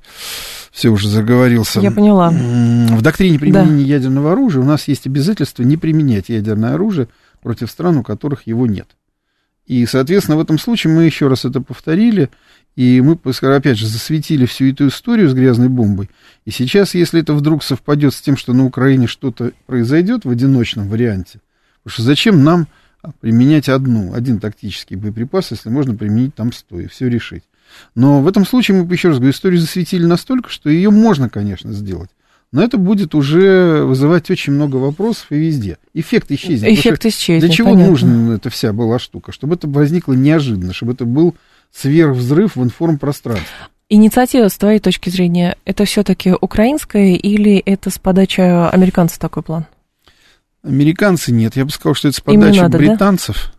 все 0.73 0.89
уже 0.89 1.09
заговорился. 1.09 1.79
Я 1.79 1.93
поняла. 1.93 2.31
В 2.31 3.01
доктрине 3.01 3.39
применения 3.39 3.85
ядерного 3.85 4.33
оружия 4.33 4.61
у 4.61 4.67
нас 4.67 4.89
есть 4.89 5.07
обязательство 5.07 5.63
не 5.63 5.77
применять 5.77 6.31
ядерное 6.31 6.75
оружие 6.75 7.07
против 7.43 7.71
стран, 7.71 7.99
у 7.99 8.03
которых 8.03 8.49
его 8.49 8.67
нет. 8.67 8.89
И, 9.67 9.85
соответственно, 9.87 10.37
в 10.37 10.41
этом 10.41 10.59
случае 10.59 10.93
мы 10.93 11.05
еще 11.05 11.29
раз 11.29 11.45
это 11.45 11.61
повторили, 11.61 12.31
и 12.77 13.01
мы, 13.01 13.19
опять 13.43 13.79
же, 13.79 13.87
засветили 13.87 14.47
всю 14.47 14.67
эту 14.67 14.89
историю 14.89 15.29
с 15.29 15.35
грязной 15.35 15.69
бомбой. 15.69 16.09
И 16.45 16.51
сейчас, 16.51 16.95
если 16.95 17.21
это 17.21 17.33
вдруг 17.33 17.65
совпадет 17.65 18.15
с 18.15 18.21
тем, 18.21 18.37
что 18.37 18.53
на 18.53 18.65
Украине 18.65 19.07
что-то 19.07 19.53
произойдет 19.67 20.25
в 20.25 20.31
одиночном 20.31 20.89
варианте, 20.89 21.41
потому 21.83 21.95
что 21.95 22.03
зачем 22.03 22.45
нам 22.45 22.69
применять 23.21 23.69
одну, 23.69 24.15
один 24.15 24.41
тактический 24.41 24.97
боеприпас, 24.97 25.51
если 25.51 25.69
можно 25.69 25.95
применить 25.95 26.35
там 26.35 26.53
сто 26.53 26.81
и 26.81 26.87
все 26.87 27.09
решить. 27.09 27.45
Но 27.95 28.23
в 28.23 28.29
этом 28.29 28.47
случае 28.47 28.83
мы, 28.83 28.93
еще 28.93 29.09
раз 29.09 29.19
говорю, 29.19 29.33
историю 29.33 29.61
засветили 29.61 30.05
настолько, 30.05 30.51
что 30.51 30.71
ее 30.71 30.91
можно, 30.91 31.29
конечно, 31.29 31.73
сделать. 31.73 32.11
Но 32.53 32.63
это 32.63 32.79
будет 32.79 33.15
уже 33.15 33.83
вызывать 33.85 34.31
очень 34.31 34.53
много 34.53 34.77
вопросов 34.77 35.27
и 35.31 35.37
везде. 35.37 35.79
Эффект 35.95 36.31
исчезнет. 36.31 36.73
Эффект 36.73 37.05
исчезнет, 37.07 37.41
Для 37.41 37.51
чего 37.51 37.71
понятно. 37.73 37.91
нужна 37.91 38.35
эта 38.35 38.51
вся 38.51 38.73
была 38.73 38.99
штука? 38.99 39.33
Чтобы 39.33 39.57
это 39.57 39.69
возникло 39.69 40.13
неожиданно, 40.13 40.73
чтобы 40.73 40.93
это 40.93 41.05
был 41.05 41.35
сверхвзрыв 41.73 42.57
в 42.57 42.63
информпространстве. 42.63 43.47
Инициатива, 43.89 44.49
с 44.49 44.57
твоей 44.57 44.81
точки 44.81 45.11
зрения, 45.11 45.57
это 45.65 45.85
все-таки 45.85 46.33
украинская 46.33 47.15
или 47.15 47.59
это 47.59 47.91
с 47.91 47.99
подачи 47.99 48.41
американцев 48.41 49.19
такой 49.19 49.43
план? 49.43 49.67
Американцы 50.63 51.31
нет. 51.31 51.55
Я 51.57 51.65
бы 51.65 51.71
сказал, 51.71 51.95
что 51.95 52.09
это 52.09 52.17
с 52.17 52.21
подачи 52.21 52.59
надо, 52.59 52.73
да? 52.73 52.79
британцев. 52.79 53.53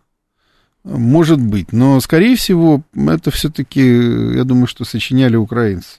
Может 0.84 1.40
быть. 1.40 1.72
Но, 1.72 2.00
скорее 2.00 2.36
всего, 2.36 2.82
это 2.94 3.30
все-таки, 3.30 3.80
я 4.36 4.44
думаю, 4.44 4.66
что 4.66 4.84
сочиняли 4.84 5.36
украинцы. 5.36 5.98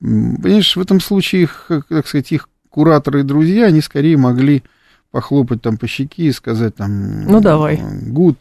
Понимаешь, 0.00 0.76
в 0.76 0.80
этом 0.80 1.00
случае 1.00 1.42
их, 1.42 1.70
так 1.88 2.06
сказать, 2.06 2.30
их 2.32 2.48
кураторы 2.68 3.20
и 3.20 3.24
друзья, 3.24 3.66
они 3.66 3.80
скорее 3.80 4.16
могли 4.16 4.62
похлопать 5.10 5.62
там 5.62 5.76
по 5.76 5.86
щеке 5.86 6.24
и 6.24 6.32
сказать 6.32 6.76
там... 6.76 7.22
Ну, 7.22 7.40
давай. 7.40 7.80
Гуд, 8.02 8.38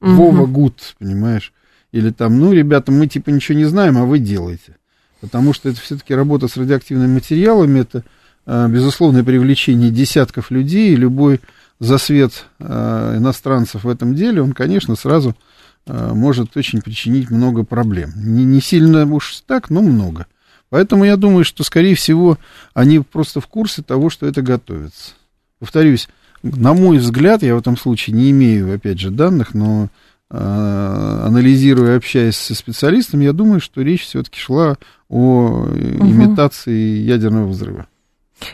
Мгм. 0.00 0.16
Вова 0.16 0.46
Гуд, 0.46 0.94
понимаешь? 0.98 1.52
Или 1.92 2.10
там, 2.10 2.38
ну, 2.38 2.52
ребята, 2.52 2.92
мы 2.92 3.06
типа 3.06 3.30
ничего 3.30 3.58
не 3.58 3.64
знаем, 3.64 3.96
а 3.98 4.04
вы 4.04 4.18
делаете. 4.18 4.76
Потому 5.20 5.52
что 5.52 5.68
это 5.68 5.80
все-таки 5.80 6.14
работа 6.14 6.48
с 6.48 6.56
радиоактивными 6.56 7.14
материалами, 7.14 7.80
это 7.80 8.04
э, 8.44 8.68
безусловное 8.68 9.24
привлечение 9.24 9.90
десятков 9.90 10.50
людей, 10.50 10.92
и 10.92 10.96
любой 10.96 11.40
засвет 11.80 12.46
э, 12.58 13.14
иностранцев 13.16 13.84
в 13.84 13.88
этом 13.88 14.14
деле, 14.14 14.42
он, 14.42 14.52
конечно, 14.52 14.94
сразу 14.94 15.34
э, 15.86 16.12
может 16.12 16.56
очень 16.56 16.82
причинить 16.82 17.30
много 17.30 17.64
проблем. 17.64 18.12
Не, 18.16 18.44
не 18.44 18.60
сильно 18.60 19.10
уж 19.12 19.42
так, 19.46 19.70
но 19.70 19.80
много. 19.80 20.26
Поэтому 20.76 21.04
я 21.04 21.16
думаю, 21.16 21.46
что, 21.46 21.64
скорее 21.64 21.94
всего, 21.94 22.36
они 22.74 22.98
просто 22.98 23.40
в 23.40 23.46
курсе 23.46 23.80
того, 23.80 24.10
что 24.10 24.26
это 24.26 24.42
готовится. 24.42 25.12
Повторюсь, 25.58 26.06
на 26.42 26.74
мой 26.74 26.98
взгляд, 26.98 27.42
я 27.42 27.54
в 27.54 27.60
этом 27.60 27.78
случае 27.78 28.14
не 28.14 28.30
имею, 28.30 28.74
опять 28.74 29.00
же, 29.00 29.10
данных, 29.10 29.54
но 29.54 29.88
э, 30.30 30.36
анализируя, 30.36 31.96
общаясь 31.96 32.36
со 32.36 32.54
специалистами, 32.54 33.24
я 33.24 33.32
думаю, 33.32 33.58
что 33.62 33.80
речь 33.80 34.02
все-таки 34.02 34.38
шла 34.38 34.76
о 35.08 35.66
имитации 35.74 36.98
ядерного 36.98 37.46
взрыва. 37.46 37.86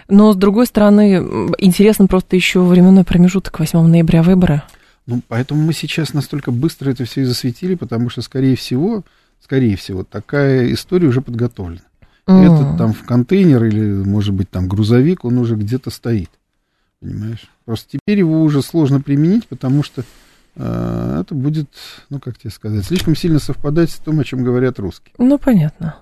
Но, 0.09 0.33
с 0.33 0.37
другой 0.37 0.67
стороны, 0.67 1.51
интересно 1.59 2.07
просто 2.07 2.37
еще 2.37 2.61
временной 2.61 3.03
промежуток 3.03 3.59
8 3.59 3.81
ноября 3.81 4.23
выборы. 4.23 4.63
Ну, 5.07 5.23
поэтому 5.27 5.61
мы 5.61 5.73
сейчас 5.73 6.15
настолько 6.15 6.53
быстро 6.53 6.91
это 6.91 7.05
все 7.05 7.23
и 7.23 7.25
засветили, 7.25 7.75
потому 7.75 8.11
что, 8.11 8.23
скорее 8.23 8.55
всего, 8.55 9.03
скорее 9.41 9.77
всего, 9.77 10.05
такая 10.05 10.73
история 10.73 11.09
уже 11.09 11.21
подготовлена. 11.21 11.83
М. 12.27 12.43
Этот 12.43 12.79
там 12.79 12.93
в 12.93 13.05
контейнер 13.05 13.65
или, 13.65 14.05
может 14.05 14.35
быть, 14.35 14.51
там 14.51 14.69
грузовик, 14.69 15.25
он 15.25 15.39
уже 15.39 15.57
где-то 15.57 15.91
стоит. 15.91 16.31
Понимаешь? 17.01 17.49
Просто 17.65 17.99
теперь 17.99 18.19
его 18.19 18.43
уже 18.43 18.63
сложно 18.63 19.01
применить, 19.01 19.49
потому 19.49 19.83
что 19.83 20.05
э, 20.55 21.19
это 21.21 21.35
будет, 21.35 21.69
ну, 22.11 22.21
как 22.21 22.39
тебе 22.39 22.51
сказать, 22.51 22.85
слишком 22.85 23.17
сильно 23.17 23.41
совпадать 23.41 23.91
с 23.91 23.97
том, 23.97 24.21
о 24.21 24.25
чем 24.25 24.45
говорят 24.45 24.79
русские. 24.79 25.13
Ну, 25.19 25.39
понятно. 25.39 25.97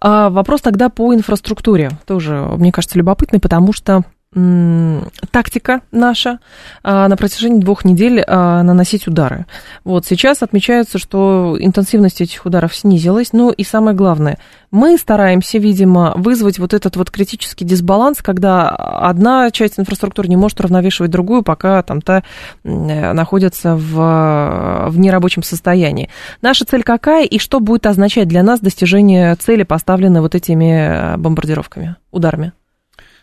А 0.00 0.30
вопрос 0.30 0.60
тогда 0.60 0.88
по 0.88 1.14
инфраструктуре 1.14 1.90
тоже, 2.06 2.34
мне 2.56 2.72
кажется, 2.72 2.98
любопытный, 2.98 3.40
потому 3.40 3.72
что 3.72 4.04
тактика 4.34 5.82
наша 5.92 6.40
а, 6.82 7.06
на 7.08 7.16
протяжении 7.16 7.60
двух 7.60 7.84
недель 7.84 8.22
а, 8.26 8.62
наносить 8.62 9.06
удары. 9.06 9.46
Вот 9.84 10.06
сейчас 10.06 10.42
отмечается, 10.42 10.98
что 10.98 11.56
интенсивность 11.60 12.20
этих 12.20 12.44
ударов 12.44 12.74
снизилась. 12.74 13.32
Ну 13.32 13.50
и 13.50 13.62
самое 13.62 13.96
главное, 13.96 14.38
мы 14.72 14.98
стараемся, 14.98 15.58
видимо, 15.58 16.14
вызвать 16.16 16.58
вот 16.58 16.74
этот 16.74 16.96
вот 16.96 17.12
критический 17.12 17.64
дисбаланс, 17.64 18.22
когда 18.22 18.70
одна 18.70 19.52
часть 19.52 19.78
инфраструктуры 19.78 20.26
не 20.28 20.36
может 20.36 20.60
равновешивать 20.60 21.12
другую, 21.12 21.42
пока 21.42 21.82
там 21.84 22.00
та 22.00 22.24
находится 22.64 23.76
в, 23.76 24.88
в 24.90 24.98
нерабочем 24.98 25.44
состоянии. 25.44 26.10
Наша 26.42 26.64
цель 26.64 26.82
какая 26.82 27.24
и 27.24 27.38
что 27.38 27.60
будет 27.60 27.86
означать 27.86 28.26
для 28.26 28.42
нас 28.42 28.58
достижение 28.58 29.36
цели, 29.36 29.62
поставленной 29.62 30.22
вот 30.22 30.34
этими 30.34 31.16
бомбардировками, 31.18 31.96
ударами? 32.10 32.52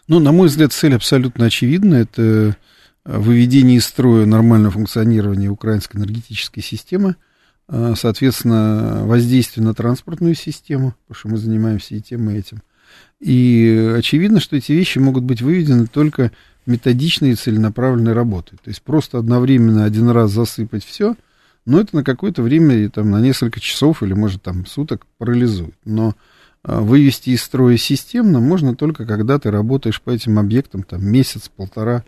Ну, 0.08 0.20
на 0.20 0.32
мой 0.32 0.48
взгляд, 0.48 0.74
цель 0.74 0.96
абсолютно 0.96 1.46
очевидна. 1.46 1.96
Это 1.96 2.22
э, 2.22 2.54
выведение 3.06 3.78
из 3.78 3.86
строя 3.86 4.26
нормального 4.26 4.72
функционирования 4.72 5.50
украинской 5.50 5.98
энергетической 5.98 6.62
системы, 6.62 7.16
э, 7.68 7.94
соответственно, 7.98 9.02
воздействие 9.06 9.66
на 9.66 9.74
транспортную 9.74 10.36
систему, 10.36 10.96
потому 11.08 11.20
что 11.20 11.30
мы 11.30 11.38
занимаемся 11.38 11.96
и 11.96 12.02
тем, 12.02 12.30
и 12.30 12.38
этим. 12.38 12.62
И 13.20 13.96
очевидно, 13.98 14.40
что 14.40 14.56
эти 14.56 14.72
вещи 14.72 14.98
могут 14.98 15.24
быть 15.24 15.42
выведены 15.42 15.88
только 15.88 16.32
методичной 16.66 17.32
и 17.32 17.36
целенаправленной 17.36 18.14
работой. 18.14 18.58
То 18.64 18.70
есть 18.70 18.82
просто 18.82 19.18
одновременно 19.18 19.86
один 19.86 20.10
раз 20.10 20.32
засыпать 20.32 20.84
все, 20.84 21.16
но 21.66 21.80
это 21.80 21.96
на 21.96 22.04
какое-то 22.04 22.42
время, 22.42 22.90
там, 22.90 23.12
на 23.12 23.22
несколько 23.22 23.60
часов 23.60 24.02
или, 24.04 24.14
может, 24.14 24.42
там, 24.42 24.66
суток 24.66 25.06
парализует. 25.18 25.76
Но 25.86 26.16
вывести 26.64 27.32
из 27.32 27.42
строя 27.42 27.78
системно 27.78 28.40
можно 28.40 28.76
только 28.76 29.06
когда 29.06 29.40
ты 29.40 29.50
работаешь 29.50 30.02
по 30.02 30.12
этим 30.12 30.38
объектам 30.40 30.84
там 30.84 31.04
месяц-полтора. 31.06 32.04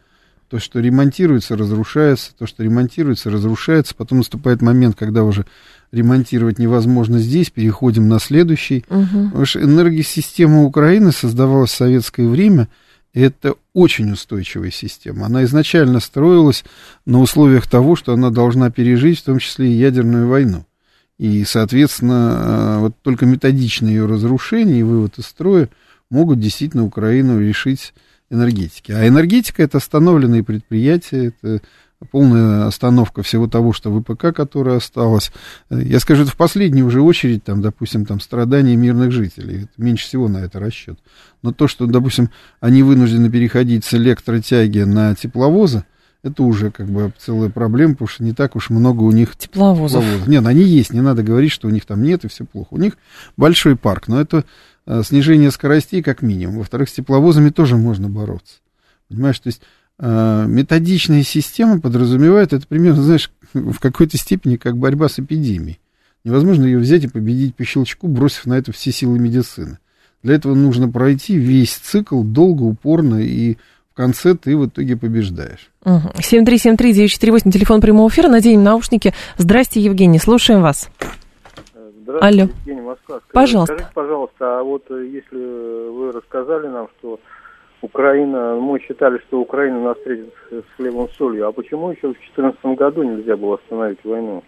То, 0.49 0.60
что 0.60 0.80
ремонтируется, 0.80 1.58
разрушается, 1.58 2.32
то, 2.38 2.45
что 2.45 2.64
ремонтируется, 2.64 3.32
разрушается. 3.32 3.95
Потом 3.95 4.20
наступает 4.20 4.62
момент, 4.62 4.95
когда 4.95 5.24
уже 5.24 5.47
ремонтировать 5.91 6.60
невозможно 6.60 7.18
здесь, 7.18 7.49
переходим 7.49 8.08
на 8.08 8.20
следующий. 8.20 8.86
Угу. 8.89 9.30
Потому 9.30 9.45
что 9.45 9.64
энергосистема 9.64 10.64
Украины 10.64 11.12
создавалась 11.12 11.72
в 11.72 11.76
советское 11.76 12.28
время, 12.28 12.68
и 13.14 13.22
это 13.22 13.56
очень 13.74 14.12
устойчивая 14.12 14.70
система. 14.70 15.26
Она 15.26 15.43
изначально 15.45 15.99
строилась 15.99 16.64
на 17.06 17.20
условиях 17.20 17.68
того, 17.68 17.95
что 17.95 18.14
она 18.14 18.30
должна 18.30 18.70
пережить 18.70 19.20
в 19.20 19.24
том 19.24 19.39
числе 19.39 19.72
и 19.72 19.78
ядерную 19.78 20.28
войну. 20.28 20.66
И, 21.24 21.45
соответственно, 21.45 22.36
э, 22.36 22.80
вот 22.80 22.95
только 23.01 23.26
методичное 23.26 23.91
ее 23.91 24.05
разрушение 24.07 24.82
и 24.82 24.84
вывод 24.84 25.19
из 25.19 25.26
строя 25.26 25.69
могут 26.09 26.41
действительно 26.41 26.84
Украину 26.84 27.39
решить 27.39 27.93
энергетики. 28.30 28.91
А 28.91 29.07
энергетика 29.07 29.63
это 29.63 29.78
остановленные 29.78 30.43
предприятия, 30.43 31.28
это 31.28 31.61
полная 32.11 32.67
остановка 32.67 33.24
всего 33.24 33.47
того, 33.47 33.71
что 33.71 33.89
ВПК, 33.97 34.36
которое 34.36 34.76
осталось. 34.76 35.32
Я 35.69 36.01
скажу, 36.01 36.24
это 36.24 36.32
в 36.32 36.36
последнюю 36.36 36.88
уже 36.88 36.99
очередь, 36.99 37.45
там, 37.45 37.61
допустим, 37.61 38.05
там, 38.05 38.19
страдания 38.19 38.76
мирных 38.76 39.13
жителей. 39.13 39.63
Это 39.63 39.82
меньше 39.82 40.05
всего 40.05 40.28
на 40.28 40.39
это 40.39 40.59
расчет. 40.59 40.99
Но 41.41 41.53
то, 41.53 41.69
что, 41.69 41.86
допустим, 41.86 42.32
они 42.59 42.84
вынуждены 42.84 43.32
переходить 43.32 43.86
с 43.86 43.93
электротяги 43.93 44.80
на 44.80 45.15
тепловозы, 45.15 45.86
это 46.24 46.43
уже 46.43 46.71
как 46.71 46.88
бы 46.88 47.11
целая 47.17 47.49
проблема, 47.49 47.93
потому 47.93 48.07
что 48.07 48.24
не 48.24 48.32
так 48.32 48.55
уж 48.55 48.69
много 48.69 49.03
у 49.03 49.11
них 49.11 49.36
тепловозов. 49.36 50.03
тепловозов. 50.03 50.28
Нет, 50.28 50.45
они 50.45 50.63
есть, 50.63 50.93
не 50.93 51.01
надо 51.01 51.21
говорить, 51.21 51.51
что 51.51 51.67
у 51.67 51.71
них 51.71 51.86
там 51.86 52.01
нет 52.01 52.24
и 52.24 52.30
все 52.30 52.45
плохо. 52.45 52.69
У 52.71 52.78
них 52.78 52.97
большой 53.36 53.76
парк, 53.76 54.07
но 54.07 54.21
это 54.21 54.45
а, 54.86 55.03
снижение 55.03 55.51
скоростей 55.51 56.01
как 56.01 56.21
минимум. 56.21 56.59
Во-вторых, 56.59 56.89
с 56.89 56.93
тепловозами 56.93 57.49
тоже 57.49 57.76
можно 57.76 58.09
бороться. 58.09 58.55
Понимаешь, 59.09 59.39
то 59.39 59.47
есть 59.47 59.61
а, 59.99 60.45
методичная 60.45 61.24
система 61.24 61.82
подразумевает, 61.82 62.53
это 62.53 62.65
примерно, 62.65 63.03
знаешь, 63.03 63.30
в 63.53 63.80
какой-то 63.80 64.17
степени 64.17 64.55
как 64.55 64.78
борьба 64.78 65.09
с 65.09 65.19
эпидемией. 65.19 65.80
Невозможно 66.24 66.63
ее 66.63 66.80
взять 66.80 67.03
и 67.03 67.09
победить 67.09 67.53
по 67.55 67.65
щелчку, 67.65 68.07
бросив 68.07 68.45
на 68.45 68.53
это 68.53 68.71
все 68.71 68.93
силы 68.93 69.19
медицины. 69.19 69.78
Для 70.24 70.36
этого 70.36 70.55
нужно 70.55 70.88
пройти 70.88 71.36
весь 71.36 71.74
цикл 71.74 72.24
долго, 72.24 72.63
упорно 72.63 73.17
и 73.17 73.57
в 73.94 73.96
конце 73.96 74.34
ты 74.34 74.58
в 74.58 74.66
итоге 74.66 74.98
побеждаешь. 74.98 75.70
Угу. 75.86 76.14
7373948, 76.18 77.52
телефон 77.52 77.80
прямого 77.80 78.10
эфира, 78.10 78.28
наденем 78.28 78.64
наушники. 78.64 79.14
Здрасте, 79.38 79.80
Евгений, 79.80 80.18
слушаем 80.18 80.62
вас. 80.62 80.89
Здравствуйте, 82.02 82.41
Алло. 82.41 82.50
Евгений 82.66 82.82
Москва. 82.82 83.20
Скажите, 83.20 83.34
пожалуйста. 83.34 83.74
Скажите, 83.74 83.91
пожалуйста, 83.94 84.60
а 84.60 84.64
вот 84.64 84.84
э, 84.89 85.06
если 85.14 85.89
вы 85.89 86.12
рассказали 86.12 86.68
нам, 86.68 86.88
что 86.98 87.20
Украина, 87.82 88.56
мы 88.56 88.80
считали, 88.80 89.20
что 89.28 89.39
Украина 89.39 89.80
нас 89.82 89.98
встретит 89.98 90.34
с 90.50 90.76
хлебом 90.76 91.10
солью, 91.18 91.48
а 91.48 91.52
почему 91.52 91.91
еще 91.91 92.08
в 92.08 92.14
2014 92.14 92.66
году 92.78 93.04
нельзя 93.04 93.38
было 93.38 93.56
остановить 93.56 94.04
войну? 94.04 94.44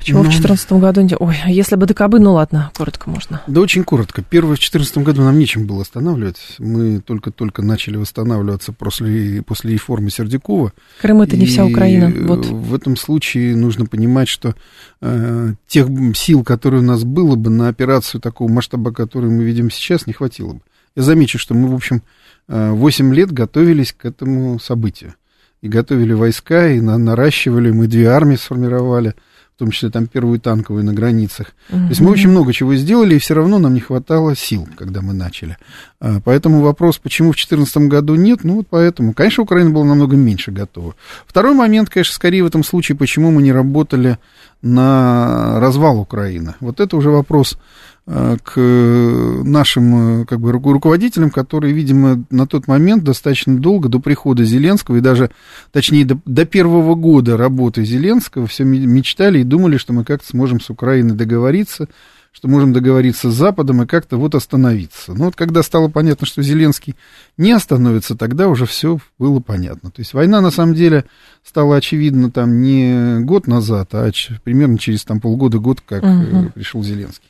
Почему 0.00 0.20
ну, 0.20 0.24
в 0.24 0.28
2014 0.28 0.72
году? 0.72 1.16
Ой, 1.20 1.36
если 1.46 1.76
бы 1.76 1.84
ДКБ, 1.84 2.14
ну 2.20 2.32
ладно, 2.32 2.70
коротко 2.74 3.10
можно. 3.10 3.42
Да 3.46 3.60
очень 3.60 3.84
коротко. 3.84 4.22
Первое, 4.22 4.54
в 4.56 4.58
2014 4.58 4.98
году 4.98 5.22
нам 5.22 5.38
нечем 5.38 5.66
было 5.66 5.82
останавливать. 5.82 6.40
Мы 6.58 7.00
только-только 7.00 7.60
начали 7.60 7.98
восстанавливаться 7.98 8.72
после, 8.72 9.42
после 9.42 9.74
реформы 9.74 10.08
Сердюкова. 10.08 10.72
Крым 11.02 11.20
это 11.20 11.36
не 11.36 11.44
вся 11.44 11.66
Украина. 11.66 12.10
Вот. 12.26 12.46
В 12.46 12.74
этом 12.74 12.96
случае 12.96 13.54
нужно 13.54 13.84
понимать, 13.84 14.28
что 14.28 14.54
э, 15.02 15.52
тех 15.66 15.86
сил, 16.14 16.44
которые 16.44 16.80
у 16.80 16.86
нас 16.86 17.04
было 17.04 17.36
бы 17.36 17.50
на 17.50 17.68
операцию 17.68 18.22
такого 18.22 18.50
масштаба, 18.50 18.92
который 18.92 19.28
мы 19.28 19.44
видим 19.44 19.70
сейчас, 19.70 20.06
не 20.06 20.14
хватило 20.14 20.54
бы. 20.54 20.60
Я 20.96 21.02
замечу, 21.02 21.38
что 21.38 21.52
мы, 21.52 21.68
в 21.68 21.74
общем, 21.74 22.02
8 22.48 23.12
э, 23.12 23.14
лет 23.14 23.32
готовились 23.32 23.92
к 23.92 24.06
этому 24.06 24.58
событию. 24.58 25.14
И 25.60 25.68
готовили 25.68 26.14
войска, 26.14 26.68
и 26.68 26.80
на, 26.80 26.96
наращивали, 26.96 27.70
мы 27.70 27.86
две 27.86 28.06
армии 28.06 28.36
сформировали– 28.36 29.14
том 29.60 29.70
числе 29.70 29.90
там 29.90 30.06
первую 30.06 30.40
танковую 30.40 30.84
на 30.84 30.92
границах. 30.92 31.52
Угу. 31.68 31.78
То 31.78 31.88
есть 31.88 32.00
мы 32.00 32.10
очень 32.10 32.30
много 32.30 32.52
чего 32.52 32.74
сделали, 32.74 33.14
и 33.14 33.18
все 33.18 33.34
равно 33.34 33.58
нам 33.58 33.74
не 33.74 33.80
хватало 33.80 34.34
сил, 34.34 34.66
когда 34.76 35.02
мы 35.02 35.12
начали. 35.12 35.56
А, 36.00 36.20
поэтому 36.24 36.62
вопрос, 36.62 36.98
почему 36.98 37.28
в 37.28 37.36
2014 37.36 37.76
году 37.88 38.14
нет, 38.14 38.42
ну 38.42 38.56
вот 38.56 38.66
поэтому. 38.68 39.12
Конечно, 39.12 39.44
Украина 39.44 39.70
была 39.70 39.84
намного 39.84 40.16
меньше 40.16 40.50
готова. 40.50 40.94
Второй 41.26 41.54
момент, 41.54 41.90
конечно, 41.90 42.14
скорее 42.14 42.42
в 42.42 42.46
этом 42.46 42.64
случае, 42.64 42.96
почему 42.96 43.30
мы 43.30 43.42
не 43.42 43.52
работали 43.52 44.18
на 44.62 45.60
развал 45.60 46.00
Украины. 46.00 46.54
Вот 46.60 46.80
это 46.80 46.96
уже 46.96 47.10
вопрос 47.10 47.58
к 48.06 48.56
нашим 48.56 50.22
э, 50.22 50.24
как 50.24 50.40
бы, 50.40 50.52
руководителям, 50.52 51.30
которые, 51.30 51.72
видимо, 51.72 52.24
на 52.30 52.46
тот 52.46 52.66
момент 52.66 53.04
достаточно 53.04 53.56
долго, 53.56 53.88
до 53.88 54.00
прихода 54.00 54.44
Зеленского, 54.44 54.96
и 54.96 55.00
даже, 55.00 55.30
точнее, 55.70 56.04
до, 56.04 56.18
до 56.24 56.44
первого 56.44 56.94
года 56.96 57.36
работы 57.36 57.84
Зеленского, 57.84 58.46
все 58.46 58.64
мечтали 58.64 59.40
и 59.40 59.44
думали, 59.44 59.76
что 59.76 59.92
мы 59.92 60.04
как-то 60.04 60.26
сможем 60.26 60.60
с 60.60 60.70
Украиной 60.70 61.14
договориться, 61.14 61.88
что 62.32 62.48
можем 62.48 62.72
договориться 62.72 63.30
с 63.30 63.34
Западом 63.34 63.82
и 63.82 63.86
как-то 63.86 64.16
вот 64.16 64.34
остановиться. 64.34 65.14
Но 65.14 65.26
вот 65.26 65.36
когда 65.36 65.62
стало 65.62 65.88
понятно, 65.88 66.26
что 66.26 66.42
Зеленский 66.42 66.94
не 67.36 67.52
остановится, 67.52 68.16
тогда 68.16 68.48
уже 68.48 68.66
все 68.66 68.98
было 69.18 69.40
понятно. 69.40 69.90
То 69.90 70.00
есть 70.00 70.14
война, 70.14 70.40
на 70.40 70.50
самом 70.50 70.74
деле, 70.74 71.04
стала 71.44 71.76
очевидна 71.76 72.30
там 72.30 72.62
не 72.62 73.20
год 73.20 73.46
назад, 73.46 73.90
а 73.92 74.10
примерно 74.44 74.78
через 74.78 75.04
там 75.04 75.20
полгода-год, 75.20 75.80
как 75.86 76.02
угу. 76.04 76.50
пришел 76.54 76.82
Зеленский. 76.82 77.28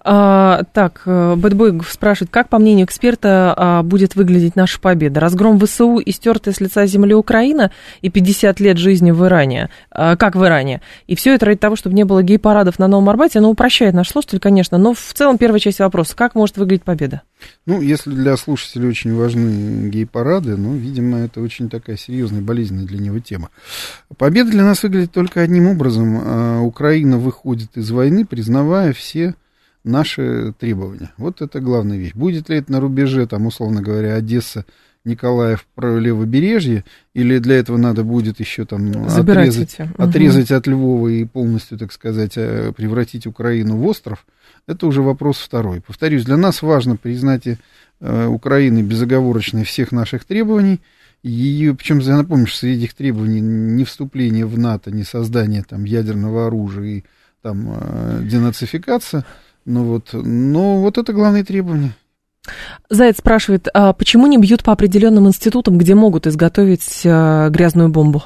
А, 0.00 0.62
так, 0.72 1.02
э, 1.06 1.34
Бэтбой 1.36 1.80
спрашивает, 1.88 2.30
как, 2.30 2.48
по 2.48 2.58
мнению 2.58 2.86
эксперта, 2.86 3.54
а, 3.56 3.82
будет 3.82 4.14
выглядеть 4.14 4.56
наша 4.56 4.80
победа? 4.80 5.20
Разгром 5.20 5.58
ВСУ 5.58 5.98
и 5.98 6.12
стертая 6.12 6.54
с 6.54 6.60
лица 6.60 6.86
земли 6.86 7.14
Украина 7.14 7.70
и 8.00 8.10
50 8.10 8.60
лет 8.60 8.78
жизни 8.78 9.10
в 9.10 9.24
Иране, 9.24 9.70
а, 9.90 10.16
как 10.16 10.36
в 10.36 10.44
Иране. 10.44 10.80
И 11.06 11.14
все 11.14 11.34
это 11.34 11.46
ради 11.46 11.58
того, 11.58 11.76
чтобы 11.76 11.96
не 11.96 12.04
было 12.04 12.22
гей-парадов 12.22 12.78
на 12.78 12.88
Новом 12.88 13.08
Арбате. 13.08 13.38
Оно 13.38 13.50
упрощает 13.50 13.94
наш 13.94 14.08
слушатель, 14.08 14.40
конечно, 14.40 14.78
но 14.78 14.94
в 14.94 15.12
целом 15.14 15.38
первая 15.38 15.60
часть 15.60 15.80
вопроса, 15.80 16.16
как 16.16 16.34
может 16.34 16.56
выглядеть 16.56 16.84
победа? 16.84 17.22
Ну, 17.66 17.80
если 17.80 18.10
для 18.10 18.36
слушателей 18.36 18.88
очень 18.88 19.14
важны 19.14 19.88
гей-парады, 19.88 20.56
ну, 20.56 20.74
видимо, 20.74 21.18
это 21.18 21.40
очень 21.40 21.68
такая 21.68 21.96
серьезная, 21.96 22.40
болезненная 22.40 22.86
для 22.86 22.98
него 22.98 23.18
тема. 23.18 23.50
Победа 24.16 24.50
для 24.50 24.64
нас 24.64 24.82
выглядит 24.82 25.12
только 25.12 25.40
одним 25.40 25.68
образом. 25.68 26.64
Украина 26.64 27.18
выходит 27.18 27.76
из 27.76 27.90
войны, 27.90 28.24
признавая 28.24 28.92
все 28.92 29.34
наши 29.88 30.52
требования. 30.58 31.10
Вот 31.16 31.42
это 31.42 31.60
главная 31.60 31.98
вещь. 31.98 32.14
Будет 32.14 32.48
ли 32.48 32.58
это 32.58 32.70
на 32.70 32.80
рубеже, 32.80 33.26
там, 33.26 33.46
условно 33.46 33.82
говоря, 33.82 34.14
Одесса, 34.14 34.64
Николаев, 35.04 35.66
левобережье, 35.76 36.84
или 37.14 37.38
для 37.38 37.56
этого 37.56 37.76
надо 37.76 38.04
будет 38.04 38.40
еще 38.40 38.64
там 38.64 39.06
отрезать, 39.06 39.74
эти. 39.74 39.90
отрезать 39.96 40.50
от 40.50 40.66
Львова 40.66 41.08
и 41.08 41.24
полностью, 41.24 41.78
так 41.78 41.92
сказать, 41.92 42.32
э, 42.36 42.72
превратить 42.76 43.26
Украину 43.26 43.76
в 43.76 43.86
остров, 43.86 44.26
это 44.66 44.86
уже 44.86 45.02
вопрос 45.02 45.38
второй. 45.38 45.80
Повторюсь, 45.80 46.24
для 46.24 46.36
нас 46.36 46.62
важно 46.62 46.96
признать 46.96 47.46
э, 47.46 48.26
Украины 48.26 48.82
безоговорочной 48.82 49.64
всех 49.64 49.92
наших 49.92 50.24
требований, 50.24 50.80
ее, 51.22 51.74
причем 51.74 51.98
я 51.98 52.16
напомню, 52.16 52.46
что 52.46 52.58
среди 52.58 52.84
этих 52.84 52.94
требований 52.94 53.40
не 53.40 53.84
вступление 53.84 54.46
в 54.46 54.58
НАТО, 54.58 54.90
не 54.90 55.02
создание 55.02 55.64
там 55.64 55.84
ядерного 55.84 56.46
оружия 56.46 56.98
и 56.98 57.04
там 57.40 57.72
э, 57.80 58.20
денацификация– 58.24 59.24
ну 59.68 59.84
вот, 59.84 60.08
ну 60.14 60.80
вот 60.80 60.96
это 60.96 61.12
главные 61.12 61.44
требования. 61.44 61.94
Заяц 62.88 63.18
спрашивает, 63.18 63.68
а 63.74 63.92
почему 63.92 64.26
не 64.26 64.38
бьют 64.38 64.64
по 64.64 64.72
определенным 64.72 65.28
институтам, 65.28 65.76
где 65.76 65.94
могут 65.94 66.26
изготовить 66.26 67.02
а, 67.04 67.50
грязную 67.50 67.90
бомбу? 67.90 68.22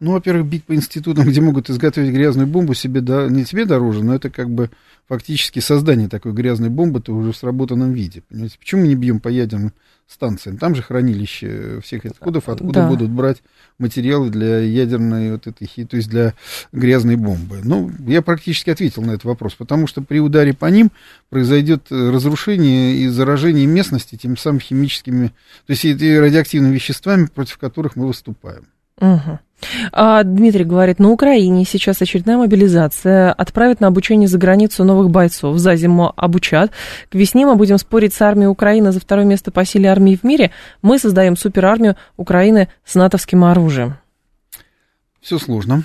Ну, 0.00 0.12
во-первых, 0.12 0.46
бить 0.46 0.64
по 0.64 0.74
институтам, 0.74 1.26
где 1.28 1.42
могут 1.42 1.68
изготовить 1.68 2.10
грязную 2.10 2.46
бомбу, 2.48 2.72
себе 2.72 3.02
да, 3.02 3.28
не 3.28 3.44
тебе 3.44 3.66
дороже, 3.66 4.02
но 4.02 4.14
это 4.14 4.30
как 4.30 4.50
бы 4.50 4.70
фактически 5.06 5.58
создание 5.58 6.08
такой 6.08 6.32
грязной 6.32 6.70
бомбы-то 6.70 7.14
уже 7.14 7.32
в 7.32 7.36
сработанном 7.36 7.92
виде. 7.92 8.22
Понимаете? 8.28 8.58
Почему 8.58 8.80
мы 8.80 8.88
не 8.88 8.94
бьем 8.94 9.20
по 9.20 9.28
ядерным 9.28 9.74
станциям? 10.06 10.56
Там 10.56 10.74
же 10.74 10.82
хранилище 10.82 11.80
всех 11.84 12.06
отходов, 12.06 12.48
откуда 12.48 12.80
да. 12.80 12.88
будут 12.88 13.10
брать 13.10 13.42
материалы 13.78 14.30
для 14.30 14.60
ядерной 14.60 15.32
вот 15.32 15.46
этой, 15.46 15.66
то 15.84 15.96
есть 15.96 16.08
для 16.08 16.32
грязной 16.72 17.16
бомбы. 17.16 17.60
Ну, 17.62 17.90
я 18.06 18.22
практически 18.22 18.70
ответил 18.70 19.02
на 19.02 19.10
этот 19.10 19.24
вопрос, 19.24 19.54
потому 19.54 19.86
что 19.86 20.00
при 20.00 20.18
ударе 20.18 20.54
по 20.54 20.66
ним 20.66 20.90
произойдет 21.28 21.88
разрушение 21.90 22.94
и 22.96 23.08
заражение 23.08 23.66
местности 23.66 24.16
тем 24.16 24.38
самым 24.38 24.60
химическими, 24.60 25.28
то 25.66 25.72
есть 25.72 25.84
и 25.84 26.18
радиоактивными 26.18 26.72
веществами, 26.72 27.26
против 27.26 27.58
которых 27.58 27.96
мы 27.96 28.06
выступаем. 28.06 28.64
Угу. 28.98 29.38
А, 29.92 30.22
Дмитрий 30.22 30.64
говорит, 30.64 30.98
на 30.98 31.10
Украине 31.10 31.64
сейчас 31.64 32.00
очередная 32.00 32.36
мобилизация, 32.36 33.32
отправят 33.32 33.80
на 33.80 33.88
обучение 33.88 34.28
за 34.28 34.38
границу 34.38 34.84
новых 34.84 35.10
бойцов, 35.10 35.58
за 35.58 35.76
зиму 35.76 36.12
обучат. 36.16 36.70
К 37.10 37.14
весне 37.14 37.46
мы 37.46 37.56
будем 37.56 37.78
спорить 37.78 38.14
с 38.14 38.22
армией 38.22 38.48
Украины 38.48 38.92
за 38.92 39.00
второе 39.00 39.26
место 39.26 39.50
по 39.50 39.64
силе 39.64 39.90
армии 39.90 40.16
в 40.16 40.24
мире. 40.24 40.50
Мы 40.82 40.98
создаем 40.98 41.36
суперармию 41.36 41.96
Украины 42.16 42.68
с 42.84 42.94
натовским 42.94 43.44
оружием. 43.44 43.94
Все 45.20 45.38
сложно. 45.38 45.84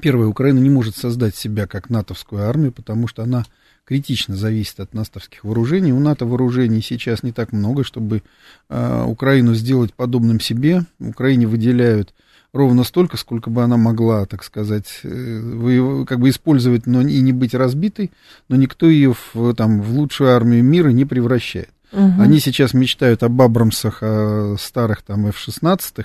Первое, 0.00 0.28
Украина 0.28 0.60
не 0.60 0.70
может 0.70 0.96
создать 0.96 1.34
себя 1.34 1.66
как 1.66 1.90
натовскую 1.90 2.48
армию, 2.48 2.72
потому 2.72 3.08
что 3.08 3.24
она 3.24 3.44
критично 3.84 4.36
зависит 4.36 4.78
от 4.78 4.94
натовских 4.94 5.42
вооружений. 5.42 5.92
У 5.92 5.98
НАТО 5.98 6.24
вооружений 6.24 6.80
сейчас 6.80 7.24
не 7.24 7.32
так 7.32 7.52
много, 7.52 7.82
чтобы 7.82 8.22
э, 8.68 9.04
Украину 9.04 9.54
сделать 9.54 9.92
подобным 9.94 10.38
себе. 10.38 10.84
Украине 11.00 11.48
выделяют 11.48 12.14
ровно 12.52 12.84
столько, 12.84 13.16
сколько 13.16 13.50
бы 13.50 13.62
она 13.62 13.76
могла, 13.76 14.26
так 14.26 14.44
сказать, 14.44 15.00
э, 15.04 16.04
как 16.06 16.20
бы 16.20 16.28
использовать, 16.28 16.86
но 16.86 17.00
и 17.00 17.20
не 17.20 17.32
быть 17.32 17.54
разбитой, 17.54 18.10
но 18.48 18.56
никто 18.56 18.88
ее 18.88 19.14
в, 19.34 19.54
там, 19.54 19.80
в 19.80 19.92
лучшую 19.92 20.34
армию 20.34 20.64
мира 20.64 20.88
не 20.90 21.04
превращает. 21.04 21.70
Угу. 21.92 22.22
Они 22.22 22.38
сейчас 22.38 22.72
мечтают 22.74 23.22
об 23.22 23.40
Абрамсах, 23.40 23.98
о 24.02 24.56
старых 24.58 25.02
там 25.02 25.26
F-16, 25.26 26.04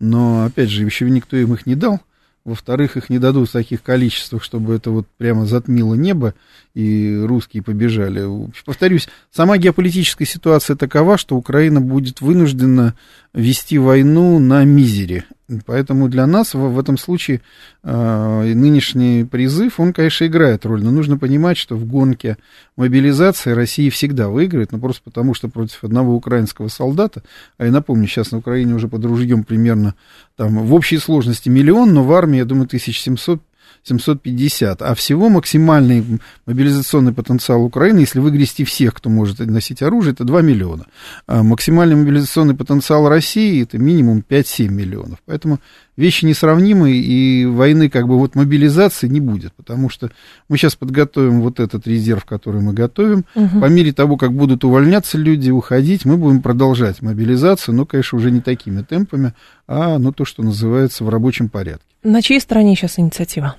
но, 0.00 0.44
опять 0.44 0.70
же, 0.70 0.84
еще 0.84 1.08
никто 1.10 1.36
им 1.36 1.54
их 1.54 1.66
не 1.66 1.74
дал. 1.74 2.00
Во-вторых, 2.44 2.98
их 2.98 3.08
не 3.08 3.18
дадут 3.18 3.48
в 3.48 3.52
таких 3.52 3.82
количествах, 3.82 4.44
чтобы 4.44 4.74
это 4.74 4.90
вот 4.90 5.06
прямо 5.16 5.46
затмило 5.46 5.94
небо, 5.94 6.34
и 6.74 7.18
русские 7.24 7.62
побежали. 7.62 8.22
Повторюсь, 8.66 9.08
сама 9.30 9.56
геополитическая 9.56 10.26
ситуация 10.26 10.76
такова, 10.76 11.16
что 11.16 11.36
Украина 11.36 11.80
будет 11.80 12.20
вынуждена 12.20 12.94
вести 13.32 13.78
войну 13.78 14.38
на 14.40 14.62
мизере. 14.64 15.24
Поэтому 15.66 16.08
для 16.08 16.26
нас 16.26 16.54
в, 16.54 16.58
в 16.58 16.78
этом 16.78 16.96
случае 16.96 17.42
э, 17.82 18.52
нынешний 18.54 19.24
призыв, 19.24 19.78
он, 19.78 19.92
конечно, 19.92 20.24
играет 20.24 20.64
роль, 20.64 20.82
но 20.82 20.90
нужно 20.90 21.18
понимать, 21.18 21.58
что 21.58 21.76
в 21.76 21.84
гонке 21.84 22.38
мобилизации 22.76 23.50
Россия 23.50 23.90
всегда 23.90 24.30
выиграет, 24.30 24.72
ну 24.72 24.78
просто 24.78 25.02
потому, 25.04 25.34
что 25.34 25.48
против 25.48 25.84
одного 25.84 26.14
украинского 26.14 26.68
солдата, 26.68 27.22
а 27.58 27.66
я 27.66 27.72
напомню, 27.72 28.06
сейчас 28.06 28.32
на 28.32 28.38
Украине 28.38 28.74
уже 28.74 28.88
под 28.88 29.04
ружьем 29.04 29.44
примерно 29.44 29.94
там 30.36 30.64
в 30.64 30.72
общей 30.72 30.96
сложности 30.96 31.50
миллион, 31.50 31.92
но 31.92 32.04
в 32.04 32.12
армии, 32.14 32.38
я 32.38 32.46
думаю, 32.46 32.64
1700 32.64 33.42
750, 33.82 34.82
а 34.82 34.94
всего 34.94 35.28
максимальный 35.28 36.20
мобилизационный 36.46 37.12
потенциал 37.12 37.64
Украины, 37.64 38.00
если 38.00 38.20
выгрести 38.20 38.64
всех, 38.64 38.94
кто 38.94 39.10
может 39.10 39.40
носить 39.40 39.82
оружие, 39.82 40.12
это 40.12 40.24
2 40.24 40.42
миллиона. 40.42 40.86
А 41.26 41.42
максимальный 41.42 41.96
мобилизационный 41.96 42.54
потенциал 42.54 43.08
России 43.08 43.62
это 43.62 43.78
минимум 43.78 44.24
5-7 44.28 44.68
миллионов. 44.68 45.18
Поэтому 45.26 45.58
вещи 45.96 46.24
несравнимые, 46.24 46.96
и 46.96 47.46
войны 47.46 47.88
как 47.88 48.08
бы 48.08 48.18
вот 48.18 48.34
мобилизации 48.34 49.06
не 49.06 49.20
будет, 49.20 49.52
потому 49.54 49.88
что 49.88 50.10
мы 50.48 50.56
сейчас 50.56 50.74
подготовим 50.74 51.40
вот 51.40 51.60
этот 51.60 51.86
резерв, 51.86 52.24
который 52.24 52.60
мы 52.60 52.72
готовим. 52.72 53.24
Угу. 53.34 53.60
По 53.60 53.66
мере 53.66 53.92
того, 53.92 54.16
как 54.16 54.32
будут 54.32 54.64
увольняться 54.64 55.18
люди, 55.18 55.50
уходить, 55.50 56.04
мы 56.04 56.16
будем 56.16 56.42
продолжать 56.42 57.02
мобилизацию, 57.02 57.74
но, 57.74 57.86
конечно, 57.86 58.18
уже 58.18 58.30
не 58.30 58.40
такими 58.40 58.82
темпами, 58.82 59.34
а 59.66 59.98
ну, 59.98 60.12
то, 60.12 60.24
что 60.24 60.42
называется 60.42 61.04
в 61.04 61.08
рабочем 61.08 61.48
порядке. 61.48 61.84
На 62.02 62.20
чьей 62.20 62.40
стороне 62.40 62.74
сейчас 62.74 62.98
инициатива? 62.98 63.56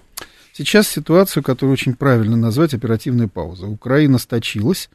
Сейчас 0.57 0.87
ситуацию, 0.87 1.43
которую 1.43 1.73
очень 1.73 1.95
правильно 1.95 2.37
назвать 2.37 2.73
оперативная 2.73 3.27
пауза. 3.27 3.67
Украина 3.67 4.17
сточилась, 4.17 4.89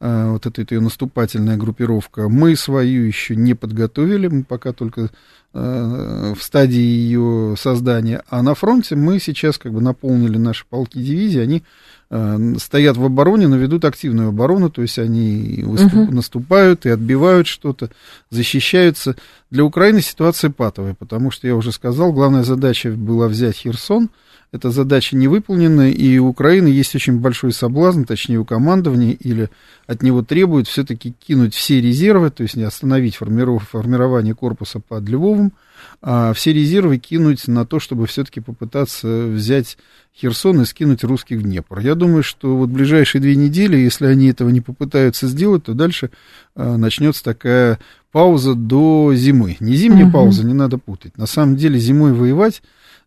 э, 0.00 0.30
вот 0.32 0.44
эта 0.44 0.74
ее 0.74 0.80
наступательная 0.80 1.56
группировка. 1.56 2.28
Мы 2.28 2.56
свою 2.56 3.04
еще 3.04 3.36
не 3.36 3.54
подготовили, 3.54 4.26
мы 4.26 4.42
пока 4.42 4.72
только 4.72 5.10
э, 5.52 6.34
в 6.36 6.42
стадии 6.42 6.80
ее 6.80 7.54
создания. 7.56 8.24
А 8.28 8.42
на 8.42 8.56
фронте 8.56 8.96
мы 8.96 9.20
сейчас 9.20 9.56
как 9.56 9.72
бы 9.72 9.80
наполнили 9.80 10.36
наши 10.36 10.64
полки 10.68 10.98
дивизии, 10.98 11.38
они 11.38 11.62
э, 12.10 12.54
стоят 12.58 12.96
в 12.96 13.04
обороне, 13.04 13.46
но 13.46 13.54
ведут 13.54 13.84
активную 13.84 14.30
оборону, 14.30 14.68
то 14.68 14.82
есть 14.82 14.98
они 14.98 15.62
выступ, 15.64 16.08
uh-huh. 16.08 16.12
наступают 16.12 16.86
и 16.86 16.88
отбивают 16.88 17.46
что-то, 17.46 17.88
защищаются. 18.30 19.14
Для 19.52 19.64
Украины 19.64 20.00
ситуация 20.00 20.50
патовая, 20.50 20.94
потому 20.94 21.30
что, 21.30 21.46
я 21.46 21.54
уже 21.54 21.70
сказал, 21.70 22.12
главная 22.12 22.42
задача 22.42 22.90
была 22.90 23.28
взять 23.28 23.58
Херсон– 23.58 24.10
эта 24.54 24.70
задача 24.70 25.16
не 25.16 25.26
выполнена, 25.26 25.90
и 25.90 26.16
у 26.18 26.28
Украины 26.28 26.68
есть 26.68 26.94
очень 26.94 27.18
большой 27.18 27.52
соблазн, 27.52 28.04
точнее 28.04 28.38
у 28.38 28.44
командования, 28.44 29.10
или 29.10 29.50
от 29.88 30.04
него 30.04 30.22
требуют 30.22 30.68
все-таки 30.68 31.12
кинуть 31.26 31.56
все 31.56 31.80
резервы, 31.80 32.30
то 32.30 32.44
есть 32.44 32.54
не 32.54 32.62
остановить 32.62 33.16
формирование 33.16 34.32
корпуса 34.32 34.78
под 34.78 35.08
Львовом, 35.08 35.54
а 36.02 36.32
все 36.34 36.52
резервы 36.52 36.98
кинуть 36.98 37.48
на 37.48 37.66
то, 37.66 37.80
чтобы 37.80 38.06
все-таки 38.06 38.38
попытаться 38.38 39.26
взять 39.26 39.76
Херсон 40.14 40.62
и 40.62 40.66
скинуть 40.66 41.02
русских 41.02 41.38
в 41.38 41.42
Днепр. 41.42 41.80
Я 41.80 41.96
думаю, 41.96 42.22
что 42.22 42.56
вот 42.56 42.68
ближайшие 42.68 43.20
две 43.20 43.34
недели, 43.34 43.76
если 43.76 44.06
они 44.06 44.28
этого 44.28 44.50
не 44.50 44.60
попытаются 44.60 45.26
сделать, 45.26 45.64
то 45.64 45.74
дальше 45.74 46.10
а, 46.54 46.76
начнется 46.76 47.24
такая 47.24 47.80
пауза 48.12 48.54
до 48.54 49.16
зимы. 49.16 49.56
Не 49.58 49.74
зимняя 49.74 50.06
uh-huh. 50.06 50.12
пауза, 50.12 50.46
не 50.46 50.54
надо 50.54 50.78
путать. 50.78 51.18
На 51.18 51.26
самом 51.26 51.56
деле 51.56 51.80
зимой 51.80 52.12
воевать 52.12 52.62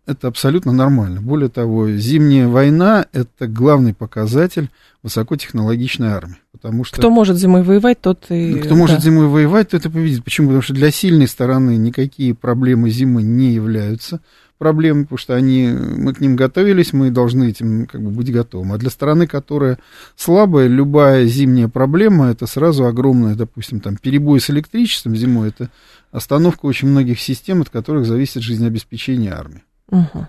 это 0.07 0.29
абсолютно 0.29 0.71
нормально. 0.71 1.21
Более 1.21 1.49
того, 1.49 1.91
зимняя 1.91 2.47
война– 2.47 3.05
это 3.11 3.47
главный 3.47 3.93
показатель 3.93 4.69
высокотехнологичной 5.03 6.07
армии. 6.07 6.37
Потому 6.53 6.85
что, 6.85 6.97
кто 6.97 7.11
может 7.11 7.37
зимой 7.37 7.61
воевать, 7.61 8.01
тот 8.01 8.25
и... 8.29 8.55
Кто 8.55 8.69
да. 8.69 8.75
может 8.75 9.03
зимой 9.03 9.27
воевать, 9.27 9.69
тот 9.69 9.85
и 9.85 9.89
победит. 9.89 10.23
Почему? 10.23 10.47
Потому 10.47 10.61
что 10.63 10.73
для 10.73 10.91
сильной 10.91 11.27
стороны 11.27 11.75
никакие 11.77 12.33
проблемы 12.33 12.89
зимы 12.89 13.21
не 13.21 13.51
являются 13.51 14.21
проблемой, 14.57 15.03
потому 15.03 15.17
что 15.19 15.35
они, 15.35 15.67
мы 15.67 16.13
к 16.13 16.21
ним 16.21 16.35
готовились, 16.35 16.93
мы 16.93 17.11
должны 17.11 17.49
этим 17.49 17.85
как 17.85 18.01
бы 18.01 18.09
быть 18.09 18.31
готовы. 18.31 18.73
А 18.73 18.77
для 18.77 18.89
стороны, 18.89 19.27
которая 19.27 19.77
слабая, 20.15 20.67
любая 20.67 21.25
зимняя 21.25 21.67
проблема, 21.67 22.29
это 22.29 22.47
сразу 22.47 22.85
огромная, 22.85 23.35
допустим, 23.35 23.81
там, 23.81 23.97
перебой 23.97 24.39
с 24.39 24.49
электричеством 24.49 25.15
зимой, 25.15 25.49
это 25.49 25.69
остановка 26.11 26.65
очень 26.65 26.87
многих 26.87 27.19
систем, 27.19 27.61
от 27.61 27.69
которых 27.69 28.05
зависит 28.05 28.41
жизнеобеспечение 28.41 29.33
армии. 29.33 29.63
Угу. 29.89 30.27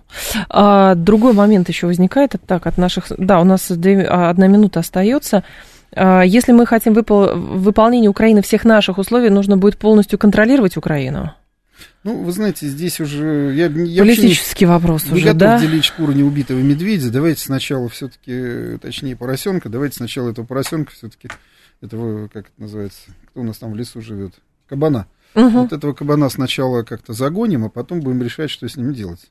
А, 0.51 0.95
другой 0.95 1.33
момент 1.33 1.69
еще 1.69 1.87
возникает, 1.87 2.35
это 2.35 2.47
так, 2.47 2.67
от 2.67 2.79
наших... 2.79 3.07
Да, 3.19 3.41
у 3.41 3.45
нас 3.45 3.71
а, 3.71 4.31
одна 4.31 4.47
минута 4.47 4.81
остается. 4.81 5.43
А, 5.95 6.23
если 6.23 6.53
мы 6.53 6.65
хотим 6.67 6.95
выпол... 6.95 7.35
выполнение 7.35 8.09
Украины 8.09 8.43
всех 8.43 8.65
наших 8.65 8.99
условий, 8.99 9.31
нужно 9.31 9.57
будет 9.57 9.79
полностью 9.79 10.19
контролировать 10.19 10.77
Украину? 10.77 11.33
Ну, 12.05 12.23
вы 12.23 12.33
знаете, 12.33 12.67
здесь 12.69 13.01
уже... 13.01 13.53
Я, 13.55 13.67
я 13.67 14.03
Политический 14.03 14.65
не, 14.65 14.71
вопрос 14.71 15.07
не 15.07 15.15
уже, 15.15 15.25
готов 15.25 15.39
да? 15.39 15.59
делить 15.59 15.85
шкуру 15.85 16.13
неубитого 16.13 16.59
медведя. 16.59 17.11
Давайте 17.11 17.41
сначала 17.43 17.89
все-таки, 17.89 18.79
точнее, 18.81 19.17
поросенка. 19.17 19.69
Давайте 19.69 19.97
сначала 19.97 20.31
этого 20.31 20.47
поросенка 20.47 20.93
все-таки, 20.93 21.29
этого, 21.81 22.29
как 22.29 22.47
это 22.47 22.63
называется, 22.63 23.01
кто 23.31 23.41
у 23.41 23.45
нас 23.45 23.59
там 23.59 23.73
в 23.73 23.77
лесу 23.77 24.01
живет? 24.01 24.35
Кабана. 24.69 25.07
Угу. 25.35 25.49
Вот 25.49 25.73
этого 25.73 25.93
кабана 25.93 26.29
сначала 26.29 26.83
как-то 26.83 27.13
загоним, 27.13 27.65
а 27.65 27.69
потом 27.69 28.01
будем 28.01 28.23
решать, 28.23 28.51
что 28.51 28.69
с 28.69 28.77
ним 28.77 28.95
делать. 28.95 29.31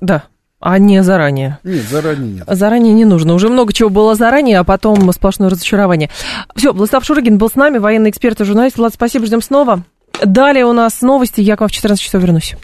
Да. 0.00 0.24
А 0.60 0.78
не 0.78 1.02
заранее. 1.04 1.58
Нет, 1.62 1.84
заранее 1.88 2.32
нет. 2.32 2.44
Заранее 2.48 2.92
не 2.92 3.04
нужно. 3.04 3.34
Уже 3.34 3.48
много 3.48 3.72
чего 3.72 3.90
было 3.90 4.16
заранее, 4.16 4.58
а 4.58 4.64
потом 4.64 5.12
сплошное 5.12 5.50
разочарование. 5.50 6.10
Все, 6.56 6.72
Владислав 6.72 7.04
Шурыгин 7.04 7.38
был 7.38 7.48
с 7.48 7.54
нами, 7.54 7.78
военный 7.78 8.10
эксперт 8.10 8.40
и 8.40 8.44
журналист. 8.44 8.76
Влад, 8.76 8.94
спасибо, 8.94 9.26
ждем 9.26 9.40
снова. 9.40 9.84
Далее 10.24 10.66
у 10.66 10.72
нас 10.72 11.00
новости. 11.00 11.40
Я 11.40 11.56
к 11.56 11.60
вам 11.60 11.68
в 11.68 11.72
14 11.72 12.02
часов 12.02 12.22
вернусь. 12.22 12.56